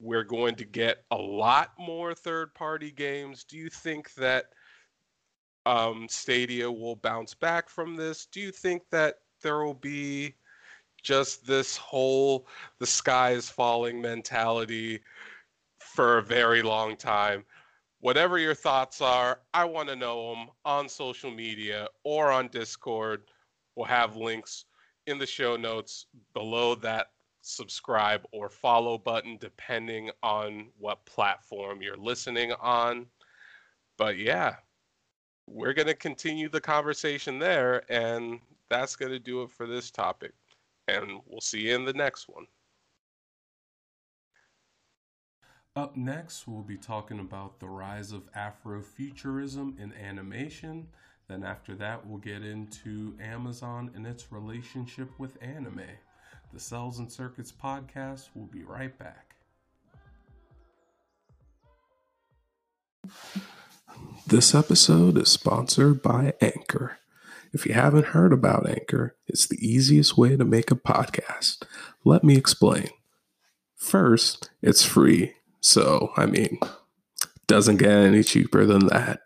[0.00, 3.44] we're going to get a lot more third party games?
[3.44, 4.46] Do you think that
[5.64, 8.26] um, Stadia will bounce back from this?
[8.26, 10.34] Do you think that there will be
[11.02, 12.46] just this whole
[12.78, 15.00] the sky is falling mentality
[15.80, 17.44] for a very long time.
[18.00, 23.22] Whatever your thoughts are, I want to know them on social media or on Discord.
[23.76, 24.64] We'll have links
[25.06, 27.08] in the show notes below that
[27.42, 33.06] subscribe or follow button, depending on what platform you're listening on.
[33.98, 34.56] But yeah,
[35.46, 37.82] we're going to continue the conversation there.
[37.90, 38.40] And
[38.72, 40.32] that's going to do it for this topic.
[40.88, 42.46] And we'll see you in the next one.
[45.74, 50.88] Up next, we'll be talking about the rise of Afrofuturism in animation.
[51.28, 55.80] Then, after that, we'll get into Amazon and its relationship with anime.
[56.52, 59.36] The Cels and Circuits podcast will be right back.
[64.26, 66.98] This episode is sponsored by Anchor.
[67.52, 71.62] If you haven't heard about Anchor, it's the easiest way to make a podcast.
[72.04, 72.88] Let me explain.
[73.76, 75.34] First, it's free.
[75.60, 76.58] So, I mean,
[77.46, 79.20] doesn't get any cheaper than that.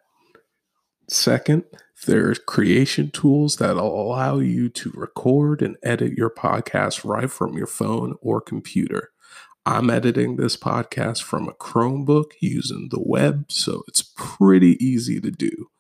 [1.09, 1.65] Second,
[2.07, 7.57] there are creation tools that allow you to record and edit your podcast right from
[7.57, 9.11] your phone or computer.
[9.65, 15.31] I'm editing this podcast from a Chromebook using the web, so it's pretty easy to
[15.31, 15.70] do.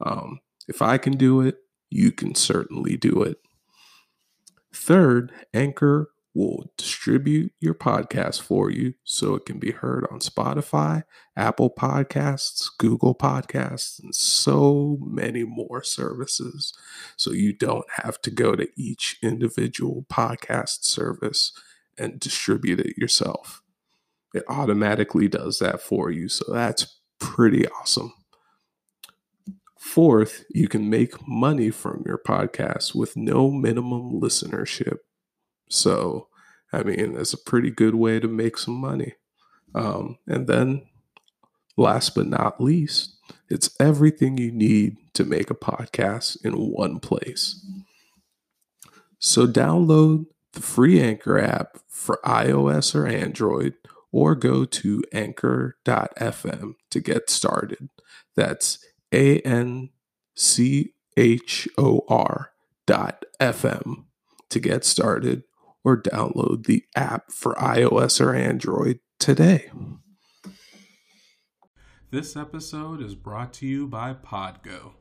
[0.00, 1.58] Um, if I can do it,
[1.90, 3.38] you can certainly do it.
[4.72, 11.02] Third, Anchor will distribute your podcast for you so it can be heard on Spotify,
[11.36, 16.72] Apple Podcasts, Google Podcasts, and so many more services.
[17.16, 21.52] So you don't have to go to each individual podcast service
[21.98, 23.60] and distribute it yourself.
[24.32, 26.28] It automatically does that for you.
[26.28, 28.14] So that's pretty awesome.
[29.80, 34.98] Fourth, you can make money from your podcast with no minimum listenership.
[35.70, 36.28] So,
[36.70, 39.14] I mean, it's a pretty good way to make some money.
[39.74, 40.86] Um, and then,
[41.78, 43.16] last but not least,
[43.48, 47.66] it's everything you need to make a podcast in one place.
[49.18, 53.74] So, download the free Anchor app for iOS or Android,
[54.12, 57.88] or go to anchor.fm to get started.
[58.36, 59.90] That's A N
[60.34, 62.50] C H O R
[62.86, 64.04] dot FM
[64.48, 65.44] to get started
[65.84, 69.70] or download the app for iOS or Android today.
[72.10, 74.94] This episode is brought to you by Podgo.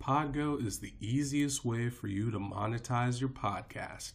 [0.00, 4.14] Podgo is the easiest way for you to monetize your podcast.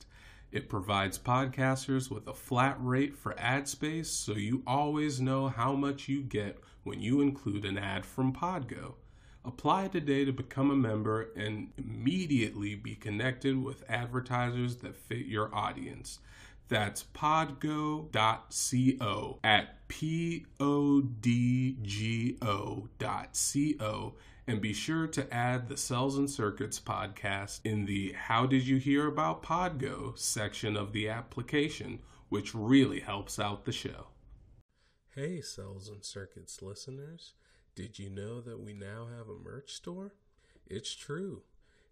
[0.51, 5.73] It provides podcasters with a flat rate for ad space so you always know how
[5.73, 8.93] much you get when you include an ad from Podgo.
[9.47, 15.55] Apply today to become a member and immediately be connected with advertisers that fit your
[15.55, 16.19] audience.
[16.67, 18.09] That's podgo.co
[19.45, 24.15] at P O D G O dot C O.
[24.47, 28.75] And be sure to add the Cels and Circuits podcast in the How Did You
[28.75, 34.07] Hear About Podgo section of the application, which really helps out the show.
[35.15, 37.33] Hey, Cels and Circuits listeners.
[37.77, 40.15] Did you know that we now have a merch store?
[40.65, 41.43] It's true.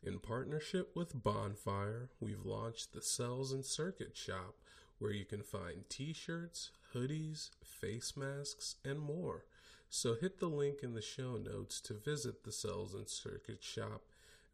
[0.01, 4.55] In partnership with Bonfire, we've launched the Cels and Circuit shop
[4.97, 9.45] where you can find t shirts, hoodies, face masks, and more.
[9.87, 14.01] So hit the link in the show notes to visit the Cels and Circuit shop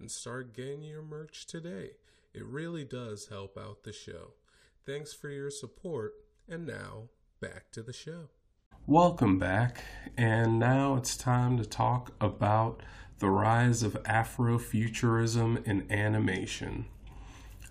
[0.02, 1.92] and start getting your merch today.
[2.34, 4.34] It really does help out the show.
[4.86, 6.14] Thanks for your support,
[6.50, 7.04] and now
[7.40, 8.28] back to the show.
[8.88, 9.84] Welcome back,
[10.18, 12.82] and now it's time to talk about
[13.20, 16.88] the rise of Afrofuturism in animation.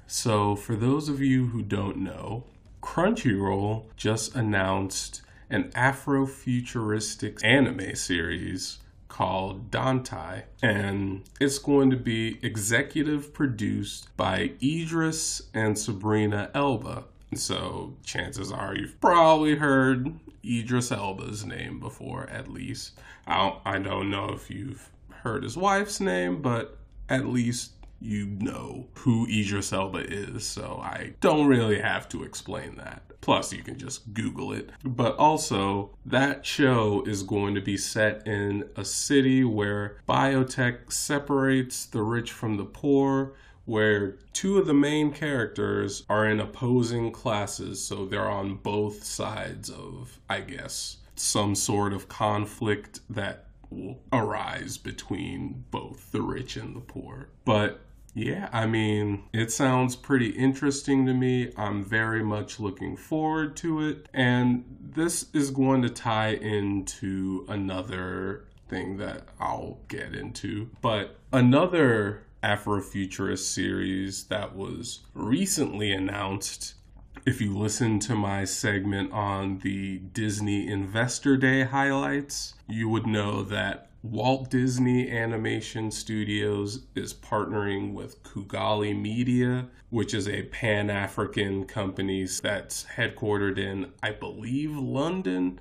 [0.07, 2.45] So, for those of you who don't know,
[2.81, 8.78] Crunchyroll just announced an Afrofuturistic anime series
[9.09, 17.05] called Dantai, and it's going to be executive produced by Idris and Sabrina Elba.
[17.35, 22.98] So, chances are you've probably heard Idris Elba's name before, at least.
[23.27, 26.78] I don't, I don't know if you've heard his wife's name, but
[27.09, 32.77] at least you know who Idris Elba is, so I don't really have to explain
[32.77, 33.02] that.
[33.20, 34.70] Plus, you can just Google it.
[34.82, 41.85] But also, that show is going to be set in a city where biotech separates
[41.85, 43.35] the rich from the poor,
[43.70, 49.70] where two of the main characters are in opposing classes, so they're on both sides
[49.70, 56.74] of, I guess, some sort of conflict that will arise between both the rich and
[56.74, 57.28] the poor.
[57.44, 57.78] But
[58.12, 61.52] yeah, I mean, it sounds pretty interesting to me.
[61.56, 64.09] I'm very much looking forward to it.
[64.12, 70.70] And this is going to tie into another thing that I'll get into.
[70.80, 76.74] But another Afrofuturist series that was recently announced.
[77.26, 83.42] If you listen to my segment on the Disney Investor Day highlights, you would know
[83.42, 91.66] that Walt Disney Animation Studios is partnering with Kugali Media, which is a Pan African
[91.66, 95.60] company that's headquartered in, I believe, London.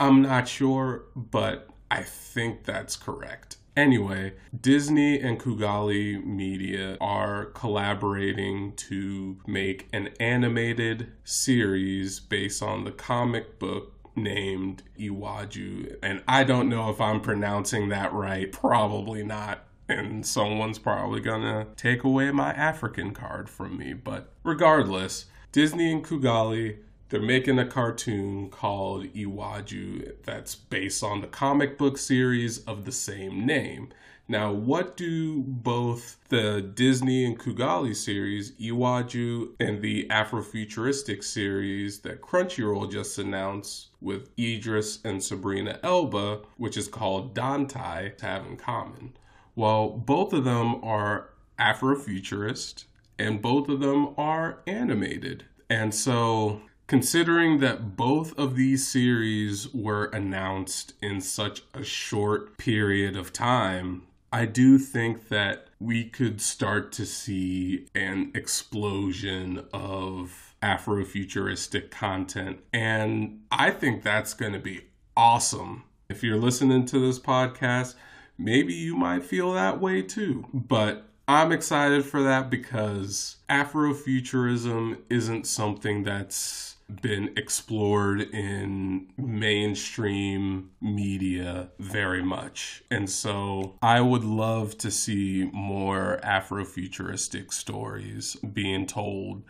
[0.00, 3.57] I'm not sure, but I think that's correct.
[3.78, 12.90] Anyway, Disney and Kugali Media are collaborating to make an animated series based on the
[12.90, 15.94] comic book named Iwaju.
[16.02, 18.50] And I don't know if I'm pronouncing that right.
[18.50, 19.62] Probably not.
[19.88, 23.92] And someone's probably gonna take away my African card from me.
[23.92, 31.26] But regardless, Disney and Kugali, they're making a cartoon called Iwaju that's based on the
[31.26, 33.88] comic book series of the same name.
[34.30, 42.20] Now, what do both the Disney and Kugali series, Iwaju, and the Afrofuturistic series that
[42.20, 49.16] Crunchyroll just announced with Idris and Sabrina Elba, which is called Dantai, have in common?
[49.56, 52.84] Well, both of them are Afrofuturist
[53.18, 55.46] and both of them are animated.
[55.70, 63.14] And so, considering that both of these series were announced in such a short period
[63.14, 64.02] of time,
[64.32, 72.58] I do think that we could start to see an explosion of Afrofuturistic content.
[72.72, 74.82] And I think that's going to be
[75.16, 75.84] awesome.
[76.08, 77.94] If you're listening to this podcast,
[78.38, 80.46] maybe you might feel that way too.
[80.52, 86.67] But I'm excited for that because Afrofuturism isn't something that's
[87.02, 92.82] been explored in mainstream media very much.
[92.90, 99.42] And so I would love to see more Afrofuturistic stories being told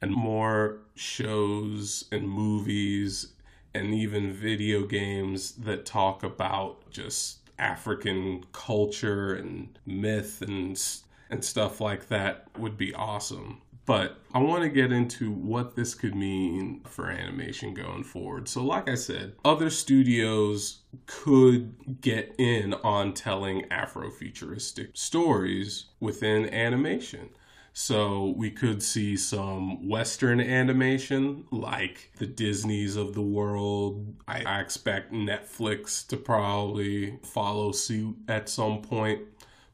[0.00, 3.32] and more shows and movies
[3.74, 10.80] and even video games that talk about just African culture and myth and
[11.30, 13.62] and stuff like that would be awesome.
[13.84, 18.48] But I want to get into what this could mean for animation going forward.
[18.48, 27.30] So, like I said, other studios could get in on telling Afrofuturistic stories within animation.
[27.74, 34.14] So we could see some Western animation like the Disneys of the world.
[34.28, 39.22] I, I, expect Netflix to probably follow suit at some point.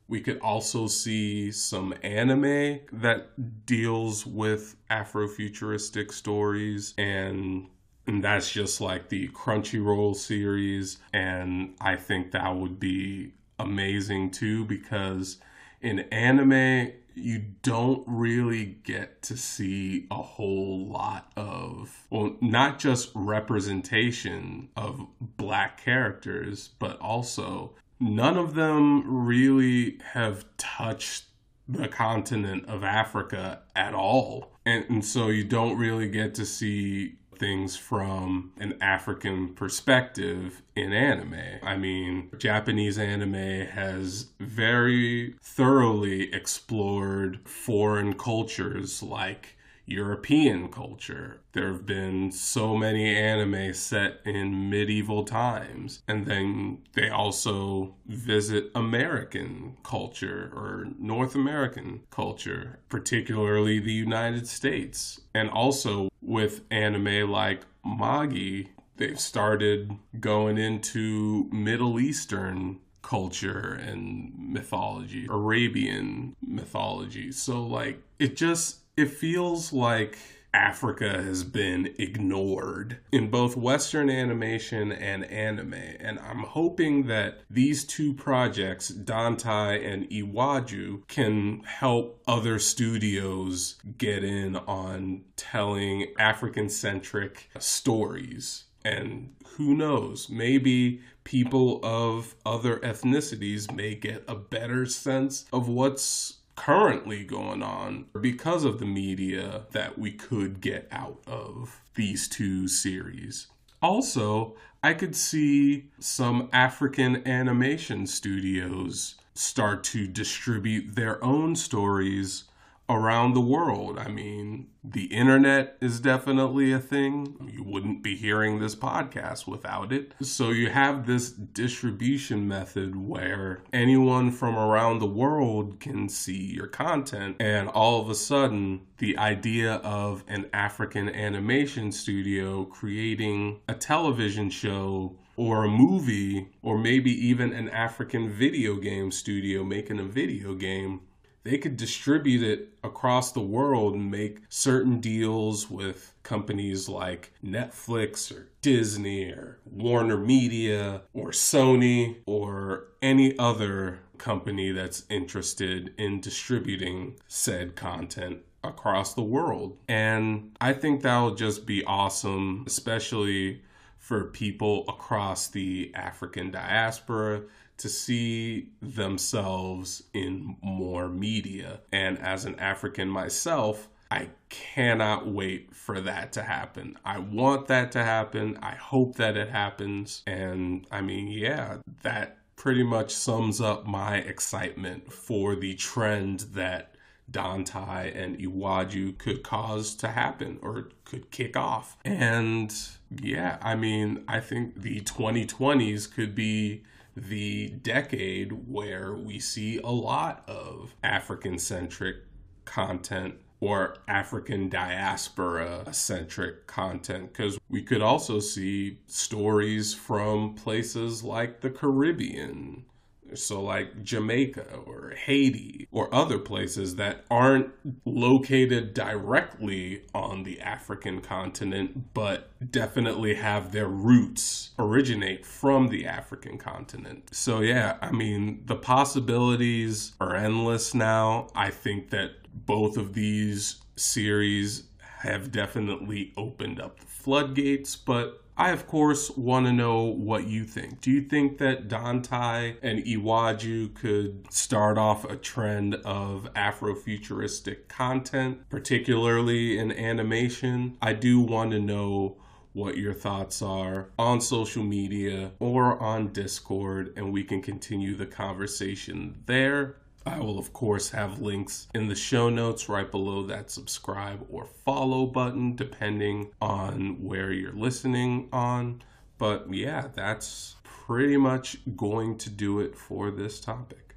[0.08, 7.68] We could also see some anime that deals with Afrofuturistic stories and
[8.06, 14.64] and that's just like the Crunchyroll series and I think that would be amazing too
[14.64, 15.36] because
[15.82, 23.10] in anime you don't really get to see a whole lot of, well, not just
[23.14, 31.24] representation of black characters, but also none of them really have touched
[31.68, 34.52] the continent of Africa at all.
[34.64, 40.92] And, and so you don't really get to see things from an African perspective in
[40.92, 41.60] anime.
[41.62, 49.56] I mean, Japanese anime has very thoroughly explored foreign cultures like
[49.88, 51.40] European culture.
[51.52, 56.02] There have been so many anime set in medieval times.
[56.06, 65.20] And then they also visit American culture or North American culture, particularly the United States.
[65.34, 68.64] And also with anime like Magi,
[68.98, 77.32] they've started going into Middle Eastern culture and mythology, Arabian mythology.
[77.32, 80.18] So, like, it just it feels like
[80.52, 85.74] Africa has been ignored in both Western animation and anime.
[85.74, 94.24] And I'm hoping that these two projects, Dantai and Iwaju, can help other studios get
[94.24, 98.64] in on telling African centric stories.
[98.84, 106.37] And who knows, maybe people of other ethnicities may get a better sense of what's
[106.58, 112.66] currently going on because of the media that we could get out of these two
[112.66, 113.46] series.
[113.80, 122.42] Also, I could see some African animation studios start to distribute their own stories
[122.88, 123.98] around the world.
[123.98, 127.50] I mean, the internet is definitely a thing.
[127.52, 130.14] You wouldn't be hearing this podcast without it.
[130.22, 136.66] So you have this distribution method where anyone from around the world can see your
[136.68, 137.36] content.
[137.40, 144.48] And all of a sudden, the idea of an African animation studio creating a television
[144.50, 150.52] show or a movie, or maybe even an African video game studio making a video
[150.54, 151.00] game
[151.44, 158.34] they could distribute it across the world and make certain deals with companies like Netflix
[158.34, 167.16] or Disney or Warner Media or Sony or any other company that's interested in distributing
[167.28, 169.78] said content across the world.
[169.88, 173.62] And I think that'll just be awesome, especially
[173.98, 177.42] for people across the African diaspora
[177.78, 181.80] to see themselves in more media.
[181.92, 186.96] And as an African myself, I cannot wait for that to happen.
[187.04, 188.58] I want that to happen.
[188.62, 190.22] I hope that it happens.
[190.26, 196.94] And I mean, yeah, that pretty much sums up my excitement for the trend that
[197.30, 201.98] Dantai and Iwaju could cause to happen or could kick off.
[202.04, 202.74] And
[203.22, 206.82] yeah, I mean, I think the 2020s could be
[207.26, 212.16] the decade where we see a lot of African centric
[212.64, 221.60] content or African diaspora centric content because we could also see stories from places like
[221.60, 222.84] the Caribbean.
[223.34, 227.70] So, like Jamaica or Haiti or other places that aren't
[228.04, 236.58] located directly on the African continent, but definitely have their roots originate from the African
[236.58, 237.28] continent.
[237.34, 241.48] So, yeah, I mean, the possibilities are endless now.
[241.54, 242.32] I think that
[242.66, 244.84] both of these series
[245.18, 250.64] have definitely opened up the floodgates, but I, of course, want to know what you
[250.64, 251.00] think.
[251.00, 258.68] Do you think that Dantai and Iwaju could start off a trend of Afrofuturistic content,
[258.68, 260.98] particularly in animation?
[261.00, 262.36] I do want to know
[262.72, 268.26] what your thoughts are on social media or on Discord, and we can continue the
[268.26, 269.96] conversation there.
[270.28, 274.66] I will, of course, have links in the show notes right below that subscribe or
[274.66, 279.00] follow button, depending on where you're listening on.
[279.38, 284.14] But yeah, that's pretty much going to do it for this topic.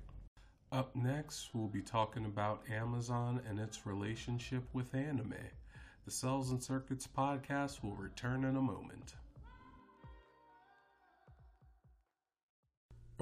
[0.73, 5.33] Up next, we'll be talking about Amazon and its relationship with anime.
[6.03, 9.13] The Cels and Circuits podcast will return in a moment.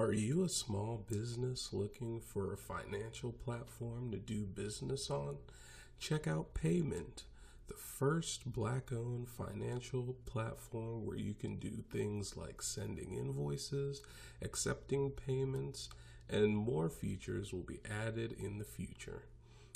[0.00, 5.36] Are you a small business looking for a financial platform to do business on?
[5.98, 7.24] Check out Peymynt,
[7.68, 14.00] the first black owned financial platform where you can do things like sending invoices,
[14.40, 15.90] accepting payments,
[16.30, 19.24] and more features will be added in the future.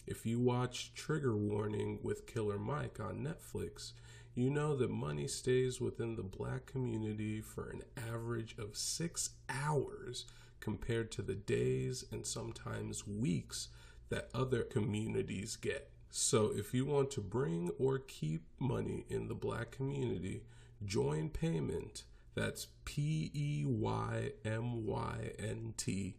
[0.07, 3.93] If you watch Trigger Warning with Killer Mike on Netflix,
[4.35, 7.83] you know that money stays within the black community for an
[8.13, 10.27] average of six hours
[10.59, 13.69] compared to the days and sometimes weeks
[14.09, 15.91] that other communities get.
[16.11, 20.43] So, if you want to bring or keep money in the black community,
[20.85, 22.03] join Peymynt.
[22.35, 26.17] That's P E Y M Y N T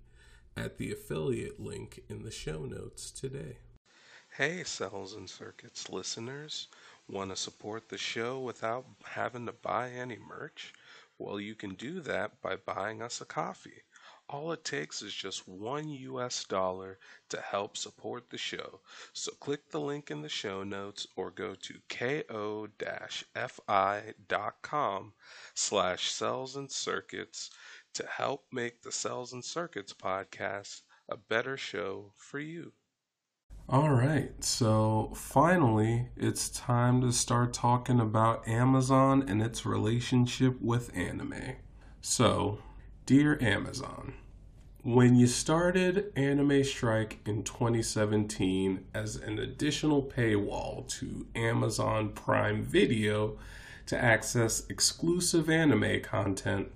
[0.58, 3.58] at the affiliate link in the show notes today.
[4.38, 6.68] Hey, Cels and Circuits listeners.
[7.08, 10.74] Want to support the show without having to buy any merch?
[11.20, 13.84] Well, you can do that by buying us a coffee.
[14.28, 16.98] All it takes is just one US dollar
[17.30, 18.82] to help support the show.
[19.14, 22.34] So click the link in the show notes or go to ko-fi.com
[25.54, 27.52] slash cels and circuits
[27.94, 32.74] to help make the Cels and Circuits podcast a better show for you.
[33.68, 40.96] All right, so finally, it's time to start talking about Amazon and its relationship with
[40.96, 41.56] anime.
[42.00, 42.60] So,
[43.08, 44.14] dear Amazon,
[44.84, 53.36] when you started Anime Strike in 2017 as an additional paywall to Amazon Prime Video
[53.88, 56.72] to access exclusive anime content,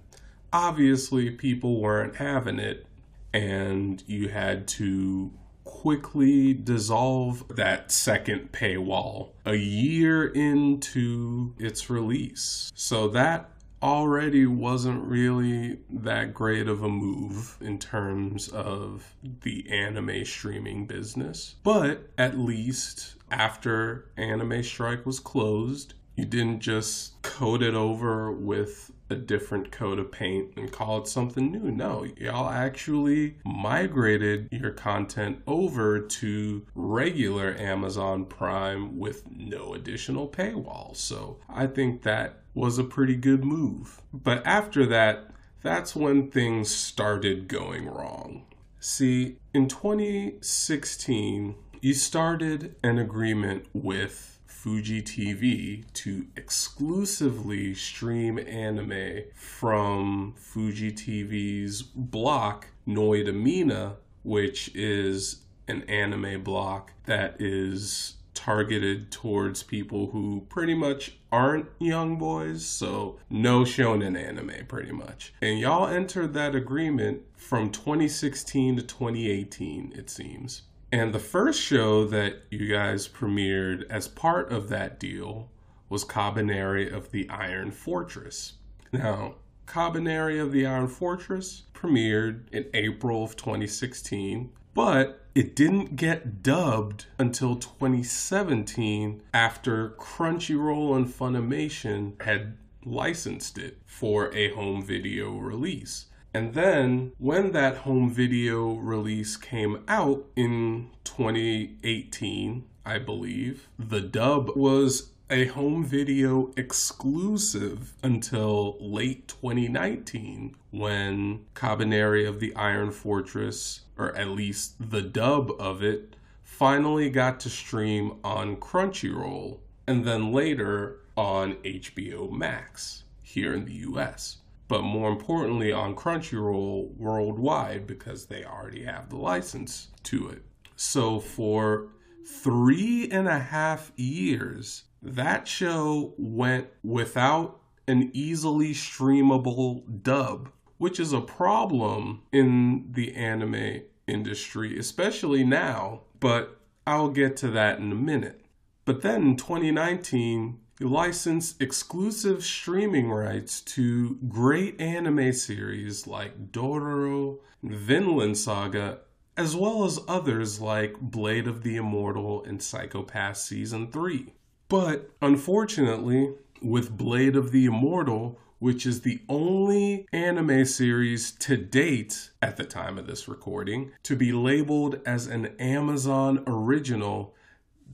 [0.52, 2.88] obviously people weren't having it,
[3.32, 5.32] and you had to
[5.80, 12.70] quickly dissolve that second paywall a year into its release.
[12.76, 13.50] So that
[13.82, 21.56] already wasn't really that great of a move in terms of the anime streaming business.
[21.64, 28.92] But at least after Anime Strike was closed, you didn't just coat it over with
[29.10, 31.72] a different coat of paint and call it something new.
[31.72, 40.96] No, y'all actually migrated your content over to regular Amazon Prime with no additional paywall.
[40.96, 44.02] So I think that was a pretty good move.
[44.14, 45.32] But after that,
[45.62, 48.46] that's when things started going wrong.
[48.80, 54.29] See, in 2016, you started an agreement with
[54.60, 66.44] Fuji TV to exclusively stream anime from Fuji TV's block Noitamina, which is an anime
[66.44, 74.22] block that is targeted towards people who pretty much aren't young boys, so no shonen
[74.22, 75.34] anime pretty much.
[75.42, 80.64] And y'all entered that agreement from 2016 to 2018, it seems.
[80.92, 85.50] And the first show that you guys premiered as part of that deal
[85.88, 88.54] was Kabaneri of the Iron Fortress.
[88.92, 89.36] Now,
[89.68, 97.06] Kabaneri of the Iron Fortress premiered in April of 2016, but it didn't get dubbed
[97.20, 106.08] until 2017 after Crunchyroll and Funimation had licensed it for a home video release.
[106.40, 113.68] And then when that home video release came out in 2018, I believe.
[113.78, 122.92] The dub was a home video exclusive until late 2019 when Kabaneri of the Iron
[122.92, 129.58] Fortress, or at least the dub of it, finally got to stream on Crunchyroll
[129.88, 134.38] and then later on HBO Max here in the US.
[134.70, 140.44] But more importantly, on Crunchyroll worldwide because they already have the license to it.
[140.78, 141.90] So for
[142.26, 151.14] three and a half years, that show went without an easily streamable dub, which is
[151.14, 157.96] a problem in the anime industry, especially now, but I'll get to that in a
[157.96, 158.46] minute.
[158.86, 167.40] But then in 2019, you licensed exclusive streaming rights to great anime series like Dororo,
[167.62, 169.00] Vinland Saga,
[169.36, 174.34] as well as others like Blade of the Immortal and Psycho-Pass Season 3.
[174.70, 182.30] But unfortunately, with Blade of the Immortal, which is the only anime series to date
[182.42, 187.34] at the time of this recording to be labeled as an Amazon original,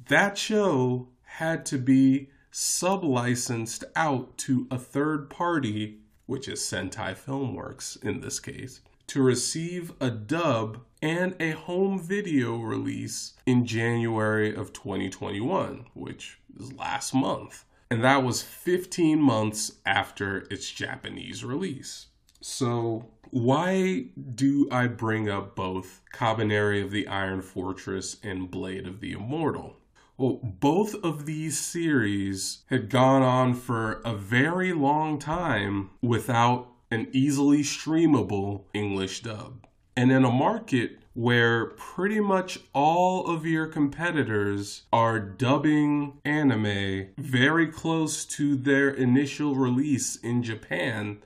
[0.08, 8.02] that show had to be sub-licensed out to a third party, which is Sentai Filmworks
[8.02, 14.72] in this case, to receive a dub and a home video release in January of
[14.72, 17.66] 2021, which is last month.
[17.92, 22.08] And that was 15 months after its Japanese release.
[22.40, 29.02] So, why do I bring up both Kabaneri of the Iron Fortress and Blade of
[29.02, 29.76] the Immortal?
[30.18, 37.10] Well, both of these series had gone on for a very long time without an
[37.12, 39.68] easily streamable English dub.
[39.98, 47.68] And in a market where pretty much all of your competitors are dubbing anime very
[47.68, 51.22] close to their initial release in Japan,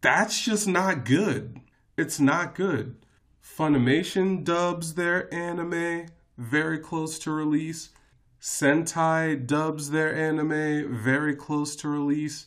[0.00, 1.60] that's just not good.
[1.98, 3.04] It's not good.
[3.42, 6.06] Funimation dubs their anime
[6.36, 7.90] very close to release.
[8.40, 12.46] Sentai dubs their anime very close to release.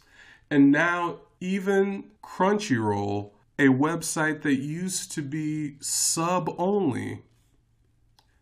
[0.50, 7.24] And now even Crunchyroll, a website that used to be sub only,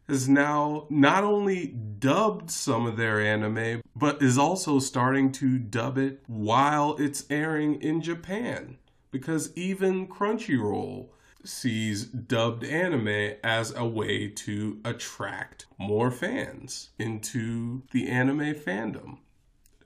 [0.07, 5.97] has now not only dubbed some of their anime, but is also starting to dub
[5.97, 8.77] it while it's airing in Japan.
[9.11, 11.09] Because even Crunchyroll
[11.43, 19.17] sees dubbed anime as a way to attract more fans into the anime fandom.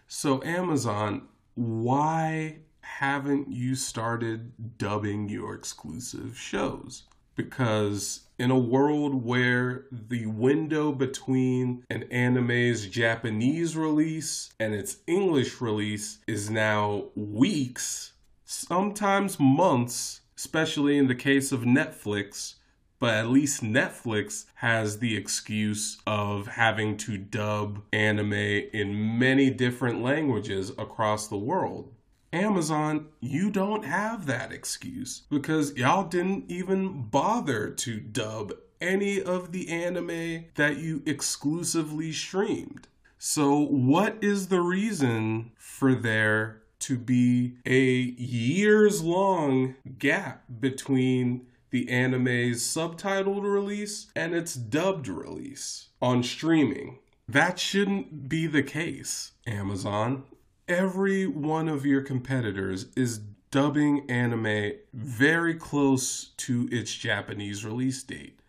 [0.08, 7.04] So, Amazon, why haven't you started dubbing your exclusive shows?
[7.36, 15.60] Because in a world where the window between an anime's Japanese release and its English
[15.60, 18.14] release is now weeks,
[18.46, 22.56] sometimes months, especially in the case of Netflix,
[23.00, 30.02] but at least Netflix has the excuse of having to dub anime in many different
[30.02, 31.94] languages across the world.
[32.34, 39.52] Amazon, you don't have that excuse because y'all didn't even bother to dub any of
[39.52, 42.88] the anime that you exclusively streamed.
[43.18, 51.90] So, what is the reason for there to be a years long gap between the
[51.90, 57.00] anime's subtitled release and its dubbed release on streaming?
[57.28, 60.24] That shouldn't be the case, Amazon
[60.68, 63.20] every one of your competitors is
[63.52, 68.40] dubbing anime very close to its Japanese release date.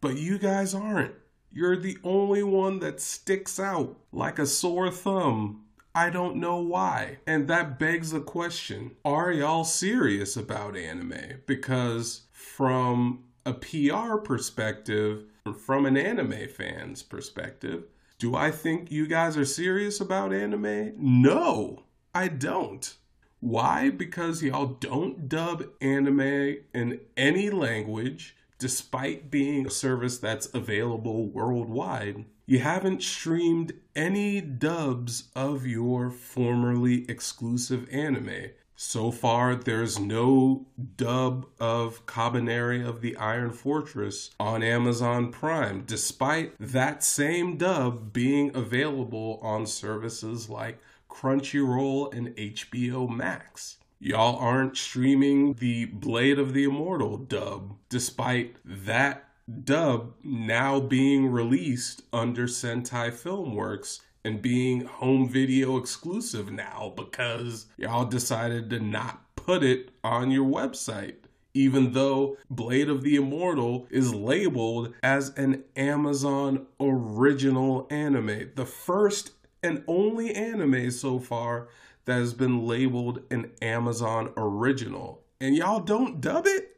[0.00, 1.14] But you guys aren't.
[1.50, 5.64] You're the only one that sticks out like a sore thumb.
[5.96, 7.20] I don't know why.
[7.26, 11.40] And that begs the question are y'all serious about anime?
[11.46, 15.24] Because from a PR perspective,
[15.64, 17.84] from an anime fan's perspective,
[18.18, 20.92] do I think you guys are serious about anime?
[20.98, 22.94] No, I don't.
[23.40, 23.88] Why?
[23.88, 32.26] Because y'all don't dub anime in any language, despite being a service that's available worldwide.
[32.48, 38.50] You haven't streamed any dubs of your formerly exclusive anime.
[38.76, 40.66] So far, there's no
[40.96, 48.54] dub of Kabaneri of the Iron Fortress on Amazon Prime, despite that same dub being
[48.54, 50.78] available on services like
[51.10, 53.78] Crunchyroll and HBO Max.
[53.98, 59.25] Y'all aren't streaming the Blade of the Immortal dub, despite that
[59.64, 68.04] dub now being released under Sentai Filmworks and being home video exclusive now because y'all
[68.04, 71.14] decided to not put it on your website.
[71.54, 79.30] Even though Blade of the Immortal is labeled as an Amazon original anime, the first
[79.62, 81.68] and only anime so far
[82.04, 85.22] that has been labeled an Amazon original.
[85.40, 86.76] And y'all don't dub it?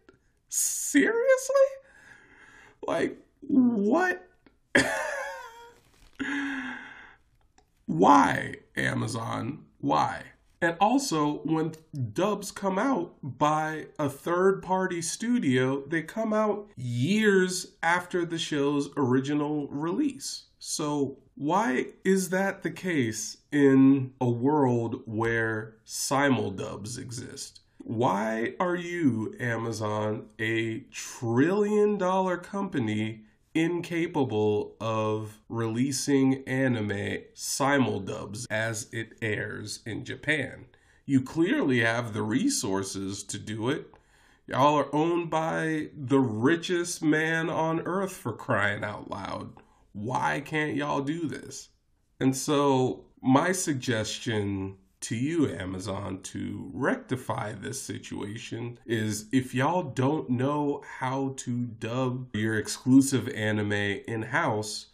[0.48, 1.56] Seriously?
[2.88, 4.26] Like, what?
[7.84, 9.64] Why, Amazon?
[9.76, 10.22] Why?
[10.62, 11.74] And also, when
[12.14, 18.88] dubs come out by a third party studio, they come out years after the show's
[18.96, 20.46] original release.
[20.58, 27.60] So, why is that the case in a world where simuldubs exist?
[27.88, 33.22] Why are you, Amazon, a trillion dollar company
[33.54, 40.66] incapable of releasing anime simuldubs as it airs in Japan.
[41.06, 43.90] You clearly have the resources to do it.
[44.46, 49.54] Y'all are owned by the richest man on earth for crying out loud.
[49.92, 51.70] Why can't y'all do this?
[52.20, 60.28] And so, my suggestion to you, Amazon, to rectify this situation is if y'all don't
[60.28, 64.86] know how to dub your exclusive anime in house,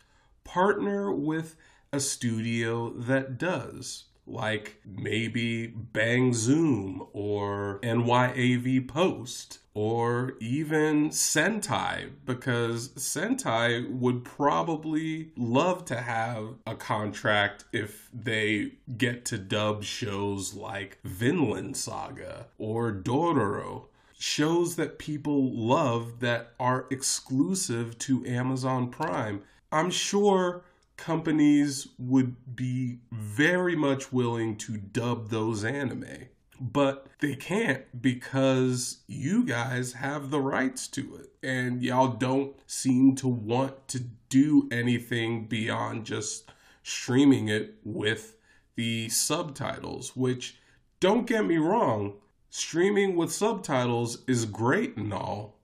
[0.44, 1.56] partner with
[1.93, 12.91] a studio that does like maybe Bang Zoom or NYAV Post or even Sentai, because
[12.91, 20.99] Sentai would probably love to have a contract if they get to dub shows like
[21.03, 23.87] Vinland Saga or Dororo.
[24.17, 29.43] Shows that people love that are exclusive to Amazon Prime.
[29.73, 30.63] I'm sure
[30.97, 36.29] companies would be very much willing to dub those anime.
[36.61, 41.33] But they can't because you guys have the rights to it.
[41.43, 46.51] And y'all don't seem to want to do anything beyond just
[46.83, 48.37] streaming it with
[48.77, 50.59] the subtitles, which,
[51.01, 52.15] don't get me wrong,
[52.51, 55.59] streaming with subtitles is great and all,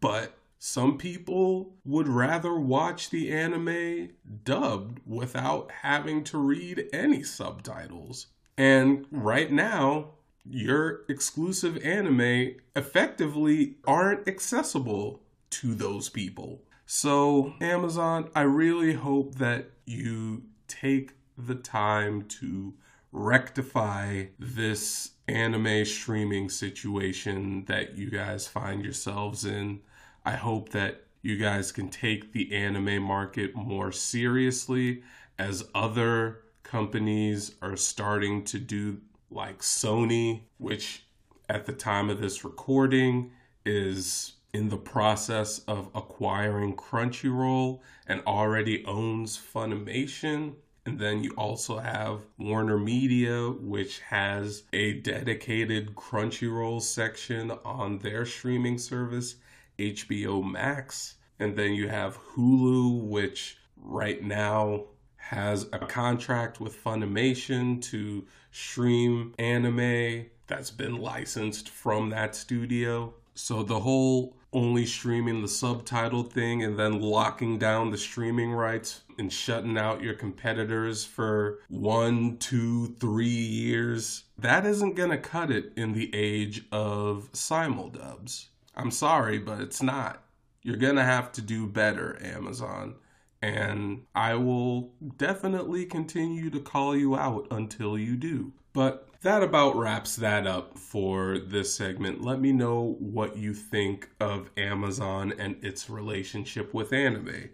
[0.00, 4.08] but some people would rather watch the anime
[4.44, 8.28] dubbed without having to read any subtitles.
[8.56, 10.12] And right now,
[10.42, 15.20] your exclusive anime effectively aren't accessible
[15.50, 16.62] to those people.
[16.86, 22.72] So, Amazon, I really hope that you take the time to
[23.12, 29.80] rectify this anime streaming situation that you guys find yourselves in.
[30.24, 35.02] I hope that you guys can take the anime market more seriously
[35.38, 41.04] as other companies are starting to do, like Sony, which
[41.48, 43.32] at the time of this recording
[43.66, 50.54] is in the process of acquiring Crunchyroll and already owns Funimation.
[50.86, 58.24] And then you also have Warner Media, which has a dedicated Crunchyroll section on their
[58.26, 59.36] streaming service.
[59.78, 64.84] HBO Max, and then you have Hulu, which right now
[65.16, 73.14] has a contract with Funimation to stream anime that's been licensed from that studio.
[73.34, 79.02] So the whole only streaming the subtitle thing and then locking down the streaming rights
[79.18, 85.50] and shutting out your competitors for one, two, three years, that isn't going to cut
[85.50, 88.46] it in the age of simuldubs.
[88.76, 90.22] I'm sorry, but it's not.
[90.62, 92.94] You're going to have to do better, Amazon.
[93.42, 98.52] And I will definitely continue to call you out until you do.
[98.72, 102.22] But that about wraps that up for this segment.
[102.22, 107.50] Let me know what you think of Amazon and its relationship with anime.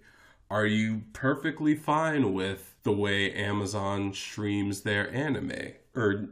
[0.50, 5.72] Are you perfectly fine with the way Amazon streams their anime?
[5.94, 6.28] Or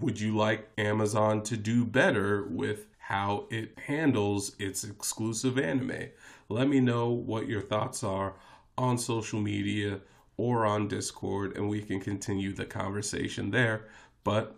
[0.00, 6.10] would you like Amazon to do better with how it handles its exclusive anime.
[6.50, 8.34] Let me know what your thoughts are
[8.76, 10.00] on social media
[10.36, 13.86] or on Discord, and we can continue the conversation there.
[14.24, 14.56] But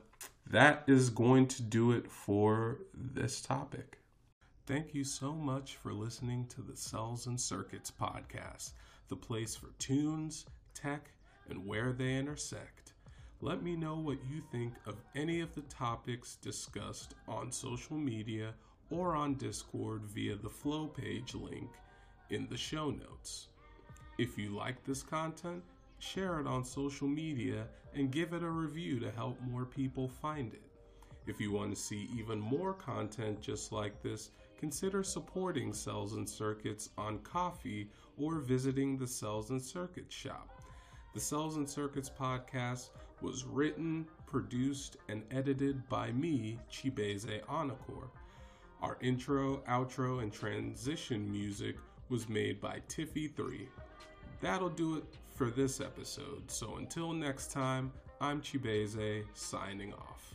[0.51, 4.01] that is going to do it for this topic.
[4.66, 8.72] Thank you so much for listening to the Cels and Circuits podcast,
[9.06, 10.44] the place for tunes,
[10.74, 11.12] tech,
[11.48, 12.89] and where they intersect.
[13.42, 18.52] Let me know what you think of any of the topics discussed on social media
[18.90, 21.70] or on Discord via the Flow page link
[22.28, 23.48] in the show notes.
[24.18, 25.62] If you like this content,
[26.00, 30.52] share it on social media and give it a review to help more people find
[30.52, 30.62] it.
[31.26, 36.28] If you want to see even more content just like this, consider supporting Cels and
[36.28, 37.88] Circuits on Ko-fi
[38.18, 40.60] or visiting the Cels and Circuits shop.
[41.14, 42.90] The Cels and Circuits podcast
[43.22, 48.09] was written, produced, and edited by me, Chibeze Anakor.
[48.82, 51.76] Our intro, outro, and transition music
[52.09, 53.66] was made by Tiffy3.
[54.40, 60.34] That'll do it for this episode, so until next time, I'm Chibeze signing off.